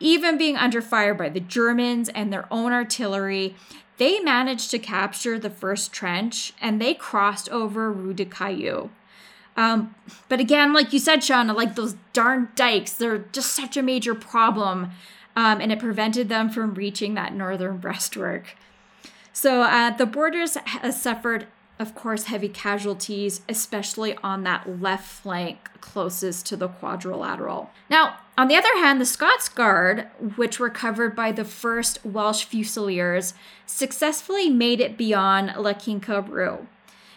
even 0.01 0.39
being 0.39 0.57
under 0.57 0.81
fire 0.81 1.15
by 1.15 1.29
the 1.29 1.41
Germans 1.41 2.09
and 2.09 2.33
their 2.33 2.47
own 2.51 2.73
artillery, 2.73 3.55
they 3.99 4.19
managed 4.21 4.71
to 4.71 4.79
capture 4.79 5.39
the 5.39 5.51
first 5.51 5.93
trench 5.93 6.55
and 6.61 6.81
they 6.81 6.95
crossed 6.95 7.51
over 7.51 7.93
Rue 7.93 8.15
de 8.15 8.25
Cailloux. 8.25 8.89
Um, 9.61 9.95
but 10.31 10.41
again, 10.41 10.73
like 10.73 10.93
you 10.93 10.99
said, 10.99 11.21
Shauna, 11.21 11.55
like 11.55 11.75
those 11.75 11.95
darn 12.15 12.49
dikes, 12.55 12.95
they're 12.95 13.19
just 13.33 13.53
such 13.53 13.77
a 13.77 13.83
major 13.83 14.15
problem. 14.15 14.91
Um, 15.37 15.61
and 15.61 15.71
it 15.71 15.79
prevented 15.79 16.29
them 16.29 16.49
from 16.49 16.75
reaching 16.75 17.15
that 17.15 17.35
northern 17.35 17.79
breastwork. 17.79 18.45
So 19.33 19.63
uh, 19.63 19.91
the 19.91 20.07
borders 20.07 20.55
has 20.55 21.01
suffered 21.01 21.47
of 21.81 21.95
course, 21.95 22.25
heavy 22.25 22.51
casualties, 22.51 23.41
especially 23.49 24.15
on 24.23 24.45
that 24.45 24.83
left 24.83 25.09
flank 25.09 25.71
closest 25.81 26.45
to 26.45 26.55
the 26.55 26.69
quadrilateral. 26.69 27.71
Now, 27.89 28.19
on 28.37 28.49
the 28.49 28.55
other 28.55 28.77
hand, 28.77 29.01
the 29.01 29.07
Scots 29.07 29.49
Guard, 29.49 30.07
which 30.37 30.61
were 30.61 30.69
covered 30.69 31.17
by 31.17 31.33
the 31.33 31.43
1st 31.43 32.05
Welsh 32.05 32.45
Fusiliers, 32.45 33.33
successfully 33.65 34.51
made 34.51 34.83
it 34.83 34.99
beyond 34.99 35.55
La 35.57 35.73
Quincampoix. 35.73 36.67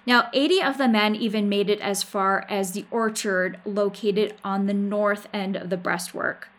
Now, 0.05 0.29
80 0.33 0.61
of 0.61 0.77
the 0.77 0.87
men 0.87 1.15
even 1.15 1.47
made 1.47 1.69
it 1.69 1.79
as 1.79 2.03
far 2.03 2.45
as 2.49 2.71
the 2.71 2.85
orchard 2.91 3.59
located 3.65 4.35
on 4.43 4.65
the 4.65 4.73
north 4.73 5.27
end 5.33 5.55
of 5.55 5.69
the 5.69 5.77
breastwork. 5.77 6.49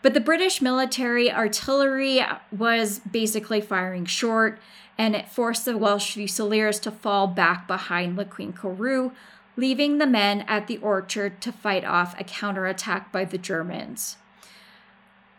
But 0.00 0.14
the 0.14 0.20
British 0.20 0.62
military 0.62 1.30
artillery 1.30 2.22
was 2.56 3.00
basically 3.00 3.60
firing 3.60 4.06
short, 4.06 4.58
and 4.96 5.14
it 5.14 5.28
forced 5.28 5.64
the 5.64 5.76
Welsh 5.76 6.14
Fusiliers 6.14 6.78
to 6.80 6.90
fall 6.90 7.26
back 7.26 7.66
behind 7.66 8.16
Le 8.16 8.24
Quincampoix, 8.24 9.12
leaving 9.56 9.98
the 9.98 10.06
men 10.06 10.42
at 10.42 10.66
the 10.66 10.78
orchard 10.78 11.40
to 11.42 11.52
fight 11.52 11.84
off 11.84 12.18
a 12.18 12.24
counterattack 12.24 13.12
by 13.12 13.24
the 13.24 13.38
Germans. 13.38 14.16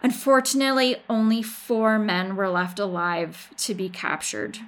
Unfortunately, 0.03 0.97
only 1.09 1.41
four 1.41 1.97
men 1.97 2.35
were 2.35 2.49
left 2.49 2.77
alive 2.77 3.49
to 3.57 3.73
be 3.73 3.89
captured. 3.89 4.59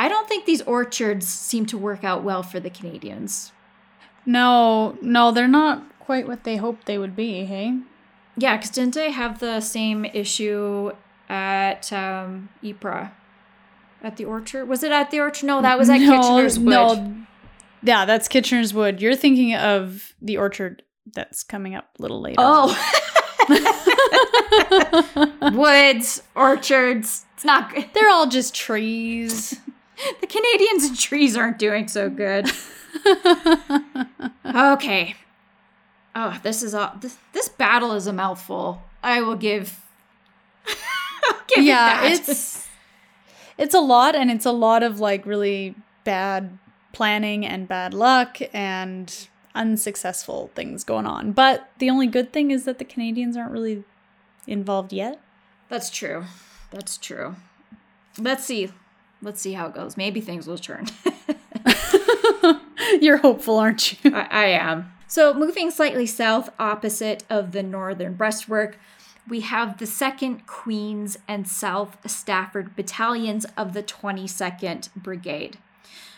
I 0.00 0.08
don't 0.08 0.26
think 0.26 0.46
these 0.46 0.62
orchards 0.62 1.28
seem 1.28 1.66
to 1.66 1.76
work 1.76 2.04
out 2.04 2.24
well 2.24 2.42
for 2.42 2.58
the 2.58 2.70
Canadians. 2.70 3.52
No, 4.24 4.96
no, 5.02 5.30
they're 5.30 5.46
not 5.46 5.84
quite 5.98 6.26
what 6.26 6.44
they 6.44 6.56
hoped 6.56 6.86
they 6.86 6.96
would 6.96 7.14
be, 7.14 7.44
hey? 7.44 7.78
Yeah, 8.34 8.56
because 8.56 8.70
didn't 8.70 8.94
they 8.94 9.10
have 9.10 9.40
the 9.40 9.60
same 9.60 10.06
issue 10.06 10.92
at 11.28 11.92
um, 11.92 12.48
Ypres? 12.64 13.08
At 14.02 14.16
the 14.16 14.24
orchard? 14.24 14.64
Was 14.70 14.82
it 14.82 14.90
at 14.90 15.10
the 15.10 15.20
orchard? 15.20 15.44
No, 15.44 15.60
that 15.60 15.78
was 15.78 15.90
at 15.90 15.98
no, 15.98 16.16
Kitchener's 16.16 16.58
Wood. 16.58 16.66
No, 16.70 17.16
yeah, 17.82 18.06
that's 18.06 18.26
Kitchener's 18.26 18.72
Wood. 18.72 19.02
You're 19.02 19.14
thinking 19.14 19.54
of 19.54 20.14
the 20.22 20.38
orchard 20.38 20.82
that's 21.12 21.42
coming 21.42 21.74
up 21.74 21.90
a 21.98 22.02
little 22.02 22.22
later. 22.22 22.36
Oh. 22.38 22.74
Woods, 25.52 26.22
orchards. 26.34 27.26
It's 27.34 27.44
not 27.44 27.74
good. 27.74 27.90
They're 27.92 28.08
all 28.08 28.28
just 28.28 28.54
trees. 28.54 29.60
the 30.20 30.26
Canadians 30.26 30.84
and 30.84 30.98
trees 30.98 31.36
aren't 31.36 31.58
doing 31.58 31.88
so 31.88 32.08
good. 32.10 32.50
okay. 34.46 35.14
Oh, 36.14 36.38
this 36.42 36.62
is 36.62 36.74
all. 36.74 36.92
This, 37.00 37.16
this 37.32 37.48
battle 37.48 37.92
is 37.92 38.06
a 38.06 38.12
mouthful. 38.12 38.82
I 39.02 39.20
will 39.22 39.36
give. 39.36 39.80
give 41.46 41.64
yeah, 41.64 42.04
it 42.04 42.20
it's 42.20 42.68
it's 43.58 43.74
a 43.74 43.80
lot, 43.80 44.14
and 44.14 44.30
it's 44.30 44.46
a 44.46 44.52
lot 44.52 44.82
of 44.82 45.00
like 45.00 45.26
really 45.26 45.74
bad 46.04 46.58
planning 46.92 47.46
and 47.46 47.68
bad 47.68 47.94
luck 47.94 48.38
and 48.52 49.28
unsuccessful 49.54 50.50
things 50.54 50.84
going 50.84 51.06
on. 51.06 51.32
But 51.32 51.70
the 51.78 51.90
only 51.90 52.06
good 52.06 52.32
thing 52.32 52.50
is 52.50 52.64
that 52.64 52.78
the 52.78 52.84
Canadians 52.84 53.36
aren't 53.36 53.52
really 53.52 53.84
involved 54.46 54.92
yet. 54.92 55.20
That's 55.68 55.90
true. 55.90 56.24
That's 56.70 56.96
true. 56.96 57.36
Let's 58.18 58.44
see. 58.44 58.70
Let's 59.22 59.40
see 59.40 59.52
how 59.52 59.66
it 59.66 59.74
goes. 59.74 59.96
Maybe 59.96 60.20
things 60.20 60.46
will 60.46 60.58
turn. 60.58 60.86
You're 63.00 63.18
hopeful, 63.18 63.58
aren't 63.58 64.04
you? 64.04 64.14
I, 64.14 64.28
I 64.30 64.44
am. 64.46 64.92
So, 65.06 65.34
moving 65.34 65.70
slightly 65.70 66.06
south 66.06 66.50
opposite 66.58 67.24
of 67.28 67.52
the 67.52 67.62
northern 67.62 68.14
breastwork, 68.14 68.78
we 69.28 69.40
have 69.40 69.78
the 69.78 69.84
2nd 69.84 70.46
Queens 70.46 71.18
and 71.28 71.46
South 71.46 71.98
Stafford 72.08 72.76
battalions 72.76 73.44
of 73.56 73.74
the 73.74 73.82
22nd 73.82 74.88
Brigade. 74.94 75.58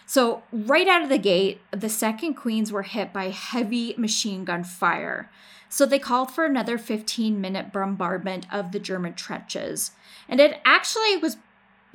So, 0.06 0.42
right 0.52 0.86
out 0.86 1.02
of 1.02 1.08
the 1.08 1.18
gate, 1.18 1.60
the 1.70 1.86
2nd 1.86 2.36
Queens 2.36 2.70
were 2.70 2.82
hit 2.82 3.12
by 3.12 3.30
heavy 3.30 3.94
machine 3.96 4.44
gun 4.44 4.62
fire. 4.62 5.30
So, 5.68 5.86
they 5.86 5.98
called 5.98 6.30
for 6.30 6.44
another 6.44 6.76
15 6.76 7.40
minute 7.40 7.72
bombardment 7.72 8.46
of 8.52 8.72
the 8.72 8.78
German 8.78 9.14
trenches. 9.14 9.92
And 10.28 10.38
it 10.38 10.60
actually 10.64 11.16
was 11.16 11.38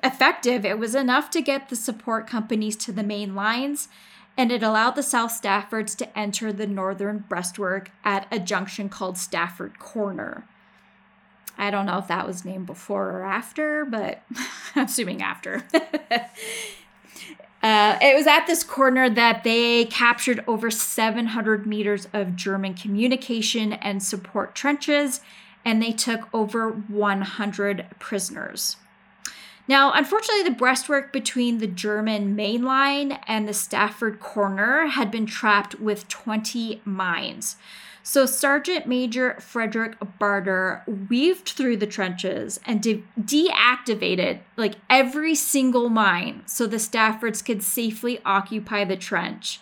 effective. 0.03 0.65
It 0.65 0.79
was 0.79 0.95
enough 0.95 1.29
to 1.31 1.41
get 1.41 1.69
the 1.69 1.75
support 1.75 2.27
companies 2.27 2.75
to 2.77 2.91
the 2.91 3.03
main 3.03 3.35
lines 3.35 3.89
and 4.37 4.51
it 4.51 4.61
allowed 4.61 4.91
the 4.91 5.03
South 5.03 5.31
Staffords 5.31 5.97
to 5.97 6.17
enter 6.17 6.53
the 6.53 6.67
northern 6.67 7.25
breastwork 7.27 7.89
at 8.03 8.27
a 8.31 8.39
junction 8.39 8.87
called 8.87 9.17
Stafford 9.17 9.79
Corner. 9.79 10.47
I 11.57 11.71
don't 11.71 11.87
know 11.87 11.97
if 11.97 12.07
that 12.07 12.27
was 12.27 12.45
named 12.45 12.67
before 12.67 13.09
or 13.09 13.23
after, 13.23 13.83
but 13.83 14.21
I'm 14.75 14.85
assuming 14.85 15.23
after. 15.23 15.67
uh, 15.73 16.19
it 17.99 18.15
was 18.15 18.27
at 18.27 18.45
this 18.45 18.63
corner 18.63 19.09
that 19.09 19.43
they 19.43 19.85
captured 19.85 20.43
over 20.45 20.69
700 20.69 21.65
meters 21.65 22.07
of 22.13 22.35
German 22.35 22.75
communication 22.75 23.73
and 23.73 24.03
support 24.03 24.53
trenches, 24.53 25.21
and 25.65 25.81
they 25.81 25.91
took 25.91 26.29
over 26.31 26.69
100 26.69 27.87
prisoners. 27.97 28.75
Now, 29.67 29.91
unfortunately, 29.91 30.43
the 30.43 30.55
breastwork 30.55 31.11
between 31.11 31.57
the 31.57 31.67
German 31.67 32.35
main 32.35 32.63
line 32.63 33.19
and 33.27 33.47
the 33.47 33.53
Stafford 33.53 34.19
corner 34.19 34.87
had 34.87 35.11
been 35.11 35.25
trapped 35.25 35.75
with 35.79 36.07
20 36.07 36.81
mines. 36.85 37.57
So, 38.01 38.25
Sergeant 38.25 38.87
Major 38.87 39.37
Frederick 39.41 39.97
Barter 40.17 40.83
weaved 41.09 41.49
through 41.49 41.75
the 41.75 41.85
trenches 41.85 42.57
and 42.65 42.81
de- 42.81 43.03
deactivated 43.19 44.39
like 44.55 44.75
every 44.89 45.35
single 45.35 45.89
mine 45.89 46.43
so 46.45 46.65
the 46.65 46.77
Staffords 46.77 47.43
could 47.43 47.61
safely 47.61 48.21
occupy 48.25 48.85
the 48.85 48.95
trench. 48.95 49.59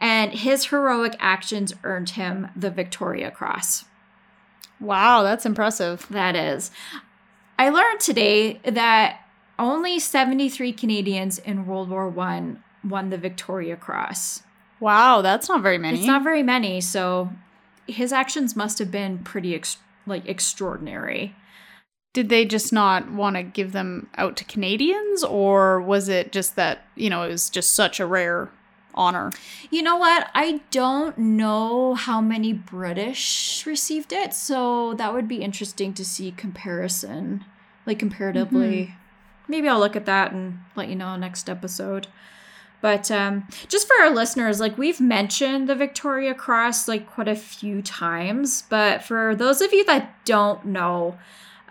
and 0.00 0.32
his 0.32 0.66
heroic 0.66 1.14
actions 1.20 1.72
earned 1.84 2.10
him 2.10 2.48
the 2.56 2.70
Victoria 2.70 3.30
Cross. 3.30 3.84
Wow, 4.80 5.22
that's 5.22 5.46
impressive. 5.46 6.06
That 6.10 6.34
is. 6.34 6.72
I 7.56 7.68
learned 7.68 8.00
today 8.00 8.58
that 8.64 9.20
only 9.62 9.98
73 9.98 10.72
Canadians 10.72 11.38
in 11.38 11.66
World 11.66 11.88
War 11.88 12.08
One 12.08 12.62
won 12.84 13.10
the 13.10 13.18
Victoria 13.18 13.76
Cross. 13.76 14.42
Wow, 14.80 15.22
that's 15.22 15.48
not 15.48 15.62
very 15.62 15.78
many. 15.78 15.98
It's 15.98 16.06
not 16.06 16.24
very 16.24 16.42
many, 16.42 16.80
so 16.80 17.30
his 17.86 18.12
actions 18.12 18.56
must 18.56 18.78
have 18.80 18.90
been 18.90 19.18
pretty 19.18 19.54
ex- 19.54 19.78
like 20.06 20.26
extraordinary. 20.28 21.36
Did 22.12 22.28
they 22.28 22.44
just 22.44 22.72
not 22.72 23.10
want 23.10 23.36
to 23.36 23.42
give 23.42 23.72
them 23.72 24.08
out 24.16 24.36
to 24.38 24.44
Canadians, 24.44 25.22
or 25.22 25.80
was 25.80 26.08
it 26.08 26.32
just 26.32 26.56
that 26.56 26.84
you 26.94 27.08
know 27.08 27.22
it 27.22 27.28
was 27.28 27.48
just 27.48 27.72
such 27.74 28.00
a 28.00 28.06
rare 28.06 28.50
honor? 28.94 29.30
You 29.70 29.82
know 29.82 29.96
what? 29.96 30.28
I 30.34 30.60
don't 30.70 31.16
know 31.16 31.94
how 31.94 32.20
many 32.20 32.52
British 32.52 33.64
received 33.64 34.12
it, 34.12 34.34
so 34.34 34.94
that 34.94 35.14
would 35.14 35.28
be 35.28 35.42
interesting 35.42 35.94
to 35.94 36.04
see 36.04 36.32
comparison, 36.32 37.44
like 37.86 37.98
comparatively. 37.98 38.82
Mm-hmm. 38.86 39.01
Maybe 39.48 39.68
I'll 39.68 39.78
look 39.78 39.96
at 39.96 40.06
that 40.06 40.32
and 40.32 40.58
let 40.76 40.88
you 40.88 40.96
know 40.96 41.16
next 41.16 41.48
episode. 41.48 42.06
But 42.80 43.10
um, 43.12 43.46
just 43.68 43.86
for 43.86 43.94
our 44.02 44.10
listeners, 44.10 44.58
like 44.58 44.76
we've 44.76 45.00
mentioned 45.00 45.68
the 45.68 45.76
Victoria 45.76 46.34
Cross 46.34 46.88
like 46.88 47.08
quite 47.08 47.28
a 47.28 47.36
few 47.36 47.80
times, 47.80 48.62
but 48.68 49.04
for 49.04 49.36
those 49.36 49.60
of 49.60 49.72
you 49.72 49.84
that 49.84 50.12
don't 50.24 50.66
know, 50.66 51.16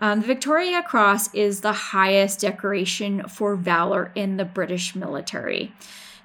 um, 0.00 0.20
the 0.20 0.26
Victoria 0.26 0.82
Cross 0.82 1.32
is 1.34 1.60
the 1.60 1.72
highest 1.72 2.40
decoration 2.40 3.28
for 3.28 3.56
valor 3.56 4.10
in 4.14 4.38
the 4.38 4.44
British 4.44 4.96
military. 4.96 5.74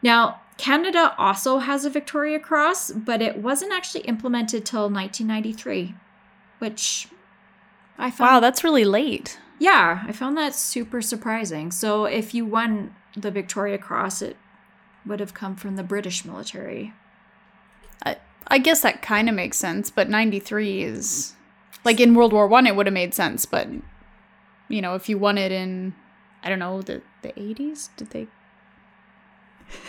Now, 0.01 0.41
Canada 0.57 1.13
also 1.17 1.59
has 1.59 1.85
a 1.85 1.89
Victoria 1.89 2.39
Cross, 2.39 2.91
but 2.91 3.21
it 3.21 3.37
wasn't 3.37 3.73
actually 3.73 4.01
implemented 4.05 4.65
till 4.65 4.89
1993, 4.89 5.93
which 6.59 7.09
I 7.97 8.09
found. 8.09 8.31
Wow, 8.31 8.39
that's 8.39 8.63
really 8.63 8.85
late. 8.85 9.37
Yeah, 9.59 10.03
I 10.07 10.11
found 10.11 10.37
that 10.37 10.53
super 10.55 11.01
surprising. 11.01 11.71
So 11.71 12.05
if 12.05 12.33
you 12.33 12.45
won 12.45 12.95
the 13.15 13.31
Victoria 13.31 13.77
Cross, 13.77 14.21
it 14.21 14.37
would 15.05 15.19
have 15.19 15.33
come 15.33 15.55
from 15.55 15.75
the 15.75 15.83
British 15.83 16.25
military. 16.25 16.93
I, 18.05 18.17
I 18.47 18.59
guess 18.59 18.81
that 18.81 19.01
kind 19.01 19.27
of 19.29 19.35
makes 19.35 19.57
sense, 19.57 19.89
but 19.89 20.09
93 20.09 20.83
is 20.83 21.33
like 21.83 21.99
in 21.99 22.13
World 22.13 22.33
War 22.33 22.47
1 22.47 22.67
it 22.67 22.75
would 22.75 22.85
have 22.85 22.93
made 22.93 23.13
sense, 23.13 23.45
but 23.45 23.67
you 24.69 24.81
know, 24.81 24.95
if 24.95 25.07
you 25.09 25.17
won 25.17 25.37
it 25.37 25.51
in 25.51 25.95
I 26.43 26.49
don't 26.49 26.59
know, 26.59 26.81
the 26.81 27.01
the 27.23 27.29
80s, 27.29 27.89
did 27.97 28.11
they 28.11 28.27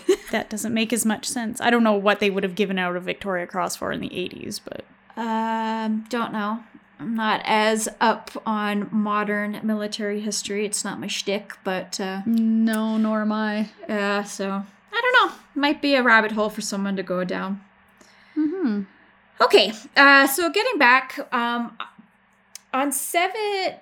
That 0.30 0.50
doesn't 0.50 0.74
make 0.74 0.92
as 0.92 1.04
much 1.04 1.26
sense. 1.26 1.60
I 1.60 1.70
don't 1.70 1.84
know 1.84 1.92
what 1.94 2.20
they 2.20 2.30
would 2.30 2.42
have 2.42 2.54
given 2.54 2.78
out 2.78 2.96
a 2.96 3.00
Victoria 3.00 3.46
Cross 3.46 3.76
for 3.76 3.92
in 3.92 4.00
the 4.00 4.08
80s, 4.08 4.60
but 4.64 4.84
Um, 5.20 6.06
don't 6.08 6.32
know. 6.32 6.62
I'm 7.00 7.14
not 7.14 7.42
as 7.44 7.88
up 8.00 8.30
on 8.44 8.88
modern 8.90 9.60
military 9.62 10.20
history. 10.20 10.66
It's 10.66 10.84
not 10.84 10.98
my 11.00 11.06
shtick, 11.06 11.52
but 11.64 12.00
uh, 12.00 12.22
no, 12.26 12.96
nor 12.96 13.22
am 13.22 13.32
I. 13.32 13.68
uh, 13.88 14.24
so 14.24 14.64
I 14.92 15.00
don't 15.00 15.30
know. 15.30 15.36
Might 15.54 15.80
be 15.80 15.94
a 15.94 16.02
rabbit 16.02 16.32
hole 16.32 16.50
for 16.50 16.60
someone 16.60 16.96
to 16.96 17.02
go 17.02 17.22
down. 17.24 17.60
Mhm. 18.36 18.86
Okay, 19.40 19.72
uh, 19.96 20.26
so 20.26 20.50
getting 20.50 20.78
back, 20.78 21.18
um, 21.32 21.76
on 22.74 22.90
7, 22.92 23.32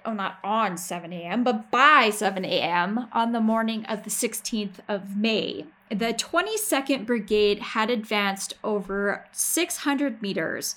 oh, 0.05 0.12
not 0.12 0.38
on 0.44 0.76
7 0.76 1.12
a.m., 1.12 1.42
but 1.42 1.70
by 1.70 2.11
7 2.11 2.44
a.m. 2.44 3.09
on 3.12 3.33
the 3.33 3.40
morning 3.40 3.85
of 3.87 4.05
the 4.05 4.11
16th 4.11 4.79
of 4.87 5.16
May, 5.16 5.64
the 5.88 6.12
22nd 6.12 7.05
Brigade 7.07 7.59
had 7.59 7.90
advanced 7.90 8.55
over 8.62 9.24
600 9.33 10.20
meters, 10.22 10.76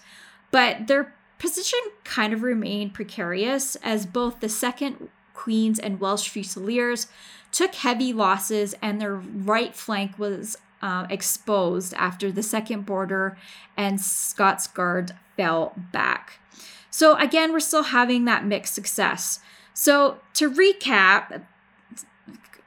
but 0.51 0.87
their 0.87 1.13
position 1.39 1.79
kind 2.03 2.33
of 2.33 2.43
remained 2.43 2.93
precarious 2.93 3.75
as 3.77 4.05
both 4.05 4.39
the 4.39 4.47
2nd 4.47 5.07
Queens 5.33 5.79
and 5.79 5.99
Welsh 5.99 6.27
Fusiliers 6.27 7.07
took 7.51 7.73
heavy 7.75 8.13
losses 8.13 8.75
and 8.81 8.99
their 8.99 9.15
right 9.15 9.73
flank 9.73 10.19
was 10.19 10.57
uh, 10.81 11.07
exposed 11.09 11.93
after 11.95 12.31
the 12.31 12.43
second 12.43 12.85
border 12.85 13.37
and 13.75 13.99
Scots 13.99 14.67
Guard 14.67 15.13
fell 15.37 15.73
back. 15.91 16.39
So 16.91 17.15
again, 17.15 17.51
we're 17.51 17.59
still 17.59 17.83
having 17.83 18.25
that 18.25 18.45
mixed 18.45 18.75
success. 18.75 19.39
So 19.73 20.19
to 20.33 20.51
recap, 20.51 21.43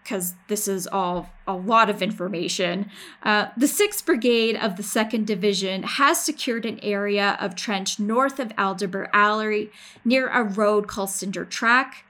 because 0.03 0.35
this 0.49 0.67
is 0.67 0.87
all 0.87 1.31
a 1.47 1.55
lot 1.55 1.89
of 1.89 2.03
information, 2.03 2.91
uh, 3.23 3.47
the 3.57 3.67
6th 3.67 4.05
Brigade 4.05 4.57
of 4.57 4.77
the 4.77 4.83
2nd 4.83 5.27
Division 5.27 5.83
has 5.85 6.23
secured 6.25 6.67
an 6.67 6.81
area 6.83 7.37
of 7.41 7.55
trench 7.55 7.99
north 7.99 8.39
of 8.39 8.49
Aldebert 8.57 9.09
Alley 9.13 9.71
near 10.05 10.29
a 10.29 10.43
road 10.43 10.89
called 10.89 11.11
Cinder 11.11 11.45
Track 11.45 12.05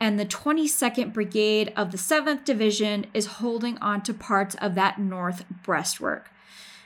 and 0.00 0.18
the 0.18 0.26
22nd 0.26 1.12
Brigade 1.12 1.72
of 1.76 1.90
the 1.90 1.98
7th 1.98 2.44
Division 2.44 3.06
is 3.14 3.26
holding 3.26 3.78
on 3.78 4.02
to 4.02 4.12
parts 4.12 4.54
of 4.56 4.74
that 4.74 4.98
north 4.98 5.44
breastwork, 5.64 6.24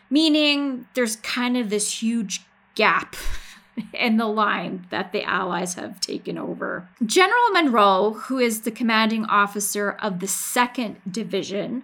meaning 0.09 0.87
there's 0.94 1.16
kind 1.16 1.57
of 1.57 1.70
this 1.70 2.03
huge 2.03 2.42
gap 2.75 3.16
in 3.92 4.16
the 4.16 4.26
line 4.26 4.87
that 4.90 5.12
the 5.12 5.22
Allies 5.22 5.74
have 5.74 6.00
taken 6.00 6.38
over. 6.38 6.88
General 7.04 7.50
Monro, 7.52 8.12
who 8.12 8.38
is 8.38 8.62
the 8.62 8.70
commanding 8.70 9.24
officer 9.26 9.90
of 9.90 10.20
the 10.20 10.26
2nd 10.26 10.96
Division, 11.11 11.83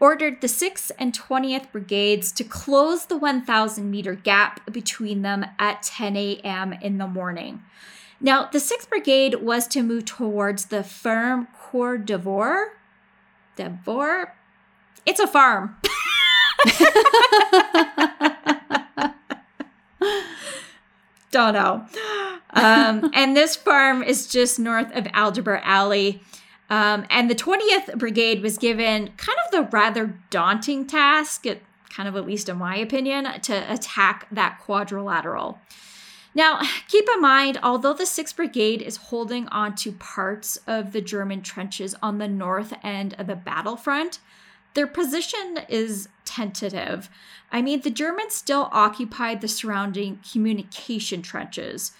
ordered 0.00 0.40
the 0.40 0.46
6th 0.46 0.90
and 0.98 1.12
20th 1.12 1.72
Brigades 1.72 2.30
to 2.32 2.44
close 2.44 3.06
the 3.06 3.16
1,000 3.16 3.90
meter 3.90 4.14
gap 4.14 4.70
between 4.72 5.22
them 5.22 5.44
at 5.58 5.82
10 5.82 6.16
a.m. 6.16 6.72
in 6.74 6.98
the 6.98 7.06
morning. 7.06 7.62
Now, 8.20 8.48
the 8.50 8.58
6th 8.58 8.88
Brigade 8.88 9.36
was 9.36 9.66
to 9.68 9.82
move 9.82 10.04
towards 10.04 10.66
the 10.66 10.82
Ferme 10.82 11.48
Cour 11.58 11.98
d'Ivoire. 11.98 12.70
Devore? 13.56 14.34
It's 15.04 15.20
a 15.20 15.26
farm. 15.26 15.76
Don't 21.30 21.54
know. 21.54 21.84
Um, 22.50 23.10
and 23.14 23.36
this 23.36 23.56
farm 23.56 24.02
is 24.02 24.26
just 24.26 24.58
north 24.58 24.94
of 24.96 25.04
Aldebert 25.04 25.60
Alley. 25.64 26.22
Um, 26.70 27.06
and 27.10 27.30
the 27.30 27.34
20th 27.34 27.98
Brigade 27.98 28.42
was 28.42 28.58
given 28.58 29.10
kind 29.16 29.38
of 29.46 29.52
the 29.52 29.62
rather 29.70 30.18
daunting 30.30 30.86
task, 30.86 31.46
it, 31.46 31.62
kind 31.90 32.08
of 32.08 32.16
at 32.16 32.26
least 32.26 32.48
in 32.48 32.58
my 32.58 32.76
opinion, 32.76 33.40
to 33.42 33.72
attack 33.72 34.26
that 34.30 34.58
quadrilateral. 34.60 35.58
Now, 36.34 36.60
keep 36.88 37.08
in 37.14 37.20
mind, 37.20 37.58
although 37.62 37.94
the 37.94 38.04
6th 38.04 38.36
Brigade 38.36 38.82
is 38.82 38.96
holding 38.96 39.48
on 39.48 39.74
to 39.76 39.92
parts 39.92 40.58
of 40.66 40.92
the 40.92 41.00
German 41.00 41.42
trenches 41.42 41.94
on 42.02 42.18
the 42.18 42.28
north 42.28 42.74
end 42.82 43.14
of 43.18 43.26
the 43.26 43.36
battlefront, 43.36 44.20
their 44.78 44.86
position 44.86 45.58
is 45.68 46.08
tentative. 46.24 47.10
I 47.50 47.62
mean, 47.62 47.80
the 47.80 47.90
Germans 47.90 48.34
still 48.34 48.68
occupied 48.70 49.40
the 49.40 49.48
surrounding 49.48 50.20
communication 50.32 51.20
trenches, 51.20 51.90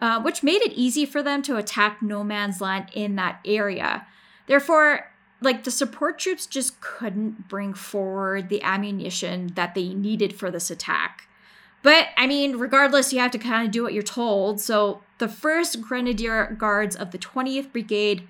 uh, 0.00 0.22
which 0.22 0.44
made 0.44 0.62
it 0.62 0.72
easy 0.72 1.04
for 1.04 1.20
them 1.20 1.42
to 1.42 1.56
attack 1.56 2.00
no 2.00 2.22
man's 2.22 2.60
land 2.60 2.90
in 2.92 3.16
that 3.16 3.40
area. 3.44 4.06
Therefore, 4.46 5.10
like 5.40 5.64
the 5.64 5.72
support 5.72 6.20
troops 6.20 6.46
just 6.46 6.80
couldn't 6.80 7.48
bring 7.48 7.74
forward 7.74 8.50
the 8.50 8.62
ammunition 8.62 9.50
that 9.56 9.74
they 9.74 9.88
needed 9.88 10.32
for 10.32 10.48
this 10.48 10.70
attack. 10.70 11.26
But 11.82 12.06
I 12.16 12.28
mean, 12.28 12.54
regardless, 12.54 13.12
you 13.12 13.18
have 13.18 13.32
to 13.32 13.38
kind 13.38 13.66
of 13.66 13.72
do 13.72 13.82
what 13.82 13.94
you're 13.94 14.04
told. 14.04 14.60
So 14.60 15.02
the 15.18 15.26
first 15.26 15.80
Grenadier 15.80 16.54
Guards 16.56 16.94
of 16.94 17.10
the 17.10 17.18
20th 17.18 17.72
Brigade 17.72 18.28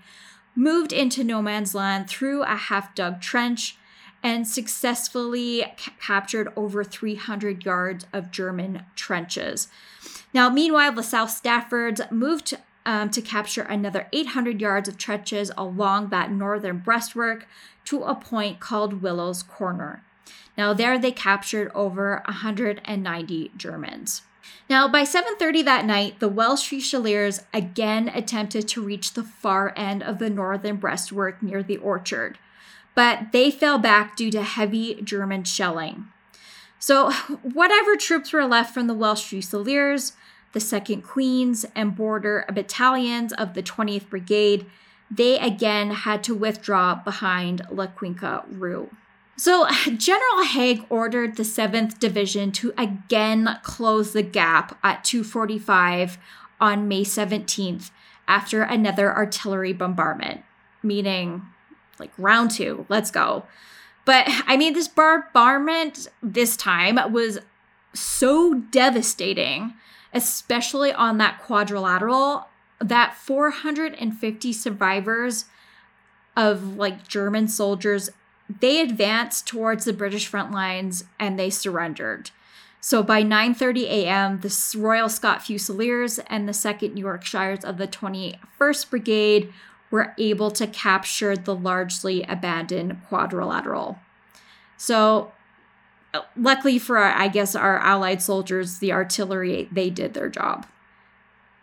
moved 0.56 0.94
into 0.94 1.22
no 1.22 1.42
man's 1.42 1.74
land 1.74 2.08
through 2.08 2.42
a 2.44 2.56
half 2.56 2.94
dug 2.94 3.20
trench 3.20 3.77
and 4.22 4.46
successfully 4.46 5.64
ca- 5.76 5.92
captured 6.00 6.52
over 6.56 6.84
300 6.84 7.64
yards 7.64 8.06
of 8.12 8.30
German 8.30 8.84
trenches. 8.96 9.68
Now, 10.32 10.50
meanwhile, 10.50 10.92
the 10.92 11.02
South 11.02 11.30
Staffords 11.30 12.10
moved 12.10 12.56
um, 12.84 13.10
to 13.10 13.20
capture 13.20 13.62
another 13.62 14.08
800 14.12 14.60
yards 14.60 14.88
of 14.88 14.98
trenches 14.98 15.50
along 15.56 16.08
that 16.08 16.30
northern 16.30 16.78
breastwork 16.78 17.44
to 17.84 18.02
a 18.02 18.14
point 18.14 18.60
called 18.60 19.02
Willow's 19.02 19.42
Corner. 19.42 20.02
Now, 20.56 20.72
there 20.72 20.98
they 20.98 21.12
captured 21.12 21.70
over 21.74 22.22
190 22.26 23.52
Germans. 23.56 24.22
Now, 24.68 24.88
by 24.88 25.02
7:30 25.04 25.62
that 25.64 25.84
night, 25.84 26.20
the 26.20 26.28
Welsh 26.28 26.66
Fusiliers 26.68 27.40
again 27.54 28.08
attempted 28.08 28.68
to 28.68 28.82
reach 28.82 29.12
the 29.12 29.22
far 29.22 29.72
end 29.76 30.02
of 30.02 30.18
the 30.18 30.30
northern 30.30 30.76
breastwork 30.76 31.42
near 31.42 31.62
the 31.62 31.76
orchard, 31.78 32.38
but 32.98 33.30
they 33.30 33.48
fell 33.48 33.78
back 33.78 34.16
due 34.16 34.28
to 34.28 34.42
heavy 34.42 35.00
German 35.04 35.44
shelling. 35.44 36.08
So, 36.80 37.12
whatever 37.42 37.94
troops 37.94 38.32
were 38.32 38.44
left 38.44 38.74
from 38.74 38.88
the 38.88 38.94
Welsh 38.94 39.22
Fusiliers, 39.22 40.14
the 40.52 40.58
2nd 40.58 41.04
Queens, 41.04 41.64
and 41.76 41.94
border 41.94 42.44
battalions 42.52 43.32
of 43.32 43.54
the 43.54 43.62
20th 43.62 44.10
Brigade, 44.10 44.66
they 45.08 45.38
again 45.38 45.92
had 45.92 46.24
to 46.24 46.34
withdraw 46.34 46.96
behind 46.96 47.62
La 47.70 47.86
Quinque 47.86 48.42
Rue. 48.50 48.90
So, 49.36 49.68
General 49.96 50.42
Haig 50.42 50.84
ordered 50.90 51.36
the 51.36 51.44
7th 51.44 52.00
Division 52.00 52.50
to 52.50 52.74
again 52.76 53.60
close 53.62 54.12
the 54.12 54.24
gap 54.24 54.76
at 54.82 55.04
245 55.04 56.18
on 56.60 56.88
May 56.88 57.04
17th 57.04 57.92
after 58.26 58.62
another 58.62 59.14
artillery 59.14 59.72
bombardment, 59.72 60.42
meaning 60.82 61.42
like 62.00 62.12
round 62.18 62.50
two, 62.50 62.86
let's 62.88 63.10
go. 63.10 63.44
But 64.04 64.24
I 64.46 64.56
mean, 64.56 64.72
this 64.72 64.88
bombardment 64.88 66.08
this 66.22 66.56
time 66.56 66.98
was 67.12 67.38
so 67.92 68.54
devastating, 68.54 69.74
especially 70.12 70.92
on 70.92 71.18
that 71.18 71.40
quadrilateral, 71.40 72.48
that 72.80 73.14
450 73.14 74.52
survivors 74.52 75.46
of 76.36 76.76
like 76.76 77.08
German 77.08 77.48
soldiers 77.48 78.10
they 78.60 78.80
advanced 78.80 79.46
towards 79.46 79.84
the 79.84 79.92
British 79.92 80.26
front 80.26 80.50
lines 80.52 81.04
and 81.18 81.38
they 81.38 81.50
surrendered. 81.50 82.30
So 82.80 83.02
by 83.02 83.22
9:30 83.22 83.82
a.m., 83.84 84.40
the 84.40 84.78
Royal 84.78 85.08
Scot 85.08 85.44
Fusiliers 85.44 86.18
and 86.20 86.48
the 86.48 86.52
2nd 86.52 86.98
Yorkshires 86.98 87.64
of 87.64 87.76
the 87.76 87.88
21st 87.88 88.90
Brigade 88.90 89.52
were 89.90 90.14
able 90.18 90.50
to 90.50 90.66
capture 90.66 91.36
the 91.36 91.54
largely 91.54 92.22
abandoned 92.24 93.00
quadrilateral. 93.08 93.98
So 94.76 95.32
uh, 96.14 96.22
luckily 96.36 96.78
for 96.78 96.98
I 96.98 97.28
guess 97.28 97.54
our 97.54 97.78
allied 97.78 98.22
soldiers, 98.22 98.78
the 98.78 98.92
artillery 98.92 99.68
they 99.72 99.90
did 99.90 100.14
their 100.14 100.28
job. 100.28 100.66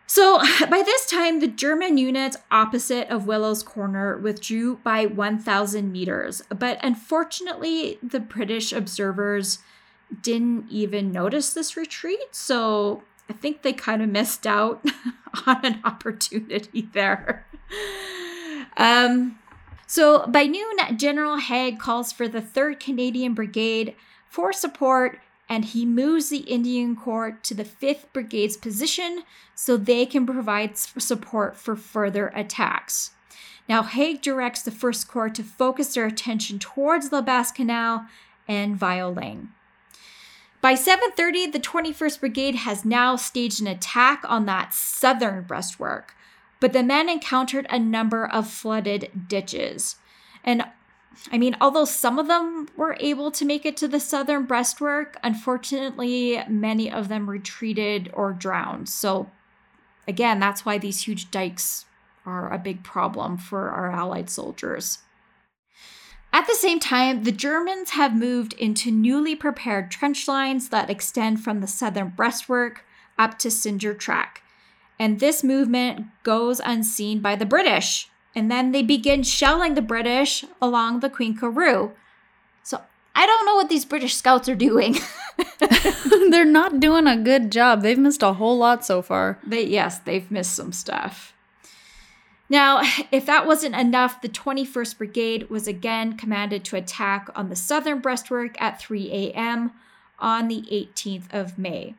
So 0.08 0.40
by 0.70 0.84
this 0.86 1.10
time, 1.10 1.40
the 1.40 1.48
German 1.48 1.98
units 1.98 2.38
opposite 2.52 3.10
of 3.10 3.28
Willow's 3.28 3.64
Corner 3.64 4.18
withdrew 4.18 4.78
by 4.78 5.06
1,000 5.06 5.92
meters, 5.92 6.42
but 6.50 6.80
unfortunately, 6.84 7.98
the 8.04 8.20
British 8.20 8.72
observers 8.72 9.60
didn't 10.22 10.68
even 10.70 11.12
notice 11.12 11.54
this 11.54 11.76
retreat, 11.76 12.28
so 12.32 13.04
I 13.30 13.34
think 13.34 13.62
they 13.62 13.74
kind 13.74 14.02
of 14.02 14.10
missed 14.10 14.46
out 14.46 14.86
on 15.48 15.66
an 15.66 15.80
opportunity 15.84 16.90
there. 16.94 17.46
Um, 18.78 19.40
so 19.88 20.28
by 20.28 20.46
noon, 20.46 20.78
General 20.98 21.38
Haig 21.38 21.80
calls 21.80 22.12
for 22.12 22.28
the 22.28 22.42
3rd 22.42 22.80
Canadian 22.80 23.34
Brigade 23.34 23.96
for 24.30 24.52
support 24.52 25.20
and 25.48 25.66
he 25.66 25.86
moves 25.86 26.30
the 26.30 26.40
Indian 26.40 26.96
Corps 26.96 27.38
to 27.44 27.54
the 27.54 27.64
5th 27.64 28.06
Brigade's 28.14 28.58
position 28.58 29.24
so 29.54 29.78
they 29.78 30.06
can 30.06 30.26
provide 30.26 30.78
support 30.78 31.56
for 31.56 31.76
further 31.76 32.28
attacks. 32.30 33.12
Now, 33.70 33.84
Haig 33.84 34.22
directs 34.22 34.64
the 34.64 34.72
1st 34.72 35.08
Corps 35.08 35.30
to 35.30 35.44
focus 35.44 35.94
their 35.94 36.06
attention 36.06 36.60
towards 36.60 37.12
La 37.12 37.22
Bassée 37.22 37.56
Canal 37.56 38.08
and 38.48 38.80
Violaines. 38.80 39.48
By 40.62 40.74
7:30, 40.74 41.52
the 41.52 41.60
21st 41.60 42.20
Brigade 42.20 42.56
has 42.56 42.86
now 42.86 43.16
staged 43.16 43.62
an 43.62 43.68
attack 43.68 44.24
on 44.28 44.46
that 44.46 44.74
southern 44.74 45.44
breastwork, 45.44 46.16
but 46.60 46.74
the 46.74 46.84
men 46.84 47.08
encountered 47.08 47.68
a 47.70 47.78
number 47.78 48.26
of 48.26 48.50
flooded 48.50 49.28
ditches. 49.28 49.98
And 50.44 50.66
I 51.32 51.38
mean, 51.38 51.56
although 51.62 51.86
some 51.86 52.20
of 52.20 52.28
them 52.28 52.68
were 52.76 52.98
able 53.00 53.32
to 53.32 53.46
make 53.46 53.66
it 53.66 53.78
to 53.78 53.88
the 53.88 54.00
southern 54.00 54.46
breastwork, 54.46 55.18
unfortunately, 55.24 56.44
many 56.50 56.92
of 56.92 57.08
them 57.08 57.30
retreated 57.30 58.10
or 58.14 58.34
drowned. 58.34 58.90
So, 58.90 59.32
again, 60.08 60.40
that's 60.40 60.66
why 60.66 60.78
these 60.78 61.08
huge 61.08 61.32
dikes 61.32 61.86
are 62.26 62.52
a 62.52 62.58
big 62.58 62.84
problem 62.84 63.38
for 63.38 63.70
our 63.70 63.92
Allied 63.92 64.30
soldiers. 64.30 65.00
At 66.36 66.48
the 66.48 66.56
same 66.56 66.82
time, 66.82 67.24
the 67.24 67.32
Germans 67.32 67.92
have 67.92 68.14
moved 68.14 68.52
into 68.56 68.92
newly 68.92 69.38
prepared 69.38 69.90
trench 69.90 70.28
lines 70.28 70.68
that 70.68 70.90
extend 70.90 71.42
from 71.42 71.62
the 71.62 71.66
southern 71.66 72.10
breastwork 72.10 72.80
up 73.18 73.40
to 73.40 73.50
Cinder 73.50 73.94
Track. 73.94 74.44
And 75.00 75.22
this 75.22 75.46
movement 75.46 76.08
goes 76.24 76.60
unseen 76.60 77.22
by 77.22 77.38
the 77.38 77.46
British, 77.46 78.10
and 78.36 78.52
then 78.52 78.74
they 78.74 78.84
begin 78.84 79.24
shelling 79.24 79.76
the 79.76 79.82
British 79.82 80.44
along 80.62 81.00
the 81.00 81.10
Quinque 81.10 81.42
Rue. 81.42 81.94
So 82.64 82.82
I 83.16 83.26
don't 83.26 83.46
know 83.46 83.56
what 83.56 83.70
these 83.70 83.86
British 83.86 84.16
scouts 84.16 84.50
are 84.50 84.56
doing. 84.56 84.98
They're 86.32 86.44
not 86.44 86.82
doing 86.82 87.08
a 87.08 87.16
good 87.16 87.50
job. 87.50 87.82
They've 87.82 87.98
missed 87.98 88.24
a 88.24 88.34
whole 88.34 88.58
lot 88.58 88.84
so 88.84 89.02
far. 89.02 89.40
They 89.48 89.64
yes, 89.64 90.00
they've 90.00 90.30
missed 90.30 90.54
some 90.54 90.74
stuff. 90.74 91.34
Now, 92.50 92.82
if 93.12 93.26
that 93.26 93.48
wasn't 93.48 93.76
enough, 93.76 94.22
the 94.22 94.30
21st 94.30 94.98
Brigade 94.98 95.50
was 95.50 95.68
again 95.68 96.18
commanded 96.18 96.64
to 96.66 96.76
attack 96.76 97.30
on 97.36 97.50
the 97.50 97.56
southern 97.56 98.02
breastwork 98.02 98.60
at 98.62 98.80
3 98.80 99.12
a.m. 99.12 99.72
on 100.20 100.48
the 100.48 100.62
18th 100.72 101.34
of 101.34 101.58
May. 101.58 101.96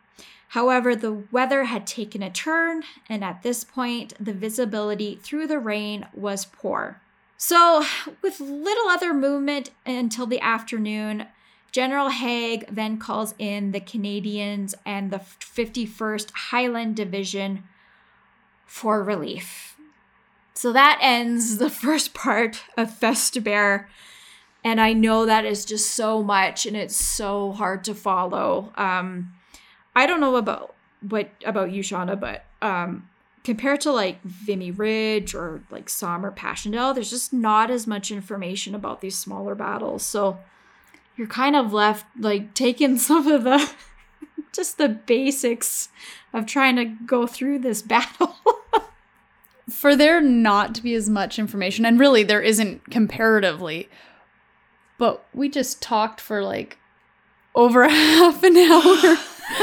However, 0.51 0.95
the 0.95 1.25
weather 1.33 1.65
had 1.65 1.87
taken 1.87 2.23
a 2.23 2.31
turn, 2.31 2.85
and 3.09 3.25
at 3.25 3.43
this 3.43 3.65
point, 3.65 4.15
the 4.19 4.33
visibility 4.33 5.19
through 5.21 5.49
the 5.49 5.59
rain 5.59 6.07
was 6.15 6.45
poor. 6.45 7.01
So, 7.37 7.85
with 8.23 8.41
little 8.41 8.89
other 8.89 9.13
movement 9.13 9.71
until 9.85 10.27
the 10.27 10.41
afternoon, 10.41 11.27
General 11.73 12.09
Haig 12.09 12.65
then 12.71 12.97
calls 12.99 13.35
in 13.39 13.73
the 13.73 13.81
Canadians 13.81 14.75
and 14.87 15.11
the 15.11 15.19
51st 15.19 16.31
Highland 16.31 16.97
Division 16.97 17.65
for 18.65 19.03
relief. 19.03 19.76
So 20.57 20.73
that 20.73 20.99
ends 21.03 21.59
the 21.59 21.69
first 21.69 22.15
part 22.15 22.63
of 22.79 22.91
Festubert. 22.91 23.85
And 24.65 24.81
I 24.81 24.95
know 24.95 25.27
that 25.27 25.45
is 25.45 25.67
just 25.67 25.93
so 25.93 26.23
much 26.23 26.65
and 26.65 26.75
it's 26.75 26.97
so 26.97 27.53
hard 27.53 27.85
to 27.85 27.95
follow. 27.95 28.73
Um, 28.77 29.35
I 29.95 30.07
don't 30.07 30.19
know 30.19 30.37
about 30.37 30.75
what 31.07 31.31
about 31.45 31.73
you, 31.73 31.83
Shauna, 31.83 32.19
but 32.19 32.47
um, 32.63 33.07
compared 33.45 33.83
to 33.83 33.93
like 33.93 34.23
Vimy 34.23 34.71
Ridge 34.71 35.35
or 35.35 35.61
like 35.71 35.91
Somme 35.91 36.25
or 36.25 36.31
Passchendaele, 36.31 36.95
there's 36.95 37.11
just 37.11 37.35
not 37.35 37.71
as 37.71 37.87
much 37.87 38.11
information 38.11 38.75
about 38.75 39.03
these 39.03 39.17
smaller 39.17 39.55
battles. 39.55 40.05
So 40.05 40.39
you're 41.19 41.27
kind 41.27 41.55
of 41.55 41.75
left 41.75 42.07
like 42.19 42.55
taking 42.55 42.97
some 42.99 43.29
of 43.29 43.45
the 43.45 43.71
just 44.53 44.79
the 44.79 44.89
basics 44.89 45.91
of 46.33 46.47
trying 46.47 46.77
to 46.77 46.87
go 46.87 47.27
through 47.27 47.59
this 47.59 47.83
battle. 47.83 48.37
For 49.71 49.97
there 49.97 50.21
not 50.21 50.75
to 50.77 50.83
be 50.83 50.95
as 50.95 51.09
much 51.09 51.39
information, 51.39 51.85
and 51.85 51.99
really 51.99 52.23
there 52.23 52.41
isn't 52.41 52.91
comparatively, 52.91 53.89
but 54.99 55.27
we 55.35 55.49
just 55.49 55.83
talked 55.83 56.21
for 56.21 56.43
like 56.43 56.79
over 57.55 57.89
half 57.89 58.43
an 58.45 58.57
hour 58.57 59.17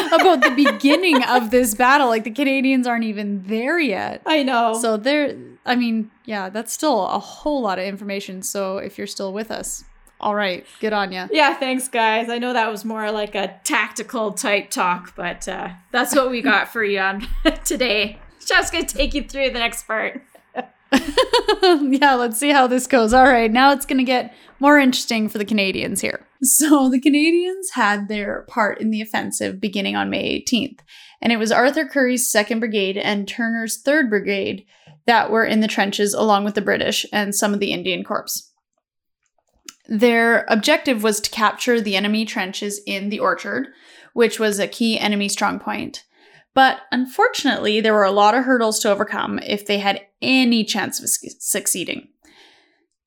about 0.13 0.41
the 0.41 0.53
beginning 0.55 1.23
of 1.23 1.51
this 1.51 1.73
battle. 1.73 2.07
Like 2.07 2.25
the 2.25 2.31
Canadians 2.31 2.85
aren't 2.85 3.05
even 3.05 3.43
there 3.47 3.79
yet. 3.79 4.21
I 4.25 4.43
know. 4.43 4.77
So 4.79 4.97
there, 4.97 5.37
I 5.65 5.75
mean, 5.75 6.11
yeah, 6.25 6.49
that's 6.49 6.73
still 6.73 7.05
a 7.07 7.19
whole 7.19 7.61
lot 7.61 7.79
of 7.79 7.85
information. 7.85 8.41
So 8.41 8.77
if 8.77 8.97
you're 8.97 9.07
still 9.07 9.31
with 9.31 9.51
us, 9.51 9.85
all 10.19 10.35
right, 10.35 10.65
good 10.79 10.93
on 10.93 11.11
you. 11.11 11.27
Yeah, 11.31 11.53
thanks, 11.55 11.89
guys. 11.89 12.29
I 12.29 12.39
know 12.39 12.53
that 12.53 12.71
was 12.71 12.85
more 12.85 13.11
like 13.11 13.35
a 13.35 13.59
tactical 13.65 14.31
type 14.31 14.69
talk, 14.69 15.13
but 15.15 15.47
uh, 15.49 15.69
that's 15.91 16.15
what 16.15 16.29
we 16.29 16.41
got 16.41 16.69
for 16.69 16.83
you 16.83 16.99
on 16.99 17.27
today. 17.65 18.19
Just 18.47 18.71
gonna 18.71 18.85
take 18.85 19.13
you 19.13 19.23
through 19.23 19.51
the 19.51 19.59
next 19.59 19.87
part. 19.87 20.21
yeah, 21.63 22.13
let's 22.13 22.37
see 22.37 22.51
how 22.51 22.67
this 22.67 22.87
goes. 22.87 23.13
All 23.13 23.25
right, 23.25 23.51
now 23.51 23.71
it's 23.71 23.85
gonna 23.85 24.03
get 24.03 24.33
more 24.59 24.77
interesting 24.77 25.29
for 25.29 25.37
the 25.37 25.45
Canadians 25.45 26.01
here. 26.01 26.25
So 26.41 26.89
the 26.89 26.99
Canadians 26.99 27.71
had 27.71 28.07
their 28.07 28.43
part 28.49 28.81
in 28.81 28.91
the 28.91 29.01
offensive 29.01 29.61
beginning 29.61 29.95
on 29.95 30.09
May 30.09 30.41
18th, 30.41 30.79
and 31.21 31.31
it 31.31 31.37
was 31.37 31.51
Arthur 31.51 31.85
Currie's 31.85 32.31
2nd 32.31 32.59
Brigade 32.59 32.97
and 32.97 33.27
Turner's 33.27 33.81
3rd 33.81 34.09
Brigade 34.09 34.65
that 35.05 35.31
were 35.31 35.45
in 35.45 35.61
the 35.61 35.67
trenches 35.67 36.13
along 36.13 36.43
with 36.43 36.55
the 36.55 36.61
British 36.61 37.05
and 37.11 37.33
some 37.33 37.53
of 37.53 37.59
the 37.59 37.71
Indian 37.71 38.03
Corps. 38.03 38.51
Their 39.87 40.45
objective 40.47 41.03
was 41.03 41.19
to 41.21 41.29
capture 41.29 41.81
the 41.81 41.95
enemy 41.95 42.25
trenches 42.25 42.81
in 42.85 43.09
the 43.09 43.19
orchard, 43.19 43.67
which 44.13 44.39
was 44.39 44.59
a 44.59 44.67
key 44.67 44.97
enemy 44.97 45.27
strongpoint. 45.27 46.03
But 46.53 46.81
unfortunately, 46.91 47.81
there 47.81 47.93
were 47.93 48.03
a 48.03 48.11
lot 48.11 48.35
of 48.35 48.45
hurdles 48.45 48.79
to 48.79 48.91
overcome 48.91 49.39
if 49.39 49.65
they 49.65 49.79
had 49.79 50.01
any 50.21 50.63
chance 50.63 51.01
of 51.01 51.09
succeeding. 51.39 52.09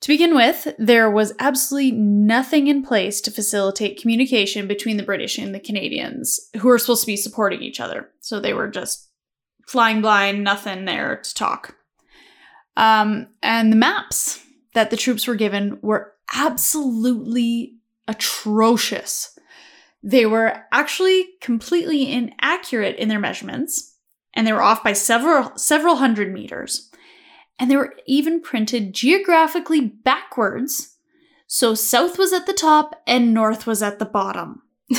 To 0.02 0.08
begin 0.08 0.34
with, 0.34 0.68
there 0.78 1.10
was 1.10 1.32
absolutely 1.38 1.92
nothing 1.92 2.66
in 2.66 2.82
place 2.82 3.20
to 3.22 3.30
facilitate 3.30 4.00
communication 4.00 4.66
between 4.66 4.98
the 4.98 5.02
British 5.02 5.38
and 5.38 5.54
the 5.54 5.60
Canadians, 5.60 6.38
who 6.58 6.68
were 6.68 6.78
supposed 6.78 7.02
to 7.02 7.06
be 7.06 7.16
supporting 7.16 7.62
each 7.62 7.80
other. 7.80 8.10
So 8.20 8.38
they 8.38 8.52
were 8.52 8.68
just 8.68 9.08
flying 9.66 10.02
blind, 10.02 10.44
nothing 10.44 10.84
there 10.84 11.20
to 11.22 11.34
talk. 11.34 11.76
Um, 12.76 13.28
and 13.42 13.72
the 13.72 13.76
maps 13.76 14.42
that 14.74 14.90
the 14.90 14.96
troops 14.96 15.26
were 15.26 15.34
given 15.34 15.78
were 15.80 16.12
absolutely 16.34 17.78
atrocious. 18.06 19.35
They 20.06 20.24
were 20.24 20.62
actually 20.70 21.26
completely 21.40 22.12
inaccurate 22.12 22.96
in 22.96 23.08
their 23.08 23.18
measurements, 23.18 23.98
and 24.34 24.46
they 24.46 24.52
were 24.52 24.62
off 24.62 24.84
by 24.84 24.92
several 24.92 25.52
several 25.56 25.96
hundred 25.96 26.32
meters 26.32 26.90
and 27.58 27.70
they 27.70 27.76
were 27.76 27.94
even 28.06 28.40
printed 28.40 28.92
geographically 28.92 29.80
backwards 29.80 30.96
So 31.48 31.74
south 31.74 32.18
was 32.18 32.32
at 32.32 32.46
the 32.46 32.52
top 32.52 33.02
and 33.06 33.32
north 33.32 33.66
was 33.66 33.82
at 33.82 33.98
the 33.98 34.04
bottom. 34.04 34.62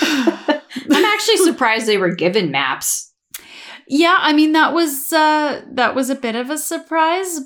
I'm 0.00 1.04
actually 1.04 1.38
surprised 1.38 1.86
they 1.86 1.98
were 1.98 2.14
given 2.14 2.50
maps. 2.50 3.12
Yeah, 3.88 4.16
I 4.18 4.32
mean 4.32 4.52
that 4.52 4.74
was 4.74 5.12
uh 5.12 5.62
that 5.72 5.94
was 5.94 6.10
a 6.10 6.14
bit 6.14 6.36
of 6.36 6.50
a 6.50 6.58
surprise, 6.58 7.40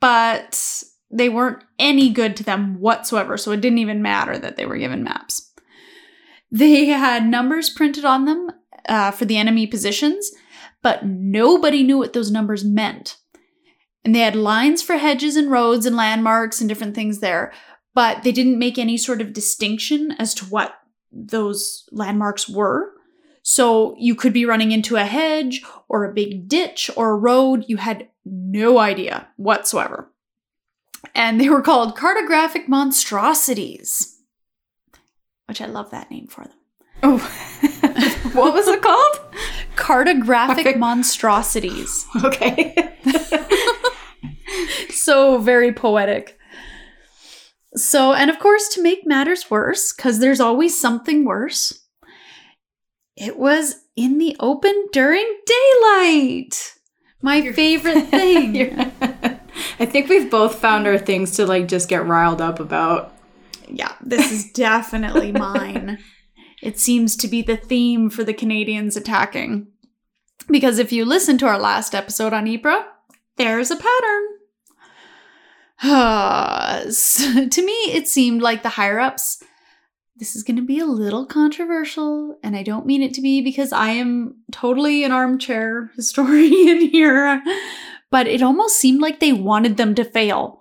but 0.00 0.82
they 1.10 1.28
weren't 1.28 1.62
any 1.78 2.10
good 2.10 2.36
to 2.36 2.44
them 2.44 2.80
whatsoever, 2.80 3.36
so 3.36 3.52
it 3.52 3.60
didn't 3.60 3.78
even 3.78 4.02
matter 4.02 4.38
that 4.38 4.56
they 4.56 4.66
were 4.66 4.78
given 4.78 5.04
maps. 5.04 5.52
They 6.54 6.84
had 6.84 7.26
numbers 7.26 7.68
printed 7.68 8.04
on 8.04 8.26
them 8.26 8.52
uh, 8.88 9.10
for 9.10 9.24
the 9.24 9.36
enemy 9.36 9.66
positions, 9.66 10.30
but 10.82 11.04
nobody 11.04 11.82
knew 11.82 11.98
what 11.98 12.12
those 12.12 12.30
numbers 12.30 12.64
meant. 12.64 13.16
And 14.04 14.14
they 14.14 14.20
had 14.20 14.36
lines 14.36 14.80
for 14.80 14.96
hedges 14.96 15.34
and 15.34 15.50
roads 15.50 15.84
and 15.84 15.96
landmarks 15.96 16.60
and 16.60 16.68
different 16.68 16.94
things 16.94 17.18
there, 17.18 17.52
but 17.92 18.22
they 18.22 18.30
didn't 18.30 18.60
make 18.60 18.78
any 18.78 18.96
sort 18.96 19.20
of 19.20 19.32
distinction 19.32 20.12
as 20.12 20.32
to 20.34 20.44
what 20.44 20.76
those 21.10 21.88
landmarks 21.90 22.48
were. 22.48 22.92
So 23.42 23.96
you 23.98 24.14
could 24.14 24.32
be 24.32 24.46
running 24.46 24.70
into 24.70 24.94
a 24.94 25.04
hedge 25.04 25.64
or 25.88 26.04
a 26.04 26.14
big 26.14 26.46
ditch 26.46 26.88
or 26.96 27.10
a 27.10 27.16
road. 27.16 27.64
You 27.66 27.78
had 27.78 28.08
no 28.24 28.78
idea 28.78 29.26
whatsoever. 29.36 30.08
And 31.16 31.40
they 31.40 31.48
were 31.48 31.62
called 31.62 31.96
cartographic 31.96 32.68
monstrosities, 32.68 34.13
which 35.46 35.60
I 35.60 35.66
love 35.66 35.90
that 35.90 36.10
name 36.10 36.26
for 36.26 36.44
them. 36.44 36.56
Oh, 37.02 37.18
what 38.32 38.54
was 38.54 38.66
it 38.68 38.80
called? 38.82 39.16
Cartographic 39.76 40.78
monstrosities. 40.78 42.06
Okay. 42.24 42.74
so 44.90 45.38
very 45.38 45.72
poetic. 45.72 46.38
So, 47.76 48.12
and 48.12 48.30
of 48.30 48.38
course, 48.38 48.68
to 48.70 48.82
make 48.82 49.04
matters 49.06 49.50
worse, 49.50 49.92
because 49.92 50.20
there's 50.20 50.40
always 50.40 50.78
something 50.78 51.24
worse, 51.24 51.82
it 53.16 53.36
was 53.36 53.76
in 53.96 54.18
the 54.18 54.36
open 54.40 54.86
during 54.92 55.26
daylight. 55.46 56.74
My 57.20 57.36
You're- 57.36 57.52
favorite 57.52 58.02
thing. 58.08 58.92
I 59.80 59.86
think 59.86 60.08
we've 60.08 60.30
both 60.30 60.56
found 60.56 60.86
our 60.86 60.98
things 60.98 61.32
to 61.32 61.46
like 61.46 61.66
just 61.68 61.88
get 61.88 62.06
riled 62.06 62.40
up 62.40 62.60
about. 62.60 63.13
Yeah, 63.68 63.94
this 64.00 64.30
is 64.32 64.52
definitely 64.52 65.32
mine. 65.46 65.98
It 66.62 66.78
seems 66.78 67.16
to 67.16 67.28
be 67.28 67.42
the 67.42 67.56
theme 67.56 68.10
for 68.10 68.24
the 68.24 68.34
Canadians 68.34 68.96
attacking. 68.96 69.68
Because 70.48 70.78
if 70.78 70.92
you 70.92 71.04
listen 71.04 71.38
to 71.38 71.46
our 71.46 71.58
last 71.58 71.94
episode 71.94 72.32
on 72.32 72.46
Ypres, 72.46 72.84
there's 73.36 73.70
a 73.70 73.76
pattern. 73.76 74.24
To 76.86 77.62
me, 77.64 77.72
it 77.92 78.08
seemed 78.08 78.42
like 78.42 78.62
the 78.62 78.70
higher 78.70 79.00
ups. 79.00 79.42
This 80.16 80.36
is 80.36 80.44
going 80.44 80.56
to 80.56 80.62
be 80.62 80.78
a 80.78 80.86
little 80.86 81.26
controversial, 81.26 82.38
and 82.42 82.56
I 82.56 82.62
don't 82.62 82.86
mean 82.86 83.02
it 83.02 83.14
to 83.14 83.20
be 83.20 83.40
because 83.40 83.72
I 83.72 83.90
am 83.90 84.36
totally 84.52 85.02
an 85.02 85.10
armchair 85.10 85.90
historian 85.96 86.80
here, 86.80 87.42
but 88.10 88.26
it 88.26 88.42
almost 88.42 88.76
seemed 88.76 89.00
like 89.00 89.18
they 89.18 89.32
wanted 89.32 89.76
them 89.76 89.94
to 89.96 90.04
fail. 90.04 90.60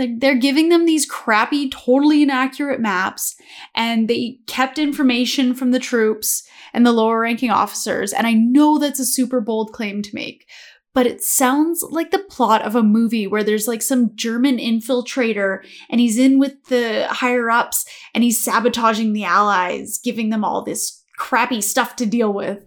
Like 0.00 0.20
they're 0.20 0.34
giving 0.34 0.70
them 0.70 0.86
these 0.86 1.04
crappy, 1.04 1.68
totally 1.68 2.22
inaccurate 2.22 2.80
maps, 2.80 3.36
and 3.74 4.08
they 4.08 4.38
kept 4.46 4.78
information 4.78 5.52
from 5.52 5.72
the 5.72 5.78
troops 5.78 6.42
and 6.72 6.86
the 6.86 6.92
lower 6.92 7.20
ranking 7.20 7.50
officers. 7.50 8.14
And 8.14 8.26
I 8.26 8.32
know 8.32 8.78
that's 8.78 8.98
a 8.98 9.04
super 9.04 9.42
bold 9.42 9.74
claim 9.74 10.00
to 10.00 10.14
make, 10.14 10.46
but 10.94 11.06
it 11.06 11.22
sounds 11.22 11.84
like 11.90 12.12
the 12.12 12.18
plot 12.30 12.62
of 12.62 12.74
a 12.74 12.82
movie 12.82 13.26
where 13.26 13.44
there's 13.44 13.68
like 13.68 13.82
some 13.82 14.16
German 14.16 14.56
infiltrator 14.56 15.58
and 15.90 16.00
he's 16.00 16.16
in 16.16 16.38
with 16.38 16.64
the 16.68 17.06
higher 17.08 17.50
ups 17.50 17.84
and 18.14 18.24
he's 18.24 18.42
sabotaging 18.42 19.12
the 19.12 19.24
allies, 19.24 20.00
giving 20.02 20.30
them 20.30 20.44
all 20.44 20.62
this 20.62 21.04
crappy 21.18 21.60
stuff 21.60 21.94
to 21.96 22.06
deal 22.06 22.32
with. 22.32 22.64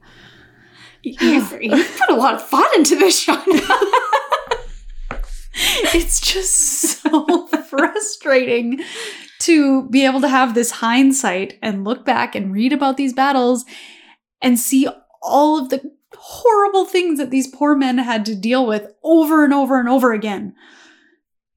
You've, 1.02 1.52
you've 1.62 1.98
put 1.98 2.10
a 2.12 2.16
lot 2.16 2.36
of 2.36 2.48
thought 2.48 2.76
into 2.76 2.96
this, 2.96 3.20
Sean. 3.20 3.42
it's 5.94 6.20
just 6.20 6.54
so 7.02 7.48
frustrating 7.70 8.82
to 9.40 9.88
be 9.90 10.06
able 10.06 10.22
to 10.22 10.30
have 10.30 10.56
this 10.56 10.72
hindsight 10.72 11.58
and 11.62 11.84
look 11.84 12.06
back 12.06 12.34
and 12.36 12.54
read 12.54 12.72
about 12.74 12.98
these 12.98 13.14
battles 13.14 13.66
and 14.42 14.58
see 14.60 14.88
all 15.22 15.60
of 15.60 15.70
the 15.70 15.82
horrible 16.16 16.86
things 16.86 17.18
that 17.20 17.30
these 17.32 17.48
poor 17.48 17.76
men 17.76 17.98
had 17.98 18.26
to 18.26 18.36
deal 18.36 18.66
with 18.66 18.88
over 19.04 19.44
and 19.44 19.54
over 19.54 19.80
and 19.80 19.90
over 19.90 20.14
again. 20.14 20.54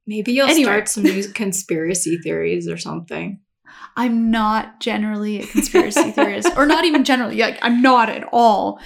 Maybe 0.06 0.32
you'll 0.32 0.48
Anyway. 0.48 0.64
start 0.64 0.88
some 0.88 1.02
new 1.04 1.28
conspiracy 1.34 2.18
theories 2.18 2.68
or 2.68 2.76
something. 2.76 3.40
I'm 3.96 4.30
not 4.30 4.80
generally 4.80 5.40
a 5.42 5.46
conspiracy 5.46 6.10
theorist, 6.10 6.48
or 6.56 6.66
not 6.66 6.84
even 6.84 7.02
generally, 7.02 7.38
like, 7.38 7.58
I'm 7.62 7.82
not 7.82 8.08
at 8.08 8.24
all. 8.32 8.78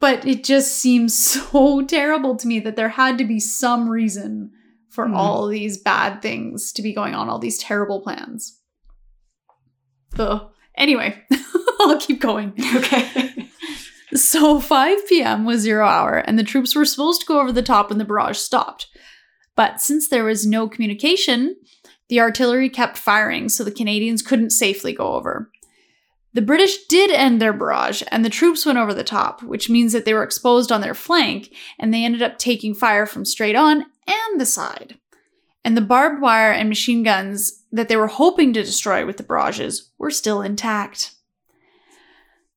But 0.00 0.26
it 0.26 0.44
just 0.44 0.72
seems 0.76 1.16
so 1.24 1.82
terrible 1.82 2.36
to 2.36 2.46
me 2.46 2.60
that 2.60 2.76
there 2.76 2.90
had 2.90 3.18
to 3.18 3.24
be 3.24 3.40
some 3.40 3.88
reason 3.88 4.50
for 4.90 5.06
Hmm. 5.06 5.14
all 5.14 5.46
these 5.48 5.76
bad 5.78 6.22
things 6.22 6.72
to 6.72 6.82
be 6.82 6.94
going 6.94 7.14
on, 7.14 7.28
all 7.28 7.38
these 7.38 7.58
terrible 7.58 8.00
plans. 8.00 8.58
Ugh. 10.18 10.48
Anyway, 10.76 11.22
I'll 11.80 11.98
keep 12.00 12.20
going. 12.20 12.52
Okay. 12.74 13.32
So 14.14 14.60
5 14.60 15.08
p.m. 15.08 15.44
was 15.44 15.62
zero 15.62 15.84
hour, 15.84 16.18
and 16.18 16.38
the 16.38 16.44
troops 16.44 16.76
were 16.76 16.84
supposed 16.84 17.20
to 17.20 17.26
go 17.26 17.40
over 17.40 17.50
the 17.50 17.60
top 17.60 17.90
when 17.90 17.98
the 17.98 18.04
barrage 18.04 18.38
stopped. 18.38 18.86
But 19.56 19.80
since 19.80 20.08
there 20.08 20.22
was 20.24 20.46
no 20.46 20.68
communication, 20.68 21.56
the 22.08 22.20
artillery 22.20 22.70
kept 22.70 22.96
firing, 22.96 23.48
so 23.48 23.64
the 23.64 23.72
Canadians 23.72 24.22
couldn't 24.22 24.50
safely 24.50 24.92
go 24.92 25.14
over. 25.14 25.50
The 26.36 26.42
British 26.42 26.84
did 26.88 27.10
end 27.10 27.40
their 27.40 27.54
barrage, 27.54 28.02
and 28.08 28.22
the 28.22 28.28
troops 28.28 28.66
went 28.66 28.76
over 28.76 28.92
the 28.92 29.02
top, 29.02 29.42
which 29.42 29.70
means 29.70 29.94
that 29.94 30.04
they 30.04 30.12
were 30.12 30.22
exposed 30.22 30.70
on 30.70 30.82
their 30.82 30.92
flank, 30.92 31.50
and 31.78 31.94
they 31.94 32.04
ended 32.04 32.20
up 32.20 32.36
taking 32.36 32.74
fire 32.74 33.06
from 33.06 33.24
straight 33.24 33.56
on 33.56 33.86
and 34.06 34.38
the 34.38 34.44
side. 34.44 34.98
And 35.64 35.78
the 35.78 35.80
barbed 35.80 36.20
wire 36.20 36.52
and 36.52 36.68
machine 36.68 37.02
guns 37.02 37.64
that 37.72 37.88
they 37.88 37.96
were 37.96 38.08
hoping 38.08 38.52
to 38.52 38.62
destroy 38.62 39.06
with 39.06 39.16
the 39.16 39.22
barrages 39.22 39.90
were 39.96 40.10
still 40.10 40.42
intact. 40.42 41.14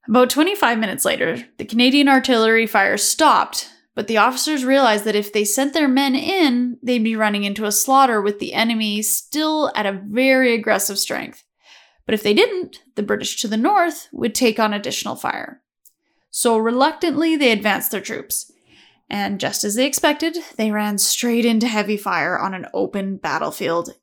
About 0.09 0.29
25 0.29 0.77
minutes 0.77 1.05
later, 1.05 1.45
the 1.57 1.63
Canadian 1.63 2.09
artillery 2.09 2.67
fire 2.67 2.97
stopped, 2.97 3.69
but 3.95 4.07
the 4.07 4.17
officers 4.17 4.65
realized 4.65 5.05
that 5.05 5.15
if 5.15 5.31
they 5.31 5.45
sent 5.45 5.73
their 5.73 5.87
men 5.87 6.15
in, 6.15 6.79
they'd 6.83 7.01
be 7.01 7.15
running 7.15 7.45
into 7.45 7.63
a 7.63 7.71
slaughter 7.71 8.21
with 8.21 8.39
the 8.39 8.53
enemy 8.53 9.01
still 9.01 9.71
at 9.73 9.85
a 9.85 10.01
very 10.05 10.53
aggressive 10.53 10.99
strength. 10.99 11.45
But 12.09 12.15
if 12.15 12.23
they 12.23 12.33
didn't, 12.33 12.81
the 12.95 13.03
British 13.03 13.39
to 13.39 13.47
the 13.47 13.55
north 13.55 14.07
would 14.11 14.33
take 14.33 14.59
on 14.59 14.73
additional 14.73 15.15
fire. 15.15 15.61
So 16.31 16.57
reluctantly, 16.57 17.35
they 17.35 17.51
advanced 17.51 17.91
their 17.91 18.01
troops. 18.01 18.51
And 19.11 19.39
just 19.39 19.63
as 19.63 19.75
they 19.75 19.85
expected, 19.85 20.35
they 20.55 20.71
ran 20.71 20.97
straight 20.97 21.45
into 21.45 21.67
heavy 21.67 21.97
fire 21.97 22.35
on 22.35 22.55
an 22.55 22.65
open 22.73 23.17
battlefield 23.17 23.93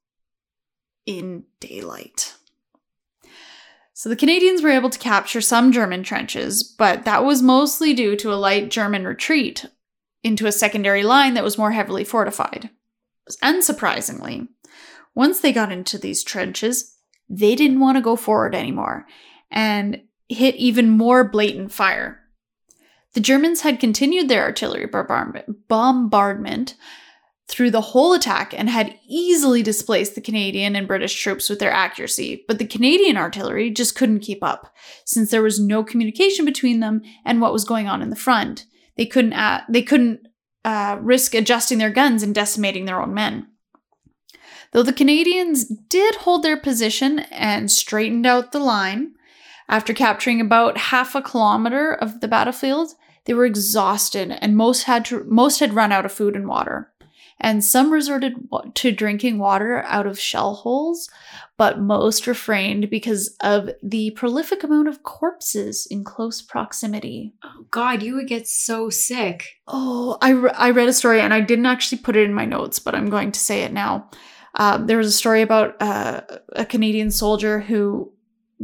in 1.04 1.46
daylight. 1.59 2.34
So 3.92 4.09
the 4.09 4.14
Canadians 4.14 4.62
were 4.62 4.70
able 4.70 4.90
to 4.90 5.00
capture 5.00 5.40
some 5.40 5.72
German 5.72 6.04
trenches, 6.04 6.62
but 6.62 7.04
that 7.07 7.24
was 7.24 7.42
mostly 7.42 7.92
due 7.92 8.14
to 8.18 8.32
a 8.32 8.36
light 8.38 8.70
German 8.70 9.04
retreat 9.04 9.66
into 10.22 10.46
a 10.46 10.52
secondary 10.52 11.02
line 11.02 11.34
that 11.34 11.42
was 11.42 11.59
more 11.59 11.72
heavily 11.72 12.04
fortified. 12.04 12.70
Unsurprisingly, 13.42 14.46
once 15.16 15.40
they 15.40 15.52
got 15.52 15.72
into 15.72 15.98
these 15.98 16.22
trenches, 16.22 16.92
they 17.29 17.55
didn't 17.55 17.81
want 17.81 17.97
to 17.97 18.03
go 18.03 18.16
forward 18.16 18.55
anymore 18.55 19.07
and 19.51 20.01
hit 20.29 20.55
even 20.57 20.91
more 20.91 21.29
blatant 21.29 21.72
fire. 21.72 22.20
The 23.14 23.20
Germans 23.20 23.62
had 23.62 23.81
continued 23.81 24.29
their 24.29 24.43
artillery 24.43 24.87
bombardment, 25.68 26.74
through 27.49 27.70
the 27.70 27.81
whole 27.81 28.12
attack 28.12 28.53
and 28.57 28.68
had 28.68 28.99
easily 29.07 29.62
displaced 29.62 30.14
the 30.14 30.20
Canadian 30.20 30.74
and 30.74 30.89
British 30.89 31.14
troops 31.14 31.49
with 31.49 31.61
their 31.61 31.70
accuracy, 31.70 32.45
but 32.49 32.59
the 32.59 32.66
Canadian 32.66 33.16
artillery 33.16 33.70
just 33.70 33.95
couldn't 33.95 34.20
keep 34.20 34.43
up 34.43 34.74
since 35.05 35.31
there 35.31 35.43
was 35.43 35.61
no 35.61 35.85
communication 35.85 36.45
between 36.45 36.81
them 36.81 37.03
and 37.24 37.41
what 37.41 37.53
was 37.53 37.64
going 37.64 37.87
on 37.87 38.03
in 38.03 38.11
the 38.11 38.16
front. 38.16 38.66
They 38.97 39.07
couldn't 39.07 39.35
uh, 39.35 39.62
they 39.68 39.83
couldn't 39.83 40.27
uh, 40.64 40.99
risk 41.01 41.35
adjusting 41.35 41.79
their 41.79 41.91
guns 41.91 42.22
and 42.22 42.35
decimating 42.35 42.85
their 42.85 43.01
own 43.01 43.14
men. 43.14 43.47
Though 44.72 44.82
the 44.82 44.92
Canadians 44.92 45.64
did 45.64 46.16
hold 46.16 46.42
their 46.42 46.56
position 46.56 47.20
and 47.30 47.70
straightened 47.70 48.26
out 48.26 48.52
the 48.52 48.58
line, 48.58 49.12
after 49.68 49.92
capturing 49.92 50.40
about 50.40 50.76
half 50.76 51.14
a 51.14 51.22
kilometer 51.22 51.92
of 51.92 52.20
the 52.20 52.28
battlefield, 52.28 52.92
they 53.24 53.34
were 53.34 53.46
exhausted 53.46 54.30
and 54.30 54.56
most 54.56 54.84
had 54.84 55.04
to 55.06 55.24
most 55.24 55.60
had 55.60 55.74
run 55.74 55.90
out 55.92 56.04
of 56.04 56.12
food 56.12 56.36
and 56.36 56.46
water 56.46 56.92
and 57.38 57.62
some 57.62 57.92
resorted 57.92 58.34
to 58.74 58.92
drinking 58.92 59.38
water 59.38 59.82
out 59.82 60.06
of 60.06 60.18
shell 60.18 60.54
holes, 60.54 61.10
but 61.56 61.78
most 61.78 62.26
refrained 62.26 62.88
because 62.88 63.36
of 63.40 63.70
the 63.82 64.10
prolific 64.12 64.62
amount 64.62 64.88
of 64.88 65.02
corpses 65.02 65.86
in 65.90 66.02
close 66.02 66.40
proximity. 66.40 67.34
Oh 67.44 67.66
God, 67.70 68.02
you 68.02 68.14
would 68.14 68.28
get 68.28 68.48
so 68.48 68.88
sick. 68.88 69.58
Oh, 69.66 70.16
I, 70.22 70.30
re- 70.30 70.50
I 70.54 70.70
read 70.70 70.88
a 70.88 70.92
story 70.92 71.20
and 71.20 71.34
I 71.34 71.40
didn't 71.40 71.66
actually 71.66 71.98
put 71.98 72.16
it 72.16 72.24
in 72.24 72.34
my 72.34 72.46
notes, 72.46 72.78
but 72.78 72.94
I'm 72.94 73.10
going 73.10 73.32
to 73.32 73.40
say 73.40 73.62
it 73.62 73.72
now. 73.72 74.08
Um, 74.57 74.86
there 74.86 74.98
was 74.98 75.07
a 75.07 75.12
story 75.12 75.42
about 75.42 75.80
uh, 75.80 76.22
a 76.54 76.64
Canadian 76.64 77.11
soldier 77.11 77.61
who 77.61 78.12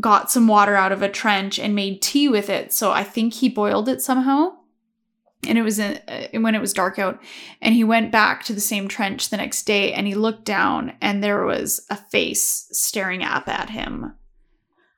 got 0.01 0.31
some 0.31 0.49
water 0.49 0.75
out 0.75 0.93
of 0.93 1.03
a 1.03 1.09
trench 1.09 1.59
and 1.59 1.75
made 1.75 2.01
tea 2.01 2.29
with 2.29 2.49
it. 2.49 2.73
So 2.73 2.91
I 2.91 3.05
think 3.05 3.35
he 3.35 3.49
boiled 3.49 3.89
it 3.89 4.01
somehow. 4.01 4.55
And 5.47 5.59
it 5.59 5.63
was 5.63 5.79
in, 5.79 6.01
uh, 6.09 6.29
when 6.41 6.55
it 6.55 6.61
was 6.61 6.73
dark 6.73 6.99
out. 6.99 7.21
And 7.61 7.75
he 7.75 7.85
went 7.85 8.11
back 8.11 8.45
to 8.45 8.55
the 8.55 8.61
same 8.61 8.89
trench 8.89 9.29
the 9.29 9.37
next 9.37 9.65
day 9.65 9.93
and 9.93 10.07
he 10.07 10.15
looked 10.15 10.45
down 10.45 10.95
and 11.01 11.23
there 11.23 11.45
was 11.45 11.85
a 11.91 11.97
face 11.97 12.69
staring 12.71 13.23
up 13.23 13.49
at 13.49 13.71
him 13.71 14.15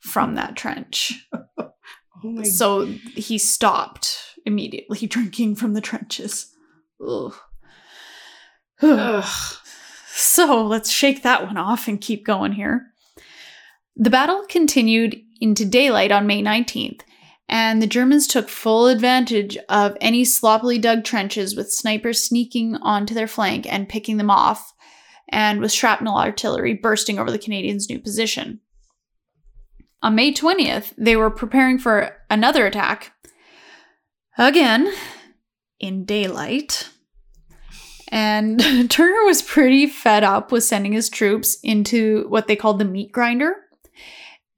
from 0.01 0.35
that 0.35 0.57
trench. 0.57 1.29
Oh 2.27 2.43
So 2.43 2.87
he 2.87 3.37
stopped 3.37 4.19
immediately 4.47 5.07
drinking 5.07 5.57
from 5.57 5.75
the 5.75 5.83
trenches. 5.83 6.55
Ugh. 7.07 7.35
Ugh. 8.83 9.57
So 10.17 10.65
let's 10.65 10.91
shake 10.91 11.25
that 11.25 11.45
one 11.45 11.57
off 11.57 11.89
and 11.89 12.01
keep 12.01 12.25
going 12.25 12.53
here. 12.53 12.93
The 13.97 14.11
battle 14.11 14.45
continued 14.49 15.21
into 15.41 15.65
daylight 15.65 16.13
on 16.13 16.29
May 16.29 16.41
19th, 16.41 17.01
and 17.49 17.83
the 17.83 17.89
Germans 17.89 18.29
took 18.29 18.49
full 18.49 18.87
advantage 18.87 19.59
of 19.69 19.97
any 20.01 20.25
sloppily 20.25 20.79
dug 20.79 21.03
trenches 21.03 21.57
with 21.57 21.73
snipers 21.73 22.23
sneaking 22.23 22.77
onto 22.77 23.13
their 23.13 23.27
flank 23.27 23.67
and 23.69 23.89
picking 23.89 24.17
them 24.17 24.31
off, 24.31 24.73
and 25.31 25.61
with 25.61 25.73
shrapnel 25.73 26.17
artillery 26.17 26.75
bursting 26.75 27.19
over 27.19 27.33
the 27.33 27.39
Canadians' 27.39 27.91
new 27.91 27.99
position. 27.99 28.61
On 30.01 30.15
May 30.15 30.33
20th, 30.33 30.93
they 30.97 31.17
were 31.17 31.31
preparing 31.31 31.77
for 31.77 32.19
another 32.31 32.67
attack. 32.67 33.13
Again, 34.39 34.95
in 35.81 36.05
daylight. 36.05 36.91
And 38.09 38.61
Turner 38.91 39.25
was 39.25 39.43
pretty 39.43 39.87
fed 39.87 40.25
up 40.25 40.53
with 40.53 40.65
sending 40.65 40.93
his 40.93 41.09
troops 41.09 41.59
into 41.63 42.27
what 42.29 42.47
they 42.47 42.57
called 42.57 42.79
the 42.79 42.85
meat 42.85 43.13
grinder 43.13 43.57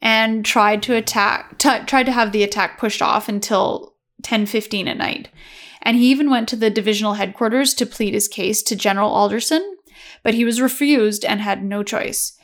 and 0.03 0.44
tried 0.44 0.82
to 0.84 0.94
attack 0.94 1.59
t- 1.59 1.84
tried 1.86 2.07
to 2.07 2.12
have 2.12 2.32
the 2.32 2.42
attack 2.42 2.78
pushed 2.78 3.03
off 3.03 3.28
until 3.28 3.94
10:15 4.22 4.88
at 4.88 4.97
night. 4.97 5.28
And 5.82 5.97
he 5.97 6.11
even 6.11 6.30
went 6.30 6.49
to 6.49 6.57
the 6.57 6.70
divisional 6.70 7.14
headquarters 7.14 7.72
to 7.74 7.86
plead 7.86 8.12
his 8.12 8.28
case 8.28 8.62
to 8.64 8.76
General 8.76 9.11
Alderson, 9.11 9.76
but 10.22 10.34
he 10.34 10.44
was 10.44 10.61
refused 10.61 11.24
and 11.24 11.40
had 11.40 11.64
no 11.64 11.82
choice. 11.82 12.36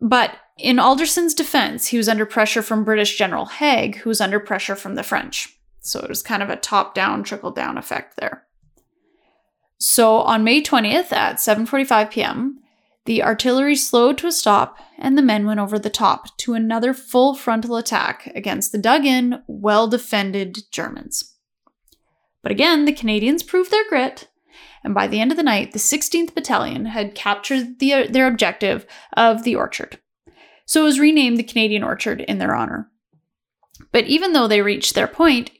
But 0.00 0.36
in 0.58 0.80
Alderson's 0.80 1.34
defense, 1.34 1.86
he 1.88 1.96
was 1.96 2.08
under 2.08 2.26
pressure 2.26 2.62
from 2.62 2.84
British 2.84 3.16
General 3.16 3.46
Haig, 3.46 3.98
who 3.98 4.10
was 4.10 4.20
under 4.20 4.40
pressure 4.40 4.74
from 4.74 4.96
the 4.96 5.04
French. 5.04 5.56
So 5.80 6.00
it 6.00 6.08
was 6.08 6.22
kind 6.22 6.42
of 6.42 6.50
a 6.50 6.56
top-down, 6.56 7.22
trickle-down 7.22 7.78
effect 7.78 8.16
there. 8.18 8.47
So 9.78 10.18
on 10.18 10.44
May 10.44 10.62
20th 10.62 11.12
at 11.12 11.36
7:45 11.36 12.10
p.m., 12.10 12.60
the 13.04 13.22
artillery 13.22 13.76
slowed 13.76 14.18
to 14.18 14.26
a 14.26 14.32
stop 14.32 14.76
and 14.98 15.16
the 15.16 15.22
men 15.22 15.46
went 15.46 15.60
over 15.60 15.78
the 15.78 15.88
top 15.88 16.36
to 16.38 16.54
another 16.54 16.92
full 16.92 17.34
frontal 17.34 17.76
attack 17.76 18.30
against 18.34 18.72
the 18.72 18.78
dug-in, 18.78 19.42
well-defended 19.46 20.58
Germans. 20.70 21.36
But 22.42 22.52
again, 22.52 22.84
the 22.84 22.92
Canadians 22.92 23.42
proved 23.42 23.70
their 23.70 23.88
grit, 23.88 24.28
and 24.84 24.94
by 24.94 25.06
the 25.06 25.20
end 25.20 25.30
of 25.30 25.36
the 25.36 25.42
night, 25.42 25.72
the 25.72 25.78
16th 25.78 26.34
Battalion 26.34 26.86
had 26.86 27.14
captured 27.14 27.78
the, 27.78 28.08
their 28.08 28.26
objective 28.26 28.86
of 29.16 29.42
the 29.44 29.56
Orchard. 29.56 29.98
So 30.66 30.82
it 30.82 30.84
was 30.84 31.00
renamed 31.00 31.38
the 31.38 31.42
Canadian 31.42 31.82
Orchard 31.82 32.20
in 32.20 32.38
their 32.38 32.54
honor. 32.54 32.90
But 33.92 34.04
even 34.04 34.32
though 34.32 34.46
they 34.46 34.60
reached 34.60 34.94
their 34.94 35.08
point, 35.08 35.50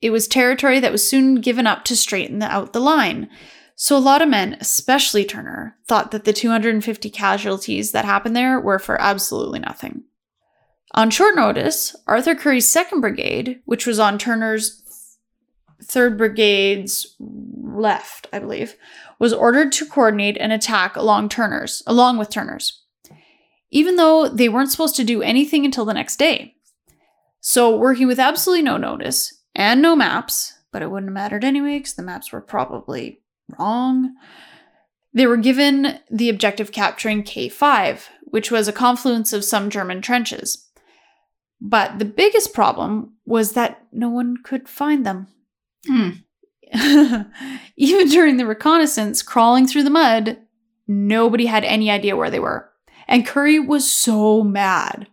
it 0.00 0.10
was 0.10 0.26
territory 0.26 0.80
that 0.80 0.92
was 0.92 1.08
soon 1.08 1.36
given 1.36 1.66
up 1.66 1.84
to 1.84 1.96
straighten 1.96 2.42
out 2.42 2.72
the 2.72 2.80
line. 2.80 3.30
So 3.78 3.94
a 3.94 3.98
lot 3.98 4.22
of 4.22 4.30
men, 4.30 4.56
especially 4.58 5.26
Turner, 5.26 5.76
thought 5.86 6.10
that 6.10 6.24
the 6.24 6.32
250 6.32 7.10
casualties 7.10 7.92
that 7.92 8.06
happened 8.06 8.34
there 8.34 8.58
were 8.58 8.78
for 8.78 9.00
absolutely 9.00 9.58
nothing. 9.58 10.04
On 10.92 11.10
short 11.10 11.36
notice, 11.36 11.94
Arthur 12.06 12.34
Currie's 12.34 12.72
2nd 12.72 13.02
Brigade, 13.02 13.60
which 13.66 13.86
was 13.86 13.98
on 13.98 14.16
Turner's 14.16 14.82
3rd 15.84 16.16
Brigade's 16.16 17.16
left, 17.18 18.28
I 18.32 18.38
believe, 18.38 18.76
was 19.18 19.34
ordered 19.34 19.72
to 19.72 19.84
coordinate 19.84 20.38
an 20.38 20.52
attack 20.52 20.96
along 20.96 21.28
Turner's, 21.28 21.82
along 21.86 22.16
with 22.16 22.30
Turner's. 22.30 22.82
Even 23.70 23.96
though 23.96 24.26
they 24.26 24.48
weren't 24.48 24.70
supposed 24.70 24.96
to 24.96 25.04
do 25.04 25.20
anything 25.20 25.66
until 25.66 25.84
the 25.84 25.92
next 25.92 26.16
day. 26.16 26.54
So, 27.40 27.76
working 27.76 28.06
with 28.06 28.18
absolutely 28.18 28.62
no 28.62 28.78
notice 28.78 29.42
and 29.54 29.82
no 29.82 29.94
maps, 29.94 30.54
but 30.72 30.80
it 30.80 30.90
wouldn't 30.90 31.10
have 31.10 31.14
mattered 31.14 31.44
anyway 31.44 31.78
because 31.78 31.94
the 31.94 32.02
maps 32.02 32.32
were 32.32 32.40
probably 32.40 33.20
wrong. 33.58 34.14
They 35.12 35.26
were 35.26 35.36
given 35.36 35.98
the 36.10 36.28
objective 36.28 36.72
capturing 36.72 37.22
K5, 37.22 38.02
which 38.22 38.50
was 38.50 38.68
a 38.68 38.72
confluence 38.72 39.32
of 39.32 39.44
some 39.44 39.70
German 39.70 40.02
trenches. 40.02 40.68
But 41.60 41.98
the 41.98 42.04
biggest 42.04 42.52
problem 42.52 43.14
was 43.24 43.52
that 43.52 43.86
no 43.92 44.10
one 44.10 44.36
could 44.42 44.68
find 44.68 45.06
them. 45.06 45.28
Hmm. 45.86 46.10
Even 47.76 48.08
during 48.08 48.36
the 48.36 48.46
reconnaissance, 48.46 49.22
crawling 49.22 49.66
through 49.66 49.84
the 49.84 49.90
mud, 49.90 50.38
nobody 50.86 51.46
had 51.46 51.64
any 51.64 51.90
idea 51.90 52.16
where 52.16 52.30
they 52.30 52.40
were. 52.40 52.68
And 53.08 53.26
Currie 53.26 53.60
was 53.60 53.90
so 53.90 54.42
mad. 54.42 55.08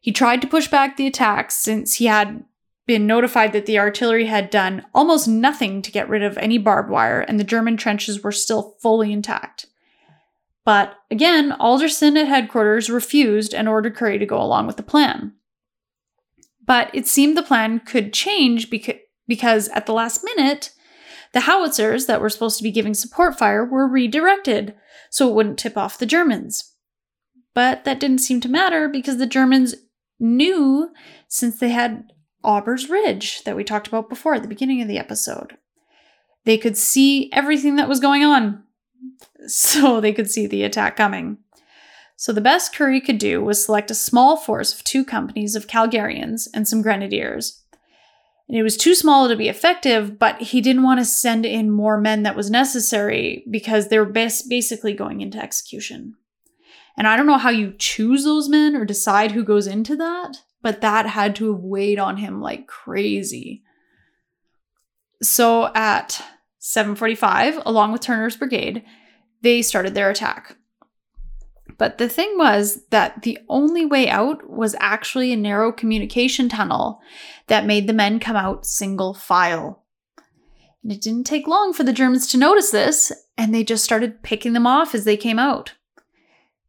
He 0.00 0.12
tried 0.12 0.42
to 0.42 0.48
push 0.48 0.68
back 0.68 0.96
the 0.96 1.06
attacks 1.06 1.56
since 1.56 1.94
he 1.94 2.06
had 2.06 2.44
been 2.86 3.06
notified 3.06 3.52
that 3.52 3.66
the 3.66 3.78
artillery 3.78 4.26
had 4.26 4.50
done 4.50 4.84
almost 4.94 5.28
nothing 5.28 5.82
to 5.82 5.92
get 5.92 6.08
rid 6.08 6.22
of 6.22 6.36
any 6.38 6.58
barbed 6.58 6.90
wire 6.90 7.20
and 7.20 7.38
the 7.38 7.44
German 7.44 7.76
trenches 7.76 8.22
were 8.22 8.32
still 8.32 8.76
fully 8.80 9.12
intact. 9.12 9.66
But 10.64 10.96
again, 11.10 11.52
Alderson 11.52 12.16
at 12.16 12.28
headquarters 12.28 12.90
refused 12.90 13.54
and 13.54 13.68
ordered 13.68 13.96
Currie 13.96 14.18
to 14.18 14.26
go 14.26 14.40
along 14.40 14.66
with 14.66 14.76
the 14.76 14.82
plan. 14.82 15.32
But 16.64 16.90
it 16.94 17.06
seemed 17.06 17.36
the 17.36 17.42
plan 17.42 17.80
could 17.80 18.12
change 18.12 18.70
beca- 18.70 19.00
because 19.26 19.68
at 19.68 19.86
the 19.86 19.92
last 19.92 20.22
minute, 20.24 20.72
the 21.32 21.40
howitzers 21.40 22.06
that 22.06 22.20
were 22.20 22.28
supposed 22.28 22.58
to 22.58 22.62
be 22.62 22.70
giving 22.70 22.94
support 22.94 23.38
fire 23.38 23.64
were 23.64 23.88
redirected 23.88 24.74
so 25.10 25.28
it 25.28 25.34
wouldn't 25.34 25.58
tip 25.58 25.76
off 25.76 25.98
the 25.98 26.06
Germans. 26.06 26.74
But 27.54 27.84
that 27.84 28.00
didn't 28.00 28.18
seem 28.18 28.40
to 28.42 28.48
matter 28.48 28.88
because 28.88 29.18
the 29.18 29.26
Germans 29.26 29.74
knew 30.20 30.90
since 31.28 31.58
they 31.58 31.70
had 31.70 32.04
Aubers 32.44 32.88
Ridge 32.88 33.44
that 33.44 33.56
we 33.56 33.64
talked 33.64 33.88
about 33.88 34.08
before 34.08 34.34
at 34.34 34.42
the 34.42 34.48
beginning 34.48 34.80
of 34.82 34.88
the 34.88 34.98
episode. 34.98 35.56
They 36.44 36.58
could 36.58 36.76
see 36.76 37.30
everything 37.32 37.76
that 37.76 37.88
was 37.88 38.00
going 38.00 38.24
on, 38.24 38.62
so 39.46 40.00
they 40.00 40.12
could 40.12 40.30
see 40.30 40.46
the 40.46 40.62
attack 40.64 40.96
coming. 40.96 41.38
So 42.16 42.32
the 42.32 42.40
best 42.40 42.74
Currie 42.74 43.00
could 43.00 43.18
do 43.18 43.42
was 43.42 43.64
select 43.64 43.90
a 43.90 43.94
small 43.94 44.36
force 44.36 44.72
of 44.72 44.84
two 44.84 45.04
companies 45.04 45.56
of 45.56 45.66
Calgarians 45.66 46.46
and 46.54 46.68
some 46.68 46.82
grenadiers. 46.82 47.62
And 48.48 48.56
it 48.56 48.62
was 48.62 48.76
too 48.76 48.94
small 48.94 49.28
to 49.28 49.34
be 49.36 49.48
effective, 49.48 50.18
but 50.18 50.40
he 50.40 50.60
didn't 50.60 50.82
want 50.82 51.00
to 51.00 51.04
send 51.04 51.46
in 51.46 51.70
more 51.70 52.00
men 52.00 52.22
that 52.22 52.36
was 52.36 52.50
necessary 52.50 53.44
because 53.50 53.88
they 53.88 53.98
were 53.98 54.04
bas- 54.04 54.46
basically 54.46 54.92
going 54.92 55.20
into 55.20 55.42
execution. 55.42 56.14
And 56.96 57.08
I 57.08 57.16
don't 57.16 57.26
know 57.26 57.38
how 57.38 57.50
you 57.50 57.74
choose 57.78 58.24
those 58.24 58.48
men 58.48 58.76
or 58.76 58.84
decide 58.84 59.32
who 59.32 59.42
goes 59.42 59.66
into 59.66 59.96
that, 59.96 60.42
but 60.62 60.80
that 60.80 61.06
had 61.06 61.36
to 61.36 61.52
have 61.52 61.62
weighed 61.62 61.98
on 61.98 62.16
him 62.16 62.40
like 62.40 62.66
crazy. 62.66 63.62
So 65.22 65.70
at 65.74 66.22
7:45, 66.60 67.62
along 67.66 67.92
with 67.92 68.00
Turner's 68.00 68.36
brigade, 68.36 68.84
they 69.42 69.62
started 69.62 69.94
their 69.94 70.10
attack. 70.10 70.56
But 71.78 71.98
the 71.98 72.08
thing 72.08 72.38
was 72.38 72.84
that 72.90 73.22
the 73.22 73.38
only 73.48 73.84
way 73.84 74.08
out 74.08 74.48
was 74.48 74.76
actually 74.78 75.32
a 75.32 75.36
narrow 75.36 75.72
communication 75.72 76.48
tunnel 76.48 77.00
that 77.48 77.66
made 77.66 77.86
the 77.86 77.92
men 77.92 78.20
come 78.20 78.36
out 78.36 78.66
single 78.66 79.14
file. 79.14 79.84
And 80.82 80.92
it 80.92 81.00
didn't 81.00 81.24
take 81.24 81.48
long 81.48 81.72
for 81.72 81.82
the 81.82 81.92
Germans 81.92 82.26
to 82.28 82.38
notice 82.38 82.70
this, 82.70 83.10
and 83.36 83.54
they 83.54 83.64
just 83.64 83.84
started 83.84 84.22
picking 84.22 84.52
them 84.52 84.66
off 84.66 84.94
as 84.94 85.04
they 85.04 85.16
came 85.16 85.38
out. 85.38 85.74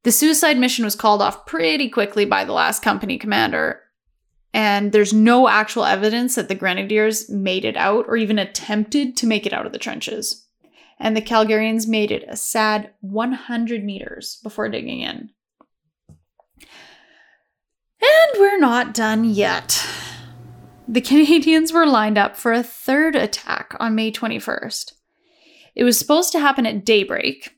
The 0.04 0.12
suicide 0.12 0.58
mission 0.58 0.84
was 0.84 0.96
called 0.96 1.22
off 1.22 1.46
pretty 1.46 1.89
quickly 1.89 2.26
by 2.26 2.44
the 2.44 2.54
last 2.54 2.82
company 2.82 3.18
commander, 3.18 3.83
and 4.54 4.91
there's 4.91 5.14
no 5.14 5.49
actual 5.49 5.84
evidence 5.84 6.36
that 6.36 6.47
the 6.47 6.56
grenadiers 6.56 7.30
made 7.30 7.66
it 7.66 7.76
out 7.76 8.06
or 8.08 8.16
even 8.16 8.38
attempted 8.38 9.18
to 9.18 9.28
make 9.28 9.45
it 9.45 9.54
out 9.54 9.66
of 9.66 9.72
the 9.72 9.80
trenches. 9.80 10.47
And 10.99 11.18
the 11.18 11.22
Calgarians 11.22 11.88
made 11.88 12.12
it 12.12 12.24
a 12.28 12.38
sad 12.38 12.91
100 13.01 13.84
meters 13.84 14.39
before 14.43 14.70
digging 14.70 15.01
in. 15.01 15.32
And 18.01 18.39
we're 18.39 18.60
not 18.60 18.93
done 18.93 19.24
yet. 19.24 19.86
The 20.88 21.01
Canadians 21.01 21.74
were 21.74 21.88
lined 21.88 22.18
up 22.18 22.38
for 22.38 22.54
a 22.54 22.62
third 22.62 23.16
attack 23.16 23.76
on 23.80 23.95
May 23.95 24.12
21st. 24.12 24.93
It 25.76 25.84
was 25.84 25.97
supposed 25.97 26.32
to 26.34 26.39
happen 26.39 26.68
at 26.68 26.86
daybreak, 26.86 27.56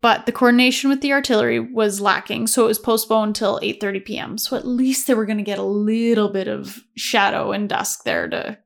but 0.00 0.26
the 0.26 0.32
coordination 0.32 0.90
with 0.90 1.00
the 1.00 1.12
artillery 1.12 1.58
was 1.58 2.00
lacking, 2.00 2.46
so 2.46 2.64
it 2.64 2.68
was 2.68 2.78
postponed 2.78 3.34
till 3.34 3.58
8:30 3.60 4.04
p.m. 4.04 4.38
So 4.38 4.56
at 4.56 4.66
least 4.66 5.06
they 5.06 5.14
were 5.14 5.26
going 5.26 5.38
to 5.38 5.44
get 5.44 5.58
a 5.58 5.64
little 5.64 6.28
bit 6.28 6.48
of 6.48 6.80
shadow 6.96 7.52
and 7.52 7.68
dusk 7.68 8.04
there 8.04 8.28
to 8.28 8.58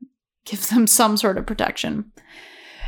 give 0.45 0.69
them 0.69 0.87
some 0.87 1.17
sort 1.17 1.39
of 1.39 1.47
protection. 1.47 2.13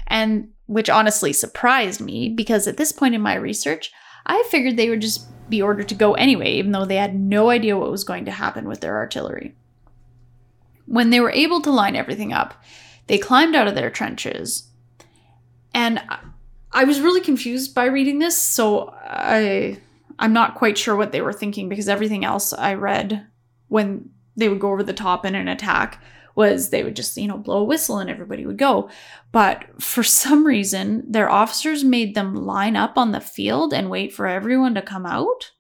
And 0.07 0.49
which 0.67 0.91
honestly 0.91 1.33
surprised 1.33 2.01
me 2.01 2.29
because 2.29 2.67
at 2.67 2.77
this 2.77 2.93
point 2.93 3.15
in 3.15 3.21
my 3.21 3.35
research, 3.35 3.91
I 4.27 4.43
figured 4.51 4.77
they 4.77 4.89
would 4.91 5.01
just 5.01 5.27
be 5.49 5.61
ordered 5.61 5.89
to 5.89 5.95
go 5.95 6.15
anyway, 6.15 6.53
even 6.53 6.73
though 6.73 6.85
they 6.85 6.97
had 6.97 7.15
no 7.19 7.51
idea 7.51 7.77
what 7.77 7.91
was 7.91 8.05
going 8.05 8.25
to 8.25 8.31
happen 8.31 8.67
with 8.67 8.81
their 8.81 8.97
artillery. 8.97 9.55
When 10.87 11.11
they 11.11 11.21
were 11.21 11.31
able 11.31 11.61
to 11.63 11.71
line 11.71 11.97
everything 11.97 12.33
up, 12.33 12.63
they 13.07 13.19
climbed 13.19 13.55
out 13.55 13.69
of 13.69 13.75
their 13.75 13.91
trenches. 13.91 14.69
And 15.75 15.99
uh, 16.09 16.17
I- 16.75 16.85
was 16.85 17.01
really 17.01 17.21
confused 17.21 17.75
by 17.75 17.87
reading 17.87 18.19
this, 18.19 18.37
so 18.37 18.95
I 19.05 19.79
I'm 20.19 20.33
not 20.33 20.55
quite 20.55 20.79
sure 20.79 20.97
what 20.97 21.13
they 21.13 21.21
were 21.21 21.33
thinking 21.33 21.69
because 21.69 21.89
everything 21.89 22.25
else 22.25 22.53
I 22.53 22.75
read 22.75 23.27
when 23.69 24.11
they 24.37 24.49
would 24.49 24.61
go 24.61 24.71
over 24.71 24.83
the 24.83 24.93
top 24.93 25.25
in 25.25 25.35
an 25.35 25.49
attack 25.49 26.03
was 26.37 26.71
they 26.71 26.83
would 26.83 26.97
just, 26.97 27.17
you 27.17 27.29
know, 27.29 27.39
blow 27.39 27.59
a 27.59 27.65
whistle 27.65 27.99
and 27.99 28.11
everybody 28.11 28.45
would 28.45 28.59
go. 28.59 28.91
But 29.33 29.65
for 29.83 30.03
some 30.23 30.47
reason, 30.47 31.05
their 31.11 31.31
officers 31.31 31.85
made 31.85 32.15
them 32.15 32.35
line 32.35 32.77
up 32.77 32.99
on 32.99 33.13
the 33.13 33.21
field 33.21 33.73
and 33.73 33.91
wait 33.91 34.13
for 34.13 34.27
everyone 34.27 34.75
to 34.75 34.83
come 34.83 35.07
out. 35.07 35.53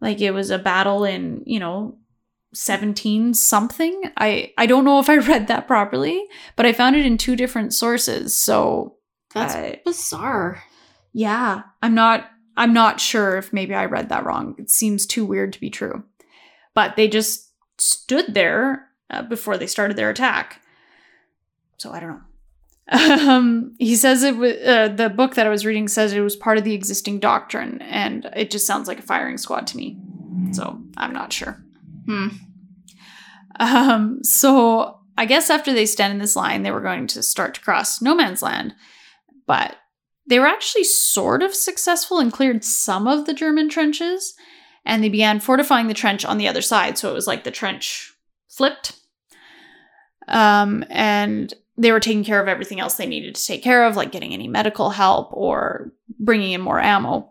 Like 0.00 0.20
it 0.20 0.32
was 0.32 0.50
a 0.50 0.58
battle 0.58 1.04
in, 1.04 1.42
you 1.46 1.58
know, 1.58 1.98
17 2.52 3.34
something. 3.34 4.02
I 4.16 4.52
I 4.56 4.66
don't 4.66 4.84
know 4.84 5.00
if 5.00 5.08
I 5.08 5.16
read 5.32 5.48
that 5.48 5.66
properly, 5.66 6.24
but 6.56 6.66
I 6.66 6.72
found 6.72 6.96
it 6.96 7.06
in 7.06 7.18
two 7.18 7.36
different 7.36 7.74
sources. 7.74 8.36
So, 8.36 8.96
That's 9.34 9.54
I- 9.54 9.80
bizarre. 9.84 10.62
yeah, 11.12 11.62
I'm 11.82 11.94
not 11.94 12.30
I'm 12.56 12.72
not 12.72 13.00
sure 13.00 13.36
if 13.36 13.52
maybe 13.52 13.74
I 13.74 13.84
read 13.86 14.08
that 14.10 14.24
wrong. 14.24 14.54
It 14.58 14.70
seems 14.70 15.06
too 15.06 15.24
weird 15.26 15.52
to 15.54 15.60
be 15.60 15.70
true. 15.70 16.04
But 16.72 16.96
they 16.96 17.08
just 17.08 17.50
stood 17.78 18.34
there 18.34 18.88
uh, 19.10 19.22
before 19.22 19.56
they 19.58 19.66
started 19.66 19.96
their 19.96 20.10
attack. 20.10 20.60
So 21.78 21.90
I 21.92 22.00
don't 22.00 22.10
know. 22.10 22.20
Um, 23.30 23.74
he 23.78 23.96
says 23.96 24.22
it 24.22 24.36
was 24.36 24.54
uh, 24.56 24.88
the 24.88 25.08
book 25.08 25.34
that 25.36 25.46
I 25.46 25.50
was 25.50 25.64
reading 25.64 25.88
says 25.88 26.12
it 26.12 26.20
was 26.20 26.36
part 26.36 26.58
of 26.58 26.64
the 26.64 26.74
existing 26.74 27.18
doctrine, 27.18 27.80
and 27.80 28.28
it 28.36 28.50
just 28.50 28.66
sounds 28.66 28.86
like 28.88 28.98
a 28.98 29.02
firing 29.02 29.38
squad 29.38 29.66
to 29.68 29.76
me. 29.78 29.96
So 30.52 30.80
I'm 30.98 31.12
not 31.14 31.32
sure. 31.32 31.64
Hmm. 32.06 32.28
Um, 33.58 34.22
so 34.22 34.98
I 35.16 35.24
guess 35.26 35.48
after 35.48 35.72
they 35.72 35.86
stand 35.86 36.12
in 36.12 36.18
this 36.18 36.36
line, 36.36 36.62
they 36.62 36.70
were 36.72 36.80
going 36.80 37.06
to 37.08 37.22
start 37.22 37.54
to 37.54 37.60
cross 37.62 38.02
no 38.02 38.14
man's 38.14 38.42
land, 38.42 38.74
but 39.46 39.76
they 40.26 40.38
were 40.38 40.46
actually 40.46 40.84
sort 40.84 41.42
of 41.42 41.54
successful 41.54 42.18
and 42.18 42.32
cleared 42.32 42.64
some 42.64 43.06
of 43.06 43.26
the 43.26 43.34
German 43.34 43.68
trenches, 43.68 44.34
and 44.84 45.02
they 45.02 45.08
began 45.08 45.40
fortifying 45.40 45.88
the 45.88 45.94
trench 45.94 46.24
on 46.24 46.38
the 46.38 46.48
other 46.48 46.62
side. 46.62 46.98
So 46.98 47.10
it 47.10 47.14
was 47.14 47.26
like 47.26 47.44
the 47.44 47.50
trench 47.50 48.12
flipped, 48.48 48.98
um, 50.28 50.84
and 50.88 51.52
they 51.76 51.92
were 51.92 52.00
taking 52.00 52.24
care 52.24 52.40
of 52.40 52.48
everything 52.48 52.80
else 52.80 52.94
they 52.94 53.06
needed 53.06 53.34
to 53.34 53.46
take 53.46 53.62
care 53.62 53.84
of, 53.84 53.96
like 53.96 54.12
getting 54.12 54.32
any 54.32 54.48
medical 54.48 54.90
help 54.90 55.30
or 55.32 55.92
bringing 56.18 56.52
in 56.52 56.60
more 56.60 56.80
ammo. 56.80 57.30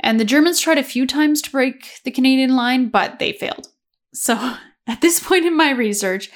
And 0.00 0.20
the 0.20 0.24
Germans 0.24 0.60
tried 0.60 0.78
a 0.78 0.82
few 0.82 1.06
times 1.06 1.40
to 1.42 1.50
break 1.50 2.00
the 2.04 2.10
Canadian 2.10 2.56
line, 2.56 2.88
but 2.88 3.18
they 3.18 3.32
failed. 3.32 3.68
So 4.12 4.56
at 4.86 5.00
this 5.00 5.20
point 5.20 5.46
in 5.46 5.56
my 5.56 5.70
research, 5.70 6.30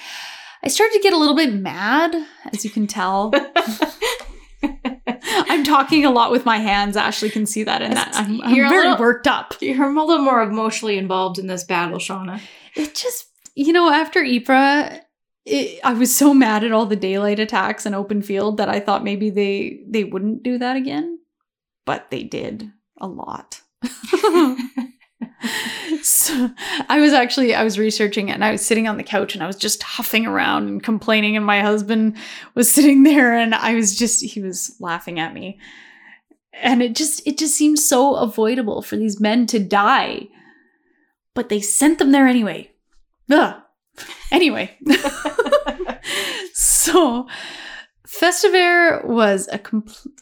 I 0.63 0.69
started 0.69 0.95
to 0.95 1.03
get 1.03 1.13
a 1.13 1.19
little 1.19 1.37
bit 1.37 1.53
mad, 1.53 2.17
as 2.53 2.65
you 2.65 2.71
can 2.71 2.87
tell. 2.87 3.33
I'm 5.49 5.65
talking 5.65 6.05
a 6.05 6.11
lot 6.11 6.31
with 6.31 6.45
my 6.45 6.59
hands. 6.59 6.97
Ashley 6.97 7.31
can 7.31 7.47
see 7.47 7.63
that 7.65 7.83
in 7.83 7.93
that. 7.95 8.13
I'm, 8.15 8.41
I'm 8.43 8.55
very 8.55 8.89
little- 8.89 8.99
worked 8.99 9.27
up. 9.27 9.55
You're 9.61 9.85
a 9.85 10.05
little 10.05 10.25
more 10.25 10.43
emotionally 10.43 10.99
involved 10.99 11.39
in 11.39 11.47
this 11.47 11.65
battle, 11.65 11.99
Shauna. 11.99 12.41
It 12.75 12.95
just, 12.95 13.27
you 13.55 13.73
know, 13.73 13.91
after 13.91 14.23
Ypres, 14.23 15.01
it, 15.47 15.81
I 15.83 15.95
was 15.95 16.15
so 16.15 16.35
mad 16.35 16.65
at 16.65 16.73
all 16.73 16.87
the 16.87 16.97
daylight 16.97 17.41
attacks 17.41 17.87
and 17.87 17.95
open 17.95 18.23
field 18.23 18.59
that 18.59 18.69
I 18.69 18.81
thought 18.81 19.03
maybe 19.05 19.31
they 19.31 19.81
they 19.89 20.05
wouldn't 20.05 20.43
do 20.43 20.59
that 20.59 20.77
again, 20.77 21.19
but 21.87 22.11
they 22.11 22.23
did 22.23 22.71
a 23.01 23.07
lot. 23.07 23.63
so 26.03 26.51
I 26.89 27.01
was 27.01 27.13
actually 27.13 27.55
I 27.55 27.65
was 27.65 27.79
researching 27.79 28.29
it 28.29 28.33
and 28.33 28.45
I 28.45 28.53
was 28.53 28.65
sitting 28.65 28.87
on 28.89 28.97
the 28.97 29.03
couch 29.03 29.35
and 29.35 29.43
I 29.43 29.47
was 29.47 29.57
just 29.57 29.83
huffing 29.83 30.27
around 30.27 30.69
and 30.69 30.83
complaining 30.83 31.37
and 31.37 31.45
my 31.45 31.61
husband 31.61 32.17
was 32.55 32.71
sitting 32.73 33.03
there 33.03 33.33
and 33.33 33.55
I 33.55 33.75
was 33.75 33.97
just 33.97 34.25
he 34.25 34.41
was 34.41 34.77
laughing 34.81 35.19
at 35.19 35.35
me. 35.35 35.59
And 36.61 36.83
it 36.83 36.97
just 36.97 37.27
it 37.27 37.39
just 37.39 37.55
seems 37.55 37.87
so 37.87 38.17
avoidable 38.17 38.83
for 38.83 38.97
these 38.97 39.21
men 39.21 39.47
to 39.47 39.59
die. 39.59 40.29
But 41.35 41.49
they 41.49 41.61
sent 41.61 41.99
them 41.99 42.11
there 42.11 42.27
anyway. 42.27 42.73
Ugh. 43.31 43.61
Anyway. 44.33 44.77
so 46.53 47.27
Festubert 48.07 49.05
was 49.05 49.49
a 49.53 49.61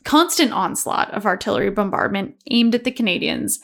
constant 0.04 0.52
onslaught 0.52 1.10
of 1.14 1.24
artillery 1.24 1.70
bombardment 1.70 2.34
aimed 2.50 2.74
at 2.74 2.84
the 2.84 2.90
Canadians, 2.90 3.60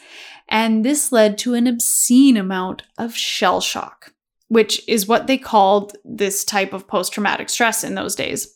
and 0.53 0.85
this 0.85 1.11
led 1.11 1.39
to 1.39 1.55
an 1.55 1.67
obscene 1.67 2.37
amount 2.37 2.83
of 2.99 3.17
shell 3.17 3.63
shock, 3.63 4.13
which 4.49 4.87
is 4.87 5.09
what 5.09 5.27
they 5.27 5.39
called 5.39 5.97
this 6.05 6.45
type 6.45 6.75
of 6.75 6.87
post 6.87 7.15
traumatic 7.15 7.49
stress 7.49 7.83
in 7.83 7.95
those 7.95 8.15
days. 8.15 8.55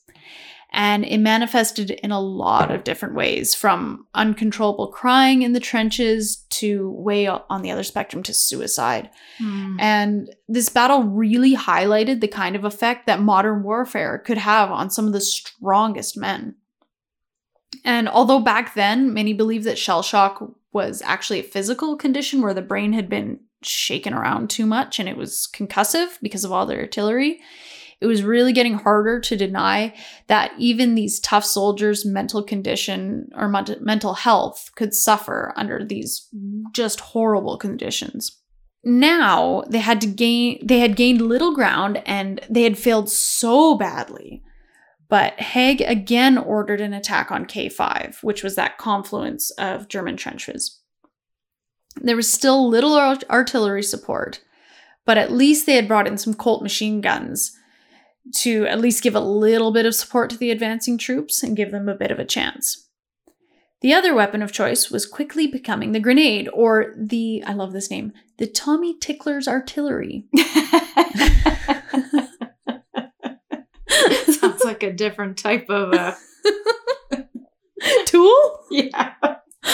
And 0.72 1.06
it 1.06 1.18
manifested 1.18 1.92
in 1.92 2.10
a 2.10 2.20
lot 2.20 2.70
of 2.70 2.84
different 2.84 3.14
ways, 3.14 3.54
from 3.54 4.06
uncontrollable 4.14 4.88
crying 4.88 5.40
in 5.40 5.54
the 5.54 5.60
trenches 5.60 6.44
to 6.50 6.90
way 6.90 7.28
on 7.28 7.62
the 7.62 7.70
other 7.70 7.84
spectrum 7.84 8.22
to 8.24 8.34
suicide. 8.34 9.08
Hmm. 9.38 9.76
And 9.80 10.34
this 10.48 10.68
battle 10.68 11.02
really 11.02 11.56
highlighted 11.56 12.20
the 12.20 12.28
kind 12.28 12.56
of 12.56 12.64
effect 12.64 13.06
that 13.06 13.22
modern 13.22 13.62
warfare 13.62 14.18
could 14.18 14.38
have 14.38 14.70
on 14.70 14.90
some 14.90 15.06
of 15.06 15.14
the 15.14 15.20
strongest 15.22 16.14
men. 16.18 16.56
And 17.86 18.06
although 18.06 18.40
back 18.40 18.74
then 18.74 19.14
many 19.14 19.32
believed 19.32 19.64
that 19.64 19.78
shell 19.78 20.02
shock 20.02 20.42
was 20.76 21.00
actually 21.06 21.40
a 21.40 21.52
physical 21.54 21.96
condition 21.96 22.42
where 22.42 22.52
the 22.52 22.60
brain 22.60 22.92
had 22.92 23.08
been 23.08 23.40
shaken 23.62 24.12
around 24.12 24.50
too 24.50 24.66
much 24.66 25.00
and 25.00 25.08
it 25.08 25.16
was 25.16 25.48
concussive 25.54 26.18
because 26.20 26.44
of 26.44 26.52
all 26.52 26.66
the 26.66 26.76
artillery, 26.76 27.40
it 28.02 28.06
was 28.06 28.22
really 28.22 28.52
getting 28.52 28.74
harder 28.74 29.18
to 29.18 29.38
deny 29.38 29.94
that 30.26 30.52
even 30.58 30.94
these 30.94 31.18
tough 31.18 31.46
soldiers' 31.46 32.04
mental 32.04 32.42
condition 32.42 33.30
or 33.34 33.48
mental 33.48 34.12
health 34.12 34.70
could 34.76 34.92
suffer 34.92 35.54
under 35.56 35.82
these 35.82 36.28
just 36.74 37.00
horrible 37.00 37.56
conditions. 37.56 38.38
Now 38.84 39.64
they 39.70 39.78
had 39.78 40.02
to 40.02 40.06
gain 40.06 40.58
they 40.62 40.80
had 40.80 40.94
gained 40.94 41.22
little 41.22 41.54
ground 41.54 42.02
and 42.04 42.42
they 42.50 42.64
had 42.64 42.76
failed 42.76 43.08
so 43.10 43.76
badly 43.76 44.42
but 45.08 45.38
Haig 45.40 45.80
again 45.82 46.36
ordered 46.36 46.80
an 46.80 46.92
attack 46.92 47.30
on 47.30 47.46
K5 47.46 48.22
which 48.22 48.42
was 48.42 48.54
that 48.54 48.78
confluence 48.78 49.50
of 49.52 49.88
German 49.88 50.16
trenches 50.16 50.80
there 52.00 52.16
was 52.16 52.30
still 52.32 52.68
little 52.68 52.94
art- 52.94 53.24
artillery 53.30 53.82
support 53.82 54.42
but 55.04 55.18
at 55.18 55.32
least 55.32 55.66
they 55.66 55.76
had 55.76 55.88
brought 55.88 56.06
in 56.06 56.18
some 56.18 56.34
Colt 56.34 56.62
machine 56.62 57.00
guns 57.00 57.56
to 58.34 58.66
at 58.66 58.80
least 58.80 59.04
give 59.04 59.14
a 59.14 59.20
little 59.20 59.70
bit 59.70 59.86
of 59.86 59.94
support 59.94 60.30
to 60.30 60.36
the 60.36 60.50
advancing 60.50 60.98
troops 60.98 61.42
and 61.42 61.56
give 61.56 61.70
them 61.70 61.88
a 61.88 61.94
bit 61.94 62.10
of 62.10 62.18
a 62.18 62.24
chance 62.24 62.86
the 63.82 63.92
other 63.92 64.14
weapon 64.14 64.42
of 64.42 64.52
choice 64.52 64.90
was 64.90 65.06
quickly 65.06 65.46
becoming 65.46 65.92
the 65.92 66.00
grenade, 66.00 66.48
or 66.52 66.94
the, 66.96 67.44
I 67.46 67.52
love 67.52 67.72
this 67.72 67.90
name, 67.90 68.12
the 68.38 68.46
Tommy 68.46 68.98
Tickler's 68.98 69.46
artillery. 69.46 70.24
Like 74.66 74.82
a 74.82 74.92
different 74.92 75.38
type 75.38 75.70
of 75.70 75.94
uh 75.94 76.14
Tool? 78.06 78.60
yeah. 78.70 79.14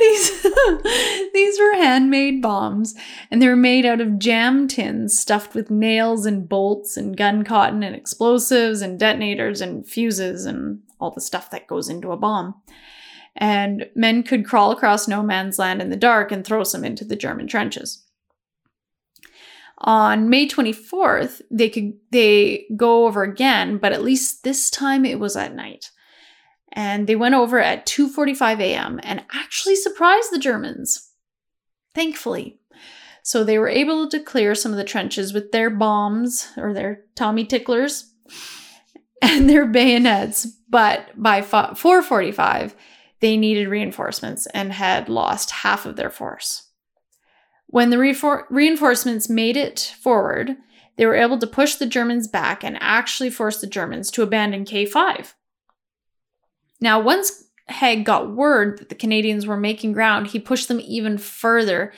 these, 0.00 0.42
these 1.34 1.58
were 1.58 1.74
handmade 1.74 2.42
bombs, 2.42 2.94
and 3.30 3.40
they 3.40 3.48
were 3.48 3.56
made 3.56 3.84
out 3.84 4.00
of 4.00 4.18
jam 4.18 4.68
tins 4.68 5.18
stuffed 5.18 5.54
with 5.54 5.70
nails 5.70 6.26
and 6.26 6.48
bolts 6.48 6.96
and 6.96 7.16
gun 7.16 7.44
cotton 7.44 7.82
and 7.82 7.94
explosives 7.94 8.82
and 8.82 8.98
detonators 8.98 9.60
and 9.60 9.86
fuses 9.86 10.46
and 10.46 10.80
all 11.00 11.10
the 11.10 11.20
stuff 11.20 11.50
that 11.50 11.66
goes 11.66 11.88
into 11.88 12.12
a 12.12 12.16
bomb. 12.16 12.54
And 13.36 13.88
men 13.96 14.22
could 14.22 14.46
crawl 14.46 14.70
across 14.70 15.08
no 15.08 15.22
man's 15.22 15.58
land 15.58 15.82
in 15.82 15.90
the 15.90 15.96
dark 15.96 16.30
and 16.30 16.44
throw 16.44 16.62
some 16.62 16.84
into 16.84 17.04
the 17.04 17.16
German 17.16 17.48
trenches. 17.48 18.04
On 19.78 20.30
May 20.30 20.48
24th, 20.48 21.42
they 21.50 21.68
could 21.68 21.94
they 22.10 22.66
go 22.76 23.06
over 23.06 23.22
again, 23.22 23.78
but 23.78 23.92
at 23.92 24.02
least 24.02 24.44
this 24.44 24.70
time 24.70 25.04
it 25.04 25.18
was 25.18 25.36
at 25.36 25.54
night 25.54 25.90
and 26.74 27.06
they 27.06 27.16
went 27.16 27.36
over 27.36 27.60
at 27.60 27.86
2:45 27.86 28.60
a.m. 28.60 29.00
and 29.02 29.24
actually 29.32 29.76
surprised 29.76 30.30
the 30.30 30.38
Germans. 30.38 31.10
Thankfully. 31.94 32.58
So 33.22 33.42
they 33.42 33.58
were 33.58 33.68
able 33.68 34.08
to 34.10 34.20
clear 34.20 34.54
some 34.54 34.72
of 34.72 34.76
the 34.76 34.84
trenches 34.84 35.32
with 35.32 35.50
their 35.52 35.70
bombs 35.70 36.48
or 36.58 36.74
their 36.74 37.04
Tommy 37.14 37.46
ticklers 37.46 38.12
and 39.22 39.48
their 39.48 39.64
bayonets, 39.64 40.46
but 40.68 41.10
by 41.16 41.40
4:45 41.40 42.74
they 43.20 43.36
needed 43.36 43.68
reinforcements 43.68 44.46
and 44.46 44.72
had 44.72 45.08
lost 45.08 45.50
half 45.50 45.86
of 45.86 45.96
their 45.96 46.10
force. 46.10 46.63
When 47.74 47.90
the 47.90 47.96
refor- 47.96 48.44
reinforcements 48.50 49.28
made 49.28 49.56
it 49.56 49.96
forward, 50.00 50.54
they 50.96 51.06
were 51.06 51.16
able 51.16 51.38
to 51.38 51.46
push 51.48 51.74
the 51.74 51.86
Germans 51.86 52.28
back 52.28 52.62
and 52.62 52.78
actually 52.80 53.30
force 53.30 53.60
the 53.60 53.66
Germans 53.66 54.12
to 54.12 54.22
abandon 54.22 54.64
K5. 54.64 55.34
Now, 56.80 57.00
once 57.00 57.48
Haig 57.66 58.04
got 58.04 58.32
word 58.32 58.78
that 58.78 58.90
the 58.90 58.94
Canadians 58.94 59.44
were 59.44 59.56
making 59.56 59.90
ground, 59.90 60.28
he 60.28 60.38
pushed 60.38 60.68
them 60.68 60.78
even 60.84 61.18
further. 61.18 61.92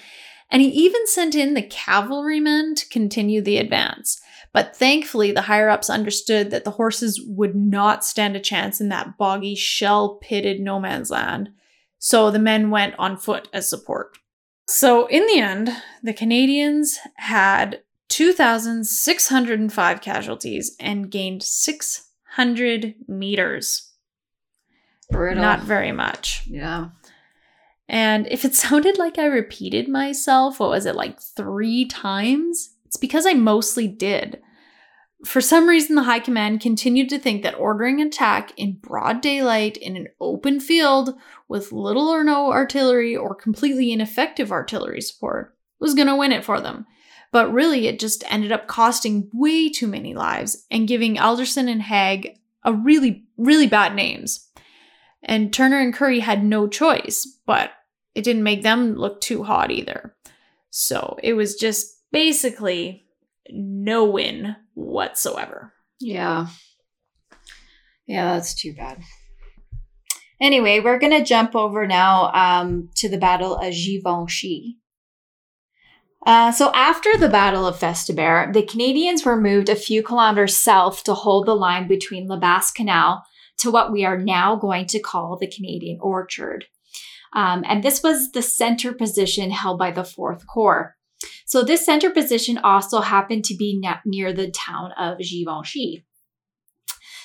And 0.51 0.63
he 0.63 0.69
even 0.69 1.07
sent 1.09 1.35
in 1.35 1.53
the 1.53 1.61
cavalrymen 1.61 2.75
to 2.77 2.89
continue 2.89 3.43
the 3.43 3.59
advance. 3.59 4.19
But 4.55 4.75
thankfully, 4.75 5.31
the 5.31 5.43
higher 5.43 5.69
ups 5.69 5.91
understood 5.91 6.51
that 6.53 6.65
the 6.65 6.71
horses 6.71 7.21
would 7.23 7.55
not 7.55 8.03
stand 8.03 8.35
a 8.35 8.41
chance 8.41 8.81
in 8.81 8.89
that 8.89 9.19
boggy, 9.19 9.55
shell 9.55 10.15
pitted 10.23 10.59
no 10.59 10.81
man's 10.81 11.11
land. 11.11 11.51
So 11.99 12.31
the 12.31 12.39
men 12.39 12.71
went 12.71 12.95
on 12.99 13.19
foot 13.19 13.51
as 13.53 13.69
support. 13.69 14.17
So, 14.69 15.07
in 15.07 15.27
the 15.27 15.39
end, 15.39 15.71
the 16.03 16.13
Canadians 16.13 16.99
had 17.17 17.83
2,605 18.09 20.01
casualties 20.01 20.77
and 20.81 21.11
gained 21.11 21.43
600 21.43 22.95
meters. 23.07 23.93
Brutal. 25.11 25.43
Not 25.43 25.63
very 25.63 25.93
much. 25.93 26.45
yeah. 26.49 26.89
And 27.89 28.27
if 28.29 28.45
it 28.45 28.55
sounded 28.57 28.99
like 28.99 29.19
I 29.19 29.27
repeated 29.27 29.89
myself, 29.89 30.59
what 30.59 30.71
was 30.71 30.87
it, 30.87 30.97
like 30.97 31.21
three 31.21 31.85
times? 31.85 32.71
It's 32.87 32.97
because 32.97 33.27
I 33.27 33.35
mostly 33.35 33.87
did. 33.87 34.41
For 35.25 35.41
some 35.41 35.69
reason, 35.69 35.95
the 35.97 36.03
High 36.03 36.19
Command 36.19 36.61
continued 36.61 37.09
to 37.11 37.19
think 37.19 37.43
that 37.43 37.59
ordering 37.59 38.01
an 38.01 38.09
attack 38.09 38.53
in 38.57 38.79
broad 38.83 39.21
daylight 39.21 39.77
in 39.77 39.97
an 39.97 40.09
open 40.21 40.61
field 40.61 41.15
with 41.49 41.73
little 41.73 42.09
or 42.09 42.25
no 42.25 42.51
artillery 42.51 43.17
or 43.17 43.35
completely 43.35 43.93
ineffective 43.93 44.51
artillery 44.51 45.01
support 45.01 45.57
was 45.79 45.95
going 45.95 46.09
to 46.09 46.17
win 46.17 46.33
it 46.33 46.45
for 46.45 46.61
them. 46.61 46.87
But 47.33 47.53
really, 47.53 47.87
it 47.87 47.99
just 47.99 48.25
ended 48.33 48.53
up 48.53 48.67
costing 48.67 49.31
way 49.33 49.69
too 49.69 49.87
many 49.87 50.15
lives 50.15 50.67
and 50.71 50.89
giving 50.89 51.19
Alderson 51.19 51.69
and 51.69 51.83
Haig 51.83 52.39
a 52.65 52.73
really, 52.73 53.25
really 53.37 53.67
bad 53.67 53.95
names. 53.95 54.49
And 55.23 55.53
Turner 55.53 55.81
and 55.81 55.93
Currie 55.93 56.21
had 56.21 56.45
no 56.45 56.69
choice, 56.69 57.27
but 57.47 57.71
it 58.15 58.23
didn't 58.23 58.43
make 58.45 58.63
them 58.63 58.95
look 58.95 59.21
too 59.21 59.43
hot 59.43 59.71
either. 59.71 60.15
So 60.71 61.17
it 61.23 61.35
was 61.35 61.57
just 61.57 62.01
basically 62.13 63.07
no 63.51 64.05
win 64.05 64.57
whatsoever. 64.75 65.73
Yeah. 66.01 66.49
Yeah, 68.07 68.35
that's 68.35 68.55
too 68.55 68.73
bad. 68.75 69.01
Anyway, 70.41 70.81
we're 70.81 70.99
going 70.99 71.17
to 71.17 71.25
jump 71.25 71.55
over 71.57 71.87
now 71.87 72.31
um, 72.33 72.91
to 72.95 73.09
the 73.09 73.19
Battle 73.19 73.57
of 73.57 73.73
Givenchy. 73.73 74.77
Uh, 76.27 76.51
so 76.51 76.73
after 76.75 77.17
the 77.17 77.29
Battle 77.29 77.67
of 77.67 77.79
Festubert, 77.79 78.53
the 78.53 78.63
Canadians 78.63 79.25
were 79.25 79.41
moved 79.41 79.69
a 79.69 79.77
few 79.77 80.03
kilometers 80.03 80.57
south 80.57 81.05
to 81.05 81.15
hold 81.15 81.47
the 81.47 81.55
line 81.55 81.87
between 81.87 82.27
La 82.27 82.39
Bassée 82.39 82.75
Canal 82.75 83.25
to 83.59 83.71
what 83.71 83.93
we 83.93 84.05
are 84.05 84.19
now 84.19 84.57
going 84.57 84.87
to 84.87 84.99
call 84.99 85.39
the 85.39 85.47
Canadian 85.47 85.99
Orchard. 86.01 86.67
Um, 87.33 87.65
and 87.67 87.83
this 87.83 88.03
was 88.03 88.33
the 88.33 88.43
center 88.43 88.93
position 88.93 89.51
held 89.51 89.79
by 89.79 89.91
the 89.91 90.05
Fourth 90.05 90.47
Corps. 90.47 90.97
So 91.47 91.63
this 91.63 91.87
center 91.87 92.11
position 92.11 92.59
also 92.59 93.01
happened 93.01 93.45
to 93.45 93.57
be 93.57 93.81
near 94.05 94.33
the 94.33 94.51
town 94.51 94.93
of 94.99 95.19
Givenchy. 95.19 96.05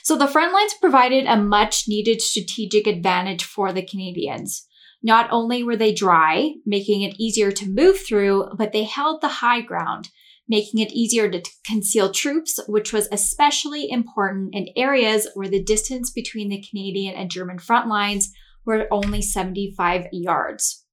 So 0.04 0.18
the 0.18 0.28
front 0.28 0.54
lines 0.54 0.74
provided 0.80 1.26
a 1.26 1.38
much 1.38 1.86
needed 1.88 2.22
strategic 2.22 2.88
advantage 2.88 3.44
for 3.44 3.72
the 3.72 3.86
Canadians. 3.86 4.68
Not 5.04 5.30
only 5.32 5.64
were 5.64 5.76
they 5.76 5.94
dry, 5.94 6.54
making 6.66 7.02
it 7.02 7.16
easier 7.20 7.52
to 7.52 7.70
move 7.70 8.00
through, 8.00 8.50
but 8.58 8.72
they 8.72 8.84
held 8.84 9.22
the 9.22 9.28
high 9.28 9.62
ground, 9.62 10.10
making 10.48 10.80
it 10.80 10.92
easier 10.92 11.30
to 11.30 11.42
conceal 11.66 12.12
troops, 12.12 12.60
which 12.68 12.94
was 12.94 13.08
especially 13.12 13.90
important 13.90 14.54
in 14.54 14.68
areas 14.76 15.28
where 15.34 15.50
the 15.50 15.64
distance 15.64 16.12
between 16.12 16.50
the 16.50 16.64
Canadian 16.70 17.16
and 17.16 17.32
German 17.32 17.58
front 17.58 17.88
lines 17.88 18.32
were 18.66 18.88
only 18.92 19.22
75 19.22 20.08
yards. 20.12 20.86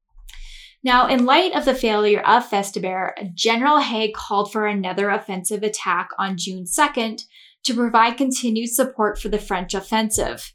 Now, 0.85 1.09
in 1.09 1.27
light 1.27 1.55
of 1.55 1.65
the 1.65 1.75
failure 1.75 2.21
of 2.21 2.49
Festubert, 2.49 3.35
General 3.35 3.81
Haig 3.81 4.15
called 4.15 4.53
for 4.53 4.67
another 4.67 5.11
offensive 5.11 5.63
attack 5.63 6.09
on 6.19 6.37
June 6.39 6.65
2nd 6.65 7.25
to 7.65 7.75
provide 7.75 8.17
continued 8.17 8.71
support 8.71 9.19
for 9.19 9.29
the 9.29 9.39
French 9.39 9.75
offensive. 9.75 10.53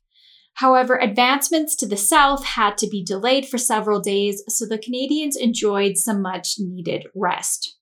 However, 0.56 0.96
advancements 0.96 1.76
to 1.78 1.88
the 1.88 1.98
south 1.98 2.46
had 2.46 2.78
to 2.78 2.88
be 2.88 3.04
delayed 3.04 3.48
for 3.48 3.58
several 3.58 4.00
days, 4.00 4.44
so 4.48 4.66
the 4.66 4.78
Canadians 4.78 5.36
enjoyed 5.36 5.98
some 5.98 6.22
much 6.22 6.56
needed 6.60 7.08
rest. 7.16 7.78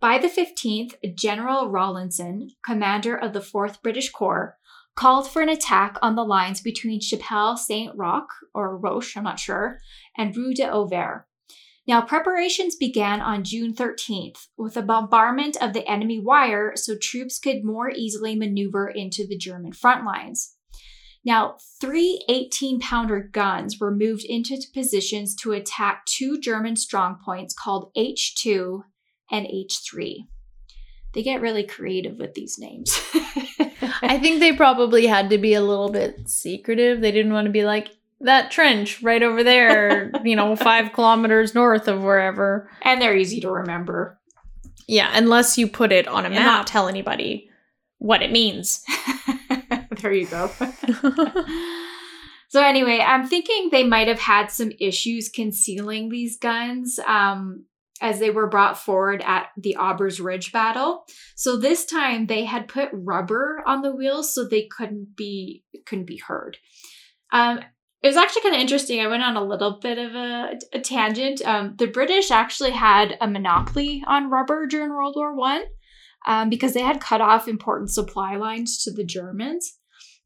By 0.00 0.18
the 0.18 0.28
15th, 0.28 0.94
General 1.16 1.70
Rawlinson, 1.70 2.50
commander 2.64 3.16
of 3.16 3.32
the 3.32 3.40
4th 3.40 3.82
British 3.82 4.10
Corps, 4.10 4.56
called 4.96 5.28
for 5.28 5.42
an 5.42 5.48
attack 5.48 5.96
on 6.02 6.14
the 6.14 6.24
lines 6.24 6.60
between 6.60 7.00
Chapelle 7.00 7.56
Saint 7.56 7.96
Roch, 7.96 8.28
or 8.54 8.76
Roche, 8.76 9.16
I'm 9.16 9.24
not 9.24 9.40
sure, 9.40 9.78
and 10.16 10.36
Rue 10.36 10.54
d'Ouvert. 10.54 11.24
Now, 11.86 12.00
preparations 12.00 12.76
began 12.76 13.20
on 13.20 13.44
June 13.44 13.74
13th 13.74 14.46
with 14.56 14.76
a 14.76 14.82
bombardment 14.82 15.56
of 15.60 15.74
the 15.74 15.86
enemy 15.86 16.18
wire 16.18 16.72
so 16.76 16.96
troops 16.96 17.38
could 17.38 17.62
more 17.62 17.90
easily 17.90 18.34
maneuver 18.34 18.88
into 18.88 19.26
the 19.26 19.36
German 19.36 19.72
front 19.72 20.04
lines. 20.04 20.56
Now, 21.26 21.56
three 21.80 22.22
18 22.28 22.80
pounder 22.80 23.20
guns 23.20 23.78
were 23.78 23.94
moved 23.94 24.24
into 24.24 24.58
positions 24.72 25.34
to 25.36 25.52
attack 25.52 26.04
two 26.06 26.38
German 26.38 26.74
strongpoints 26.74 27.54
called 27.54 27.90
H2 27.96 28.82
and 29.30 29.46
H3. 29.46 30.26
They 31.12 31.22
get 31.22 31.40
really 31.40 31.64
creative 31.64 32.18
with 32.18 32.34
these 32.34 32.58
names. 32.58 32.98
I 34.02 34.18
think 34.18 34.40
they 34.40 34.52
probably 34.52 35.06
had 35.06 35.30
to 35.30 35.38
be 35.38 35.54
a 35.54 35.62
little 35.62 35.90
bit 35.90 36.28
secretive. 36.28 37.00
They 37.00 37.12
didn't 37.12 37.32
want 37.32 37.46
to 37.46 37.52
be 37.52 37.64
like, 37.64 37.88
that 38.24 38.50
trench 38.50 39.02
right 39.02 39.22
over 39.22 39.42
there, 39.44 40.10
you 40.24 40.36
know, 40.36 40.56
five 40.56 40.92
kilometers 40.92 41.54
north 41.54 41.88
of 41.88 42.02
wherever. 42.02 42.68
and 42.82 43.00
they're 43.00 43.16
easy 43.16 43.40
to 43.40 43.50
remember. 43.50 44.18
Yeah, 44.86 45.10
unless 45.14 45.56
you 45.56 45.66
put 45.68 45.92
it 45.92 46.06
on 46.08 46.26
a 46.26 46.30
Yeah. 46.30 46.44
map, 46.44 46.66
tell 46.66 46.88
anybody 46.88 47.48
what 47.98 48.22
it 48.22 48.32
means. 48.32 48.84
there 50.02 50.12
you 50.12 50.26
go. 50.26 50.48
so 52.48 52.62
anyway, 52.62 52.98
I'm 53.00 53.26
thinking 53.26 53.68
they 53.70 53.84
might 53.84 54.08
have 54.08 54.20
had 54.20 54.50
some 54.50 54.72
issues 54.78 55.28
concealing 55.28 56.08
these 56.10 56.38
guns 56.38 56.98
um, 57.06 57.64
as 58.02 58.18
they 58.20 58.30
were 58.30 58.48
brought 58.48 58.78
forward 58.78 59.22
at 59.24 59.48
the 59.56 59.76
Aubers 59.76 60.20
Ridge 60.20 60.52
battle. 60.52 61.04
So 61.34 61.56
this 61.56 61.84
time 61.84 62.26
they 62.26 62.44
had 62.44 62.68
put 62.68 62.90
rubber 62.92 63.62
on 63.66 63.82
the 63.82 63.94
wheels 63.94 64.34
so 64.34 64.44
they 64.44 64.66
couldn't 64.66 65.16
be 65.16 65.64
couldn't 65.86 66.06
be 66.06 66.18
heard. 66.18 66.58
Um, 67.32 67.60
it 68.04 68.08
was 68.08 68.18
actually 68.18 68.42
kind 68.42 68.54
of 68.54 68.60
interesting. 68.60 69.00
I 69.00 69.06
went 69.06 69.22
on 69.22 69.34
a 69.34 69.42
little 69.42 69.78
bit 69.80 69.96
of 69.96 70.14
a, 70.14 70.58
a 70.74 70.80
tangent. 70.80 71.40
Um, 71.42 71.74
the 71.78 71.86
British 71.86 72.30
actually 72.30 72.72
had 72.72 73.16
a 73.18 73.26
monopoly 73.26 74.04
on 74.06 74.28
rubber 74.28 74.66
during 74.66 74.90
World 74.90 75.14
War 75.16 75.34
One 75.34 75.62
um, 76.26 76.50
because 76.50 76.74
they 76.74 76.82
had 76.82 77.00
cut 77.00 77.22
off 77.22 77.48
important 77.48 77.90
supply 77.90 78.36
lines 78.36 78.82
to 78.82 78.92
the 78.92 79.06
Germans. 79.06 79.78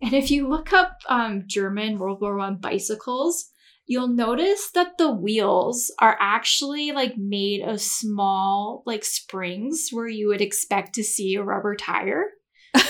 And 0.02 0.12
if 0.12 0.28
you 0.28 0.48
look 0.48 0.72
up 0.72 0.96
um, 1.08 1.44
German 1.46 2.00
World 2.00 2.20
War 2.20 2.36
One 2.36 2.56
bicycles, 2.56 3.48
you'll 3.86 4.08
notice 4.08 4.72
that 4.72 4.98
the 4.98 5.12
wheels 5.12 5.92
are 6.00 6.18
actually 6.18 6.90
like 6.90 7.16
made 7.16 7.62
of 7.62 7.80
small 7.80 8.82
like 8.86 9.04
springs 9.04 9.90
where 9.92 10.08
you 10.08 10.26
would 10.26 10.40
expect 10.40 10.96
to 10.96 11.04
see 11.04 11.36
a 11.36 11.44
rubber 11.44 11.76
tire. 11.76 12.24
and 12.74 12.82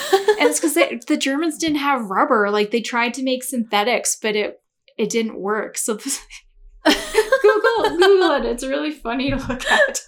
it's 0.48 0.60
because 0.60 0.76
the 1.06 1.18
Germans 1.18 1.58
didn't 1.58 1.76
have 1.76 2.08
rubber. 2.08 2.50
Like 2.50 2.70
they 2.70 2.80
tried 2.80 3.12
to 3.14 3.22
make 3.22 3.44
synthetics, 3.44 4.16
but 4.20 4.34
it 4.34 4.62
it 4.98 5.10
didn't 5.10 5.40
work. 5.40 5.78
So 5.78 5.96
Google 6.84 7.96
Google 7.96 8.30
it. 8.32 8.44
It's 8.44 8.64
really 8.64 8.90
funny 8.90 9.30
to 9.30 9.36
look 9.36 9.64
at. 9.70 10.00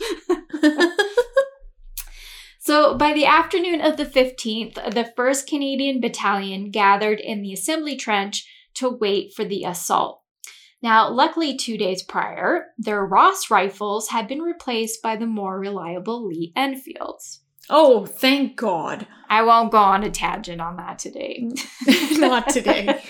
So 2.71 2.95
by 2.95 3.15
the 3.15 3.27
afternoon 3.27 3.81
of 3.81 3.97
the 3.97 4.05
15th, 4.05 4.75
the 4.75 5.13
1st 5.19 5.49
Canadian 5.49 6.01
Battalion 6.01 6.71
gathered 6.71 7.19
in 7.19 7.43
the 7.43 7.53
assembly 7.53 7.97
trench 7.97 8.47
to 8.75 8.89
wait 8.89 9.33
for 9.35 9.45
the 9.45 9.65
assault. 9.65 10.23
Now, 10.83 11.11
luckily, 11.11 11.57
two 11.57 11.77
days 11.77 12.03
prior, 12.05 12.67
their 12.79 13.05
Ross 13.05 13.51
rifles 13.51 14.11
had 14.11 14.29
been 14.29 14.41
replaced 14.41 15.03
by 15.03 15.17
the 15.17 15.27
more 15.27 15.59
reliable 15.59 16.29
Lee 16.29 16.53
Enfields. 16.55 17.41
Oh, 17.71 18.05
thank 18.05 18.57
God. 18.57 19.07
I 19.29 19.43
won't 19.43 19.71
go 19.71 19.79
on 19.79 20.03
a 20.03 20.11
tangent 20.11 20.61
on 20.61 20.77
that 20.77 20.99
today. 20.99 21.49
Not 22.13 22.49
today. 22.49 23.01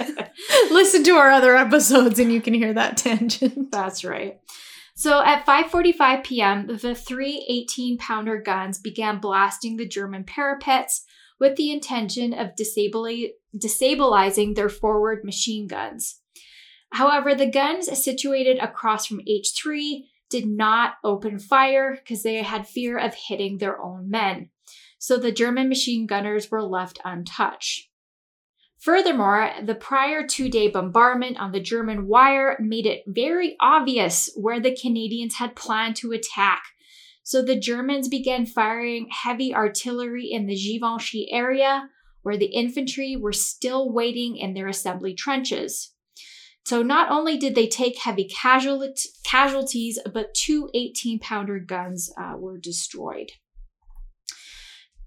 Listen 0.70 1.02
to 1.04 1.12
our 1.12 1.30
other 1.30 1.56
episodes 1.56 2.18
and 2.18 2.30
you 2.30 2.42
can 2.42 2.52
hear 2.52 2.74
that 2.74 2.98
tangent. 2.98 3.72
That's 3.72 4.04
right. 4.04 4.38
So 4.94 5.24
at 5.24 5.46
5:45 5.46 6.24
p.m., 6.24 6.66
the 6.76 6.94
three 6.94 7.66
18-pounder 7.70 8.42
guns 8.42 8.78
began 8.78 9.18
blasting 9.18 9.78
the 9.78 9.88
German 9.88 10.24
parapets 10.24 11.06
with 11.40 11.56
the 11.56 11.72
intention 11.72 12.34
of 12.34 12.54
disabling 12.54 13.32
destabilizing 13.56 14.54
their 14.54 14.68
forward 14.68 15.24
machine 15.24 15.66
guns. 15.66 16.20
However, 16.92 17.34
the 17.34 17.50
guns 17.50 17.86
situated 18.04 18.58
across 18.58 19.06
from 19.06 19.20
H3 19.20 20.02
did 20.30 20.46
not 20.46 20.94
open 21.04 21.38
fire 21.38 21.96
because 21.96 22.22
they 22.22 22.42
had 22.42 22.66
fear 22.66 22.96
of 22.96 23.14
hitting 23.14 23.58
their 23.58 23.80
own 23.80 24.08
men. 24.08 24.50
So 24.98 25.16
the 25.16 25.32
German 25.32 25.68
machine 25.68 26.06
gunners 26.06 26.50
were 26.50 26.62
left 26.62 27.00
untouched. 27.04 27.88
Furthermore, 28.78 29.50
the 29.62 29.74
prior 29.74 30.26
two 30.26 30.48
day 30.48 30.68
bombardment 30.68 31.38
on 31.38 31.52
the 31.52 31.60
German 31.60 32.06
wire 32.06 32.56
made 32.60 32.86
it 32.86 33.02
very 33.06 33.56
obvious 33.60 34.30
where 34.36 34.60
the 34.60 34.74
Canadians 34.74 35.34
had 35.34 35.54
planned 35.54 35.96
to 35.96 36.12
attack. 36.12 36.62
So 37.22 37.42
the 37.42 37.58
Germans 37.58 38.08
began 38.08 38.46
firing 38.46 39.08
heavy 39.10 39.54
artillery 39.54 40.28
in 40.30 40.46
the 40.46 40.56
Givenchy 40.56 41.30
area, 41.30 41.88
where 42.22 42.38
the 42.38 42.46
infantry 42.46 43.16
were 43.16 43.32
still 43.32 43.92
waiting 43.92 44.36
in 44.36 44.54
their 44.54 44.68
assembly 44.68 45.14
trenches. 45.14 45.94
So 46.64 46.82
not 46.82 47.10
only 47.10 47.36
did 47.36 47.54
they 47.54 47.66
take 47.66 47.98
heavy 47.98 48.28
casualties, 48.28 49.98
but 50.12 50.34
two 50.34 50.70
18 50.74 51.18
pounder 51.18 51.58
guns 51.58 52.12
uh, 52.16 52.34
were 52.36 52.58
destroyed. 52.58 53.32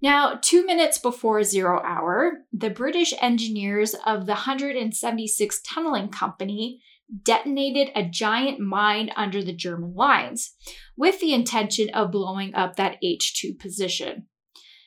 Now, 0.02 0.38
two 0.42 0.66
minutes 0.66 0.98
before 0.98 1.44
zero 1.44 1.82
hour, 1.82 2.40
the 2.52 2.70
British 2.70 3.14
engineers 3.22 3.96
of 4.06 4.26
the 4.26 4.34
176 4.34 5.62
Tunneling 5.62 6.10
Company 6.10 6.82
detonated 7.24 7.90
a 7.96 8.04
giant 8.04 8.60
mine 8.60 9.12
under 9.16 9.42
the 9.42 9.54
German 9.54 9.94
lines 9.96 10.56
with 10.98 11.22
the 11.22 11.34
intention 11.34 11.90
of 11.92 12.12
blowing 12.12 12.54
up 12.54 12.76
that 12.76 12.98
H2 13.02 13.58
position. 13.58 14.28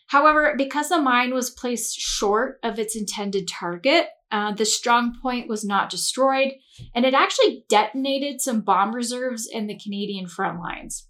However, 0.09 0.55
because 0.57 0.91
the 0.91 1.01
mine 1.01 1.33
was 1.33 1.51
placed 1.51 1.99
short 1.99 2.59
of 2.62 2.79
its 2.79 2.95
intended 2.95 3.49
target, 3.49 4.09
uh, 4.31 4.53
the 4.53 4.64
strong 4.64 5.16
point 5.22 5.49
was 5.49 5.64
not 5.64 5.91
destroyed, 5.91 6.53
and 6.95 7.05
it 7.05 7.14
actually 7.14 7.64
detonated 7.68 8.41
some 8.41 8.61
bomb 8.61 8.95
reserves 8.95 9.49
in 9.51 9.66
the 9.66 9.79
Canadian 9.79 10.27
front 10.27 10.61
lines. 10.61 11.09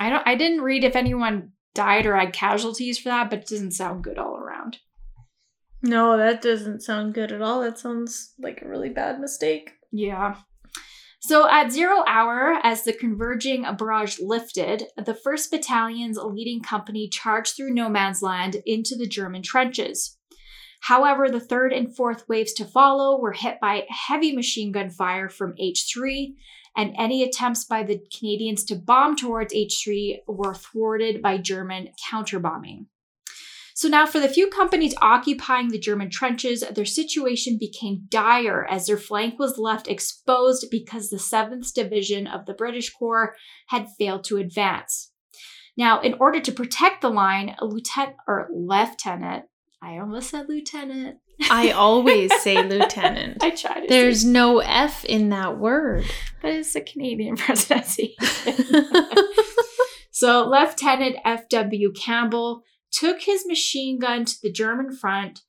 I 0.00 0.10
don't. 0.10 0.26
I 0.26 0.34
didn't 0.34 0.62
read 0.62 0.84
if 0.84 0.96
anyone 0.96 1.52
died 1.74 2.06
or 2.06 2.16
had 2.16 2.32
casualties 2.32 2.98
for 2.98 3.08
that, 3.10 3.30
but 3.30 3.40
it 3.40 3.48
doesn't 3.48 3.72
sound 3.72 4.04
good 4.04 4.18
all 4.18 4.36
around. 4.36 4.78
No, 5.82 6.16
that 6.16 6.42
doesn't 6.42 6.82
sound 6.82 7.14
good 7.14 7.30
at 7.30 7.42
all. 7.42 7.60
That 7.60 7.78
sounds 7.78 8.34
like 8.38 8.62
a 8.62 8.68
really 8.68 8.88
bad 8.88 9.20
mistake. 9.20 9.72
Yeah. 9.92 10.36
So 11.20 11.48
at 11.48 11.72
zero 11.72 12.04
hour, 12.06 12.58
as 12.62 12.84
the 12.84 12.92
converging 12.92 13.64
barrage 13.76 14.18
lifted, 14.20 14.84
the 14.96 15.14
1st 15.14 15.50
Battalion's 15.52 16.18
leading 16.18 16.60
company 16.60 17.08
charged 17.08 17.56
through 17.56 17.74
no 17.74 17.88
man's 17.88 18.22
land 18.22 18.56
into 18.64 18.96
the 18.96 19.06
German 19.06 19.42
trenches. 19.42 20.17
However, 20.80 21.28
the 21.28 21.40
third 21.40 21.72
and 21.72 21.94
fourth 21.94 22.28
waves 22.28 22.52
to 22.54 22.64
follow 22.64 23.20
were 23.20 23.32
hit 23.32 23.60
by 23.60 23.86
heavy 23.88 24.32
machine 24.32 24.72
gun 24.72 24.90
fire 24.90 25.28
from 25.28 25.54
H3 25.60 26.34
and 26.76 26.94
any 26.96 27.22
attempts 27.22 27.64
by 27.64 27.82
the 27.82 28.00
Canadians 28.16 28.64
to 28.64 28.76
bomb 28.76 29.16
towards 29.16 29.52
H3 29.52 30.18
were 30.26 30.54
thwarted 30.54 31.20
by 31.20 31.38
German 31.38 31.88
counterbombing. 32.10 32.86
So 33.74 33.86
now, 33.86 34.06
for 34.06 34.18
the 34.18 34.28
few 34.28 34.48
companies 34.48 34.94
occupying 35.00 35.68
the 35.68 35.78
German 35.78 36.10
trenches, 36.10 36.64
their 36.74 36.84
situation 36.84 37.58
became 37.60 38.06
dire 38.08 38.66
as 38.68 38.86
their 38.86 38.96
flank 38.96 39.38
was 39.38 39.56
left 39.56 39.86
exposed 39.86 40.66
because 40.68 41.10
the 41.10 41.16
7th 41.16 41.72
Division 41.74 42.26
of 42.26 42.46
the 42.46 42.54
British 42.54 42.90
Corps 42.90 43.36
had 43.68 43.86
failed 43.96 44.24
to 44.24 44.36
advance. 44.36 45.12
Now, 45.76 46.00
in 46.00 46.14
order 46.14 46.40
to 46.40 46.50
protect 46.50 47.02
the 47.02 47.08
line, 47.08 47.54
lieutenant 47.62 48.16
or 48.26 48.48
lieutenant, 48.52 49.44
I 49.80 49.98
almost 49.98 50.30
said 50.30 50.48
lieutenant, 50.48 51.18
I 51.50 51.70
always 51.70 52.34
say 52.42 52.62
lieutenant. 52.68 53.42
I 53.42 53.50
try 53.50 53.80
to. 53.80 53.86
There's 53.88 54.22
say. 54.22 54.28
no 54.28 54.58
F 54.58 55.04
in 55.04 55.28
that 55.30 55.58
word. 55.58 56.04
But 56.42 56.52
it's 56.52 56.74
a 56.74 56.80
Canadian 56.80 57.36
presidency. 57.38 58.16
so 60.10 60.48
Lieutenant 60.48 61.16
F.W. 61.24 61.92
Campbell 61.92 62.62
took 62.90 63.22
his 63.22 63.46
machine 63.46 63.98
gun 63.98 64.24
to 64.24 64.34
the 64.42 64.52
German 64.52 64.94
front. 64.94 65.42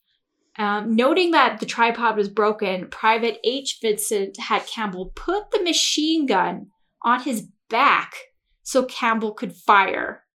Um, 0.58 0.96
noting 0.96 1.32
that 1.32 1.60
the 1.60 1.66
tripod 1.66 2.18
was 2.18 2.28
broken, 2.28 2.88
Private 2.90 3.40
H. 3.46 3.78
Vincent 3.82 4.38
had 4.38 4.68
Campbell 4.68 5.12
put 5.16 5.52
the 5.52 5.64
machine 5.64 6.26
gun 6.26 6.68
on 7.02 7.24
his 7.24 7.48
back 7.70 8.14
so 8.62 8.84
Campbell 8.84 9.34
could 9.34 9.56
fire. 9.56 10.26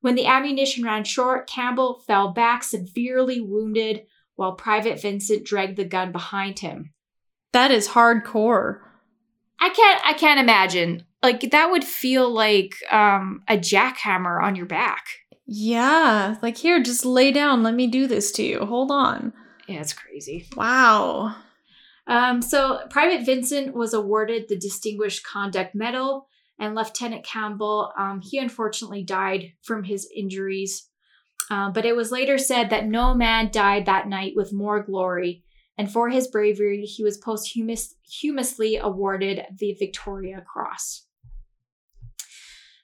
When 0.00 0.14
the 0.14 0.26
ammunition 0.26 0.84
ran 0.84 1.04
short, 1.04 1.48
Campbell 1.48 2.02
fell 2.06 2.32
back 2.32 2.62
severely 2.62 3.40
wounded 3.40 4.02
while 4.36 4.52
Private 4.52 5.00
Vincent 5.02 5.44
dragged 5.44 5.76
the 5.76 5.84
gun 5.84 6.12
behind 6.12 6.60
him. 6.60 6.92
That 7.52 7.70
is 7.70 7.88
hardcore. 7.88 8.80
I 9.60 9.70
can't 9.70 10.00
I 10.04 10.12
can't 10.12 10.40
imagine. 10.40 11.04
Like 11.22 11.50
that 11.50 11.70
would 11.70 11.82
feel 11.82 12.30
like 12.30 12.74
um 12.90 13.42
a 13.48 13.56
jackhammer 13.56 14.40
on 14.40 14.54
your 14.54 14.66
back. 14.66 15.04
Yeah, 15.46 16.36
like 16.42 16.56
here 16.56 16.80
just 16.82 17.04
lay 17.04 17.32
down, 17.32 17.62
let 17.62 17.74
me 17.74 17.88
do 17.88 18.06
this 18.06 18.30
to 18.32 18.44
you. 18.44 18.60
Hold 18.60 18.92
on. 18.92 19.32
Yeah, 19.66 19.80
it's 19.80 19.92
crazy. 19.92 20.46
Wow. 20.56 21.34
Um 22.06 22.40
so 22.40 22.80
Private 22.90 23.26
Vincent 23.26 23.74
was 23.74 23.92
awarded 23.92 24.48
the 24.48 24.56
Distinguished 24.56 25.26
Conduct 25.26 25.74
Medal 25.74 26.27
and 26.58 26.74
Lieutenant 26.74 27.24
Campbell 27.24 27.92
um 27.96 28.20
he 28.20 28.38
unfortunately 28.38 29.02
died 29.02 29.52
from 29.62 29.84
his 29.84 30.08
injuries 30.14 30.88
uh, 31.50 31.70
but 31.70 31.84
it 31.84 31.96
was 31.96 32.12
later 32.12 32.36
said 32.38 32.70
that 32.70 32.86
no 32.86 33.14
man 33.14 33.50
died 33.50 33.86
that 33.86 34.08
night 34.08 34.34
with 34.36 34.52
more 34.52 34.82
glory, 34.82 35.42
and 35.78 35.90
for 35.90 36.10
his 36.10 36.28
bravery, 36.28 36.82
he 36.82 37.02
was 37.02 37.16
posthumously 37.16 38.76
awarded 38.76 39.42
the 39.56 39.74
Victoria 39.78 40.44
Cross. 40.46 41.06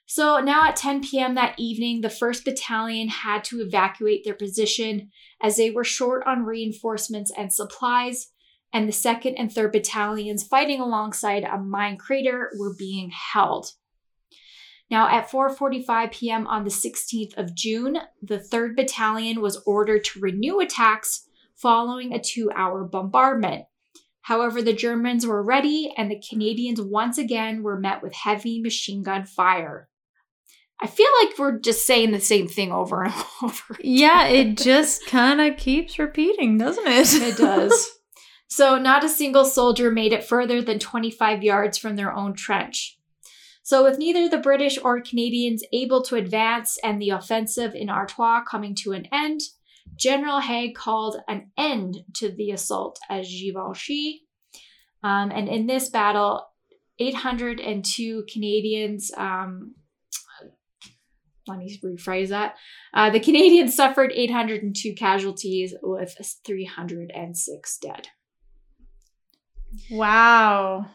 So 0.07 0.39
now 0.39 0.67
at 0.67 0.77
10 0.77 1.01
p.m. 1.01 1.35
that 1.35 1.55
evening, 1.59 2.01
the 2.01 2.07
1st 2.07 2.45
Battalion 2.45 3.09
had 3.09 3.43
to 3.45 3.59
evacuate 3.59 4.23
their 4.23 4.33
position 4.33 5.11
as 5.41 5.57
they 5.57 5.71
were 5.71 5.83
short 5.83 6.23
on 6.25 6.43
reinforcements 6.43 7.31
and 7.37 7.51
supplies, 7.51 8.31
and 8.75 8.89
the 8.89 8.93
2nd 8.93 9.35
and 9.37 9.49
3rd 9.49 9.71
Battalions 9.71 10.43
fighting 10.43 10.81
alongside 10.81 11.45
a 11.45 11.57
mine 11.57 11.95
crater 11.95 12.51
were 12.59 12.75
being 12.77 13.09
held. 13.09 13.71
Now, 14.91 15.07
at 15.07 15.31
4:45 15.31 16.11
p.m. 16.11 16.45
on 16.45 16.65
the 16.65 16.69
16th 16.69 17.33
of 17.37 17.55
June, 17.55 17.99
the 18.21 18.37
3rd 18.37 18.75
Battalion 18.75 19.39
was 19.39 19.63
ordered 19.65 20.03
to 20.03 20.19
renew 20.19 20.59
attacks 20.59 21.25
following 21.55 22.13
a 22.13 22.19
2-hour 22.19 22.83
bombardment. 22.83 23.63
However, 24.23 24.61
the 24.61 24.73
Germans 24.73 25.25
were 25.25 25.41
ready 25.41 25.93
and 25.95 26.11
the 26.11 26.21
Canadians 26.29 26.81
once 26.81 27.17
again 27.17 27.63
were 27.63 27.79
met 27.79 28.03
with 28.03 28.13
heavy 28.13 28.61
machine 28.61 29.03
gun 29.03 29.25
fire. 29.25 29.87
I 30.81 30.87
feel 30.87 31.07
like 31.23 31.39
we're 31.39 31.59
just 31.59 31.87
saying 31.87 32.11
the 32.11 32.19
same 32.19 32.49
thing 32.49 32.73
over 32.73 33.05
and 33.05 33.13
over. 33.41 33.77
Yeah, 33.79 34.27
it 34.27 34.57
just 34.57 35.05
kind 35.07 35.39
of 35.39 35.55
keeps 35.55 35.97
repeating, 35.97 36.57
doesn't 36.57 36.85
it? 36.85 37.13
It 37.13 37.37
does. 37.37 37.91
so, 38.47 38.77
not 38.77 39.03
a 39.03 39.09
single 39.09 39.45
soldier 39.45 39.89
made 39.91 40.13
it 40.13 40.23
further 40.23 40.61
than 40.61 40.79
25 40.79 41.43
yards 41.43 41.77
from 41.77 41.95
their 41.95 42.13
own 42.13 42.35
trench. 42.35 42.97
So, 43.63 43.83
with 43.83 43.97
neither 43.97 44.29
the 44.29 44.37
British 44.37 44.77
or 44.77 45.01
Canadians 45.01 45.63
able 45.73 46.03
to 46.03 46.15
advance 46.15 46.77
and 46.83 47.01
the 47.01 47.09
offensive 47.09 47.73
in 47.73 47.89
Artois 47.89 48.43
coming 48.43 48.75
to 48.83 48.91
an 48.91 49.07
end, 49.11 49.41
General 49.95 50.41
Haig 50.41 50.75
called 50.75 51.17
an 51.27 51.51
end 51.57 51.97
to 52.15 52.31
the 52.31 52.51
assault 52.51 52.99
at 53.09 53.23
Givenchy. 53.23 54.21
Um, 55.03 55.31
and 55.31 55.47
in 55.47 55.65
this 55.65 55.89
battle, 55.89 56.45
802 56.99 58.25
Canadians, 58.31 59.11
um, 59.17 59.75
let 61.47 61.59
me 61.59 61.79
rephrase 61.83 62.29
that. 62.29 62.55
Uh, 62.93 63.09
the 63.09 63.19
Canadians 63.19 63.75
suffered 63.75 64.11
802 64.13 64.93
casualties 64.93 65.73
with 65.81 66.15
306 66.45 67.77
dead. 67.79 68.07
Wow. 69.91 70.87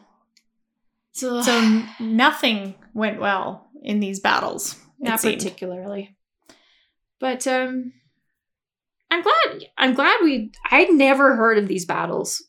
So, 1.13 1.41
so 1.41 1.83
nothing 1.99 2.75
went 2.93 3.19
well 3.19 3.67
in 3.81 3.99
these 3.99 4.19
battles. 4.19 4.75
Not 4.99 5.21
particularly. 5.21 6.15
But 7.19 7.45
um 7.47 7.93
I'm 9.09 9.21
glad 9.21 9.65
I'm 9.77 9.93
glad 9.93 10.19
we 10.23 10.51
I'd 10.69 10.91
never 10.91 11.35
heard 11.35 11.57
of 11.57 11.67
these 11.67 11.85
battles. 11.85 12.43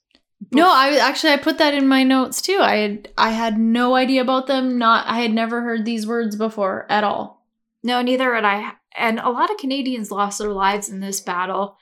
No, 0.51 0.69
I 0.71 0.97
actually 0.97 1.33
I 1.33 1.37
put 1.37 1.59
that 1.59 1.75
in 1.75 1.87
my 1.87 2.03
notes 2.03 2.43
too. 2.43 2.59
I 2.61 2.77
had 2.77 3.09
I 3.17 3.31
had 3.31 3.59
no 3.59 3.95
idea 3.95 4.21
about 4.23 4.47
them. 4.47 4.79
Not 4.79 5.07
I 5.07 5.21
had 5.21 5.33
never 5.33 5.63
heard 5.63 5.85
these 5.85 6.07
words 6.07 6.37
before 6.37 6.87
at 6.91 7.05
all. 7.05 7.47
No, 7.83 8.03
neither 8.03 8.35
had 8.35 8.45
I. 8.45 8.73
And 8.97 9.19
a 9.19 9.31
lot 9.31 9.51
of 9.51 9.57
Canadians 9.57 10.11
lost 10.11 10.39
their 10.39 10.53
lives 10.53 10.89
in 10.89 11.01
this 11.01 11.21
battle. 11.21 11.79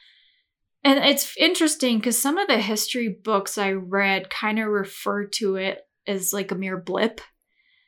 And 0.82 0.98
it's 0.98 1.36
interesting 1.36 1.98
because 1.98 2.20
some 2.20 2.38
of 2.38 2.48
the 2.48 2.58
history 2.58 3.08
books 3.08 3.58
I 3.58 3.72
read 3.72 4.30
kind 4.30 4.58
of 4.58 4.68
refer 4.68 5.26
to 5.26 5.56
it 5.56 5.80
as 6.06 6.32
like 6.32 6.50
a 6.50 6.54
mere 6.54 6.78
blip. 6.78 7.20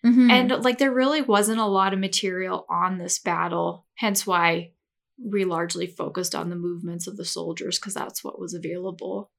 Mm-hmm. 0.05 0.30
And 0.30 0.64
like 0.64 0.78
there 0.78 0.93
really 0.93 1.22
wasn't 1.22 1.61
a 1.61 1.66
lot 1.66 1.93
of 1.93 1.99
material 1.99 2.66
on 2.68 2.99
this 2.99 3.18
battle, 3.18 3.86
hence 3.95 4.26
why 4.26 4.72
we 5.18 5.45
largely 5.45 5.86
focused 5.86 6.34
on 6.34 6.51
the 6.51 6.57
movements 6.57 7.07
of 7.07 7.16
the 7.16 7.24
soldiers 7.24 7.78
because 7.78 7.95
that's 7.95 8.24
what 8.24 8.38
was 8.38 8.55
available. 8.55 9.30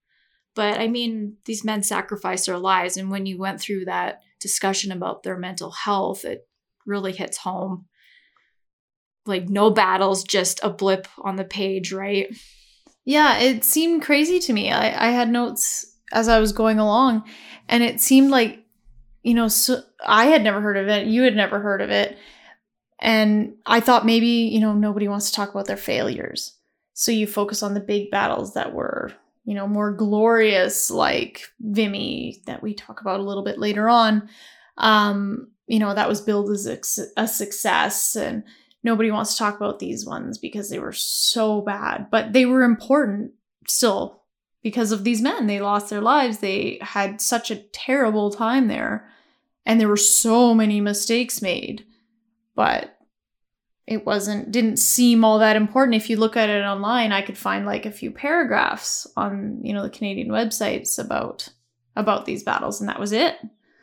But 0.55 0.79
I 0.79 0.87
mean, 0.87 1.37
these 1.45 1.63
men 1.63 1.83
sacrificed 1.83 2.45
their 2.45 2.57
lives. 2.57 2.97
And 2.97 3.11
when 3.11 3.25
you 3.25 3.37
went 3.37 3.59
through 3.59 3.85
that 3.85 4.21
discussion 4.39 4.91
about 4.91 5.23
their 5.23 5.37
mental 5.37 5.71
health, 5.71 6.25
it 6.25 6.47
really 6.85 7.11
hits 7.11 7.37
home. 7.37 7.85
Like, 9.25 9.47
no 9.47 9.69
battle's 9.69 10.23
just 10.23 10.59
a 10.63 10.69
blip 10.69 11.07
on 11.17 11.37
the 11.37 11.45
page, 11.45 11.93
right? 11.93 12.27
Yeah, 13.05 13.37
it 13.37 13.63
seemed 13.63 14.03
crazy 14.03 14.39
to 14.39 14.53
me. 14.53 14.71
I, 14.71 15.07
I 15.07 15.11
had 15.11 15.29
notes 15.29 15.97
as 16.11 16.27
I 16.27 16.39
was 16.39 16.53
going 16.53 16.79
along, 16.79 17.23
and 17.67 17.83
it 17.83 17.99
seemed 17.99 18.29
like, 18.29 18.59
you 19.23 19.33
know, 19.33 19.47
so 19.47 19.81
I 20.05 20.25
had 20.25 20.43
never 20.43 20.61
heard 20.61 20.77
of 20.77 20.87
it. 20.87 21.07
You 21.07 21.23
had 21.23 21.35
never 21.35 21.59
heard 21.59 21.81
of 21.81 21.89
it. 21.89 22.17
And 22.99 23.55
I 23.65 23.81
thought 23.81 24.05
maybe, 24.05 24.27
you 24.27 24.59
know, 24.59 24.73
nobody 24.73 25.07
wants 25.07 25.29
to 25.29 25.35
talk 25.35 25.49
about 25.49 25.65
their 25.65 25.77
failures. 25.77 26.55
So 26.93 27.11
you 27.11 27.27
focus 27.27 27.63
on 27.63 27.73
the 27.73 27.79
big 27.79 28.11
battles 28.11 28.53
that 28.53 28.73
were, 28.73 29.11
you 29.43 29.55
know, 29.55 29.67
more 29.67 29.91
glorious, 29.91 30.89
like 30.89 31.41
Vimy, 31.59 32.41
that 32.45 32.63
we 32.63 32.73
talk 32.73 33.01
about 33.01 33.19
a 33.19 33.23
little 33.23 33.43
bit 33.43 33.59
later 33.59 33.89
on. 33.89 34.29
Um, 34.77 35.49
you 35.67 35.79
know, 35.79 35.93
that 35.93 36.07
was 36.07 36.21
billed 36.21 36.49
as 36.51 36.67
a, 36.67 37.21
a 37.21 37.27
success. 37.27 38.15
And 38.15 38.43
nobody 38.83 39.11
wants 39.11 39.33
to 39.33 39.39
talk 39.39 39.55
about 39.55 39.79
these 39.79 40.05
ones 40.05 40.37
because 40.37 40.69
they 40.69 40.79
were 40.79 40.93
so 40.93 41.61
bad, 41.61 42.07
but 42.11 42.33
they 42.33 42.45
were 42.45 42.63
important 42.63 43.31
still 43.67 44.23
because 44.61 44.91
of 44.91 45.03
these 45.03 45.21
men. 45.21 45.47
They 45.47 45.61
lost 45.61 45.89
their 45.89 46.01
lives. 46.01 46.39
They 46.39 46.79
had 46.81 47.21
such 47.21 47.51
a 47.51 47.55
terrible 47.55 48.31
time 48.31 48.67
there. 48.67 49.09
And 49.65 49.79
there 49.79 49.87
were 49.87 49.97
so 49.97 50.53
many 50.53 50.81
mistakes 50.81 51.41
made. 51.41 51.85
But 52.55 52.97
it 53.87 54.05
wasn't 54.05 54.51
didn't 54.51 54.77
seem 54.77 55.25
all 55.25 55.39
that 55.39 55.55
important 55.55 55.95
if 55.95 56.09
you 56.09 56.15
look 56.15 56.37
at 56.37 56.49
it 56.49 56.63
online 56.63 57.11
i 57.11 57.21
could 57.21 57.37
find 57.37 57.65
like 57.65 57.85
a 57.85 57.91
few 57.91 58.11
paragraphs 58.11 59.05
on 59.17 59.59
you 59.61 59.73
know 59.73 59.83
the 59.83 59.89
canadian 59.89 60.29
websites 60.29 60.97
about 60.97 61.49
about 61.97 62.25
these 62.25 62.43
battles 62.43 62.79
and 62.79 62.87
that 62.87 62.97
was 62.99 63.11
it 63.11 63.35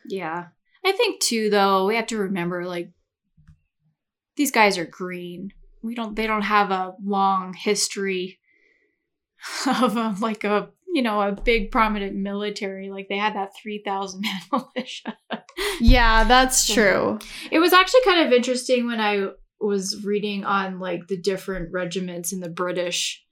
Yeah. 0.07 0.47
I 0.85 0.93
think 0.93 1.21
too 1.21 1.51
though, 1.51 1.87
we 1.87 1.97
have 1.97 2.07
to 2.07 2.17
remember 2.17 2.67
like 2.67 2.91
these 4.41 4.51
guys 4.51 4.79
are 4.79 4.87
green. 4.87 5.53
We 5.83 5.95
don't 5.95 6.17
they 6.17 6.27
don't 6.27 6.41
have 6.41 6.71
a 6.71 6.95
long 7.05 7.53
history 7.53 8.39
of 9.67 9.99
a, 9.99 10.17
like 10.19 10.45
a 10.45 10.71
you 10.95 11.03
know 11.03 11.21
a 11.21 11.33
big 11.33 11.71
prominent 11.71 12.17
military 12.17 12.91
like 12.91 13.09
they 13.09 13.19
had 13.19 13.35
that 13.35 13.51
3000 13.63 14.21
man 14.23 14.41
militia. 14.51 15.19
yeah 15.79 16.25
that's 16.25 16.67
true 16.73 17.19
It 17.51 17.59
was 17.59 17.75
actually 17.75 18.01
kind 18.05 18.27
of 18.27 18.33
interesting 18.33 18.87
when 18.87 18.99
I 18.99 19.29
was 19.61 20.03
reading 20.05 20.45
on 20.45 20.81
like 20.81 21.07
the 21.09 21.21
different 21.21 21.71
regiments 21.71 22.33
in 22.33 22.41
the 22.41 22.49
British 22.49 23.23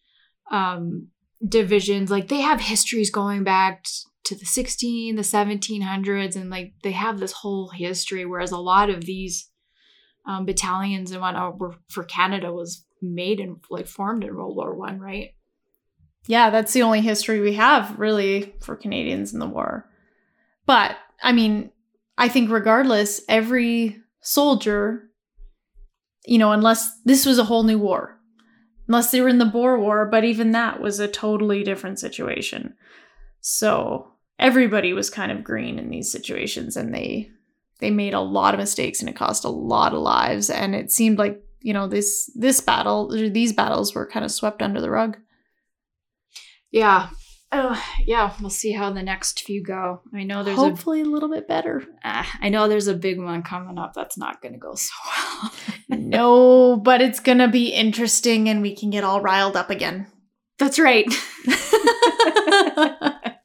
um, 0.52 1.08
divisions. 1.46 2.10
Like 2.10 2.28
they 2.28 2.42
have 2.42 2.60
histories 2.60 3.10
going 3.10 3.44
back 3.44 3.86
to 4.24 4.34
the 4.34 4.44
16, 4.44 5.16
the 5.16 5.22
1700s, 5.22 6.36
and 6.36 6.50
like 6.50 6.74
they 6.82 6.92
have 6.92 7.18
this 7.18 7.32
whole 7.32 7.70
history. 7.70 8.26
Whereas 8.26 8.52
a 8.52 8.58
lot 8.58 8.90
of 8.90 9.06
these 9.06 9.48
um, 10.28 10.44
battalions 10.46 11.10
and 11.10 11.20
whatnot 11.20 11.58
were 11.58 11.74
for 11.88 12.04
Canada 12.04 12.52
was 12.52 12.84
made 13.02 13.40
and 13.40 13.56
like 13.68 13.88
formed 13.88 14.22
in 14.22 14.36
World 14.36 14.54
War 14.54 14.74
One, 14.74 15.00
right? 15.00 15.30
yeah 16.28 16.50
that's 16.50 16.72
the 16.72 16.82
only 16.82 17.00
history 17.00 17.40
we 17.40 17.54
have 17.54 17.98
really 17.98 18.54
for 18.60 18.76
canadians 18.76 19.32
in 19.32 19.40
the 19.40 19.46
war. 19.46 19.88
But 20.66 20.96
i 21.22 21.32
mean 21.32 21.70
i 22.16 22.28
think 22.28 22.50
regardless 22.50 23.20
every 23.28 23.96
soldier 24.20 25.10
you 26.26 26.38
know 26.38 26.52
unless 26.52 27.00
this 27.04 27.26
was 27.26 27.38
a 27.38 27.44
whole 27.44 27.64
new 27.64 27.78
war. 27.78 28.14
Unless 28.86 29.10
they 29.10 29.20
were 29.20 29.28
in 29.28 29.38
the 29.38 29.44
boer 29.44 29.78
war 29.78 30.06
but 30.06 30.24
even 30.24 30.52
that 30.52 30.80
was 30.80 31.00
a 31.00 31.08
totally 31.08 31.64
different 31.64 31.98
situation. 31.98 32.74
So 33.40 34.12
everybody 34.38 34.92
was 34.92 35.10
kind 35.10 35.32
of 35.32 35.42
green 35.42 35.78
in 35.78 35.90
these 35.90 36.12
situations 36.12 36.76
and 36.76 36.94
they 36.94 37.30
they 37.80 37.90
made 37.90 38.14
a 38.14 38.20
lot 38.20 38.54
of 38.54 38.60
mistakes 38.60 39.00
and 39.00 39.08
it 39.08 39.16
cost 39.16 39.44
a 39.44 39.48
lot 39.48 39.94
of 39.94 40.00
lives 40.00 40.50
and 40.50 40.74
it 40.74 40.90
seemed 40.90 41.18
like 41.18 41.40
you 41.60 41.72
know 41.72 41.86
this 41.86 42.30
this 42.34 42.60
battle 42.60 43.12
or 43.12 43.28
these 43.28 43.52
battles 43.52 43.94
were 43.94 44.06
kind 44.06 44.24
of 44.24 44.30
swept 44.30 44.62
under 44.62 44.80
the 44.80 44.90
rug 44.90 45.16
Yeah. 46.70 47.10
Oh, 47.50 47.82
yeah. 48.04 48.34
We'll 48.42 48.50
see 48.50 48.72
how 48.72 48.92
the 48.92 49.02
next 49.02 49.40
few 49.40 49.62
go. 49.62 50.02
I 50.14 50.22
know 50.22 50.44
there's 50.44 50.58
hopefully 50.58 51.00
a 51.00 51.06
little 51.06 51.30
bit 51.30 51.48
better. 51.48 51.82
Uh, 52.04 52.22
I 52.42 52.50
know 52.50 52.68
there's 52.68 52.88
a 52.88 52.94
big 52.94 53.18
one 53.18 53.42
coming 53.42 53.78
up. 53.78 53.94
That's 53.94 54.18
not 54.18 54.42
going 54.42 54.52
to 54.52 54.58
go 54.58 54.74
so 54.74 54.92
well. 55.06 55.52
no 55.98 56.76
but 56.76 57.00
it's 57.00 57.20
gonna 57.20 57.48
be 57.48 57.68
interesting 57.68 58.50
and 58.50 58.60
we 58.60 58.76
can 58.76 58.90
get 58.90 59.04
all 59.04 59.22
riled 59.22 59.56
up 59.56 59.70
again 59.70 60.06
That's 60.58 60.78
right. 60.78 61.06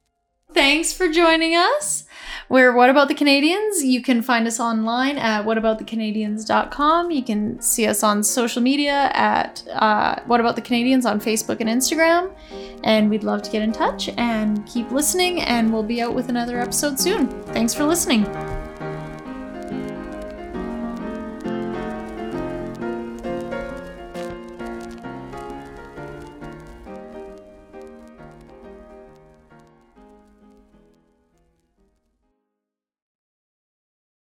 Thanks 0.54 0.94
for 0.94 1.10
joining 1.10 1.56
us. 1.56 2.06
We're 2.54 2.72
What 2.72 2.91
About 2.91 3.08
the 3.08 3.16
Canadians? 3.16 3.84
You 3.84 3.99
can 4.04 4.22
find 4.22 4.45
us 4.45 4.60
online 4.60 5.18
at 5.18 5.43
whataboutthecanadians.com. 5.43 7.10
You 7.10 7.24
can 7.24 7.60
see 7.60 7.88
us 7.88 8.04
on 8.04 8.24
social 8.24 8.62
media 8.62 9.10
at 9.16 9.64
uh, 9.72 10.22
What 10.28 10.39
About 10.39 10.56
the 10.56 10.62
Canadians 10.62 11.08
on 11.08 11.20
Facebook 11.20 11.62
and 11.62 11.68
Instagram. 11.68 12.32
And 12.84 13.10
we'd 13.10 13.24
love 13.24 13.41
to 13.41 13.49
get 13.49 13.64
in 13.64 13.72
touch 13.72 14.08
and 14.18 14.64
keep 14.68 14.91
listening, 14.91 15.41
and 15.41 15.74
we'll 15.74 15.82
be 15.82 15.99
out 15.99 16.14
with 16.14 16.30
another 16.30 16.60
episode 16.60 16.99
soon. 16.99 17.28
Thanks 17.45 17.74
for 17.74 17.86
listening. 17.86 18.24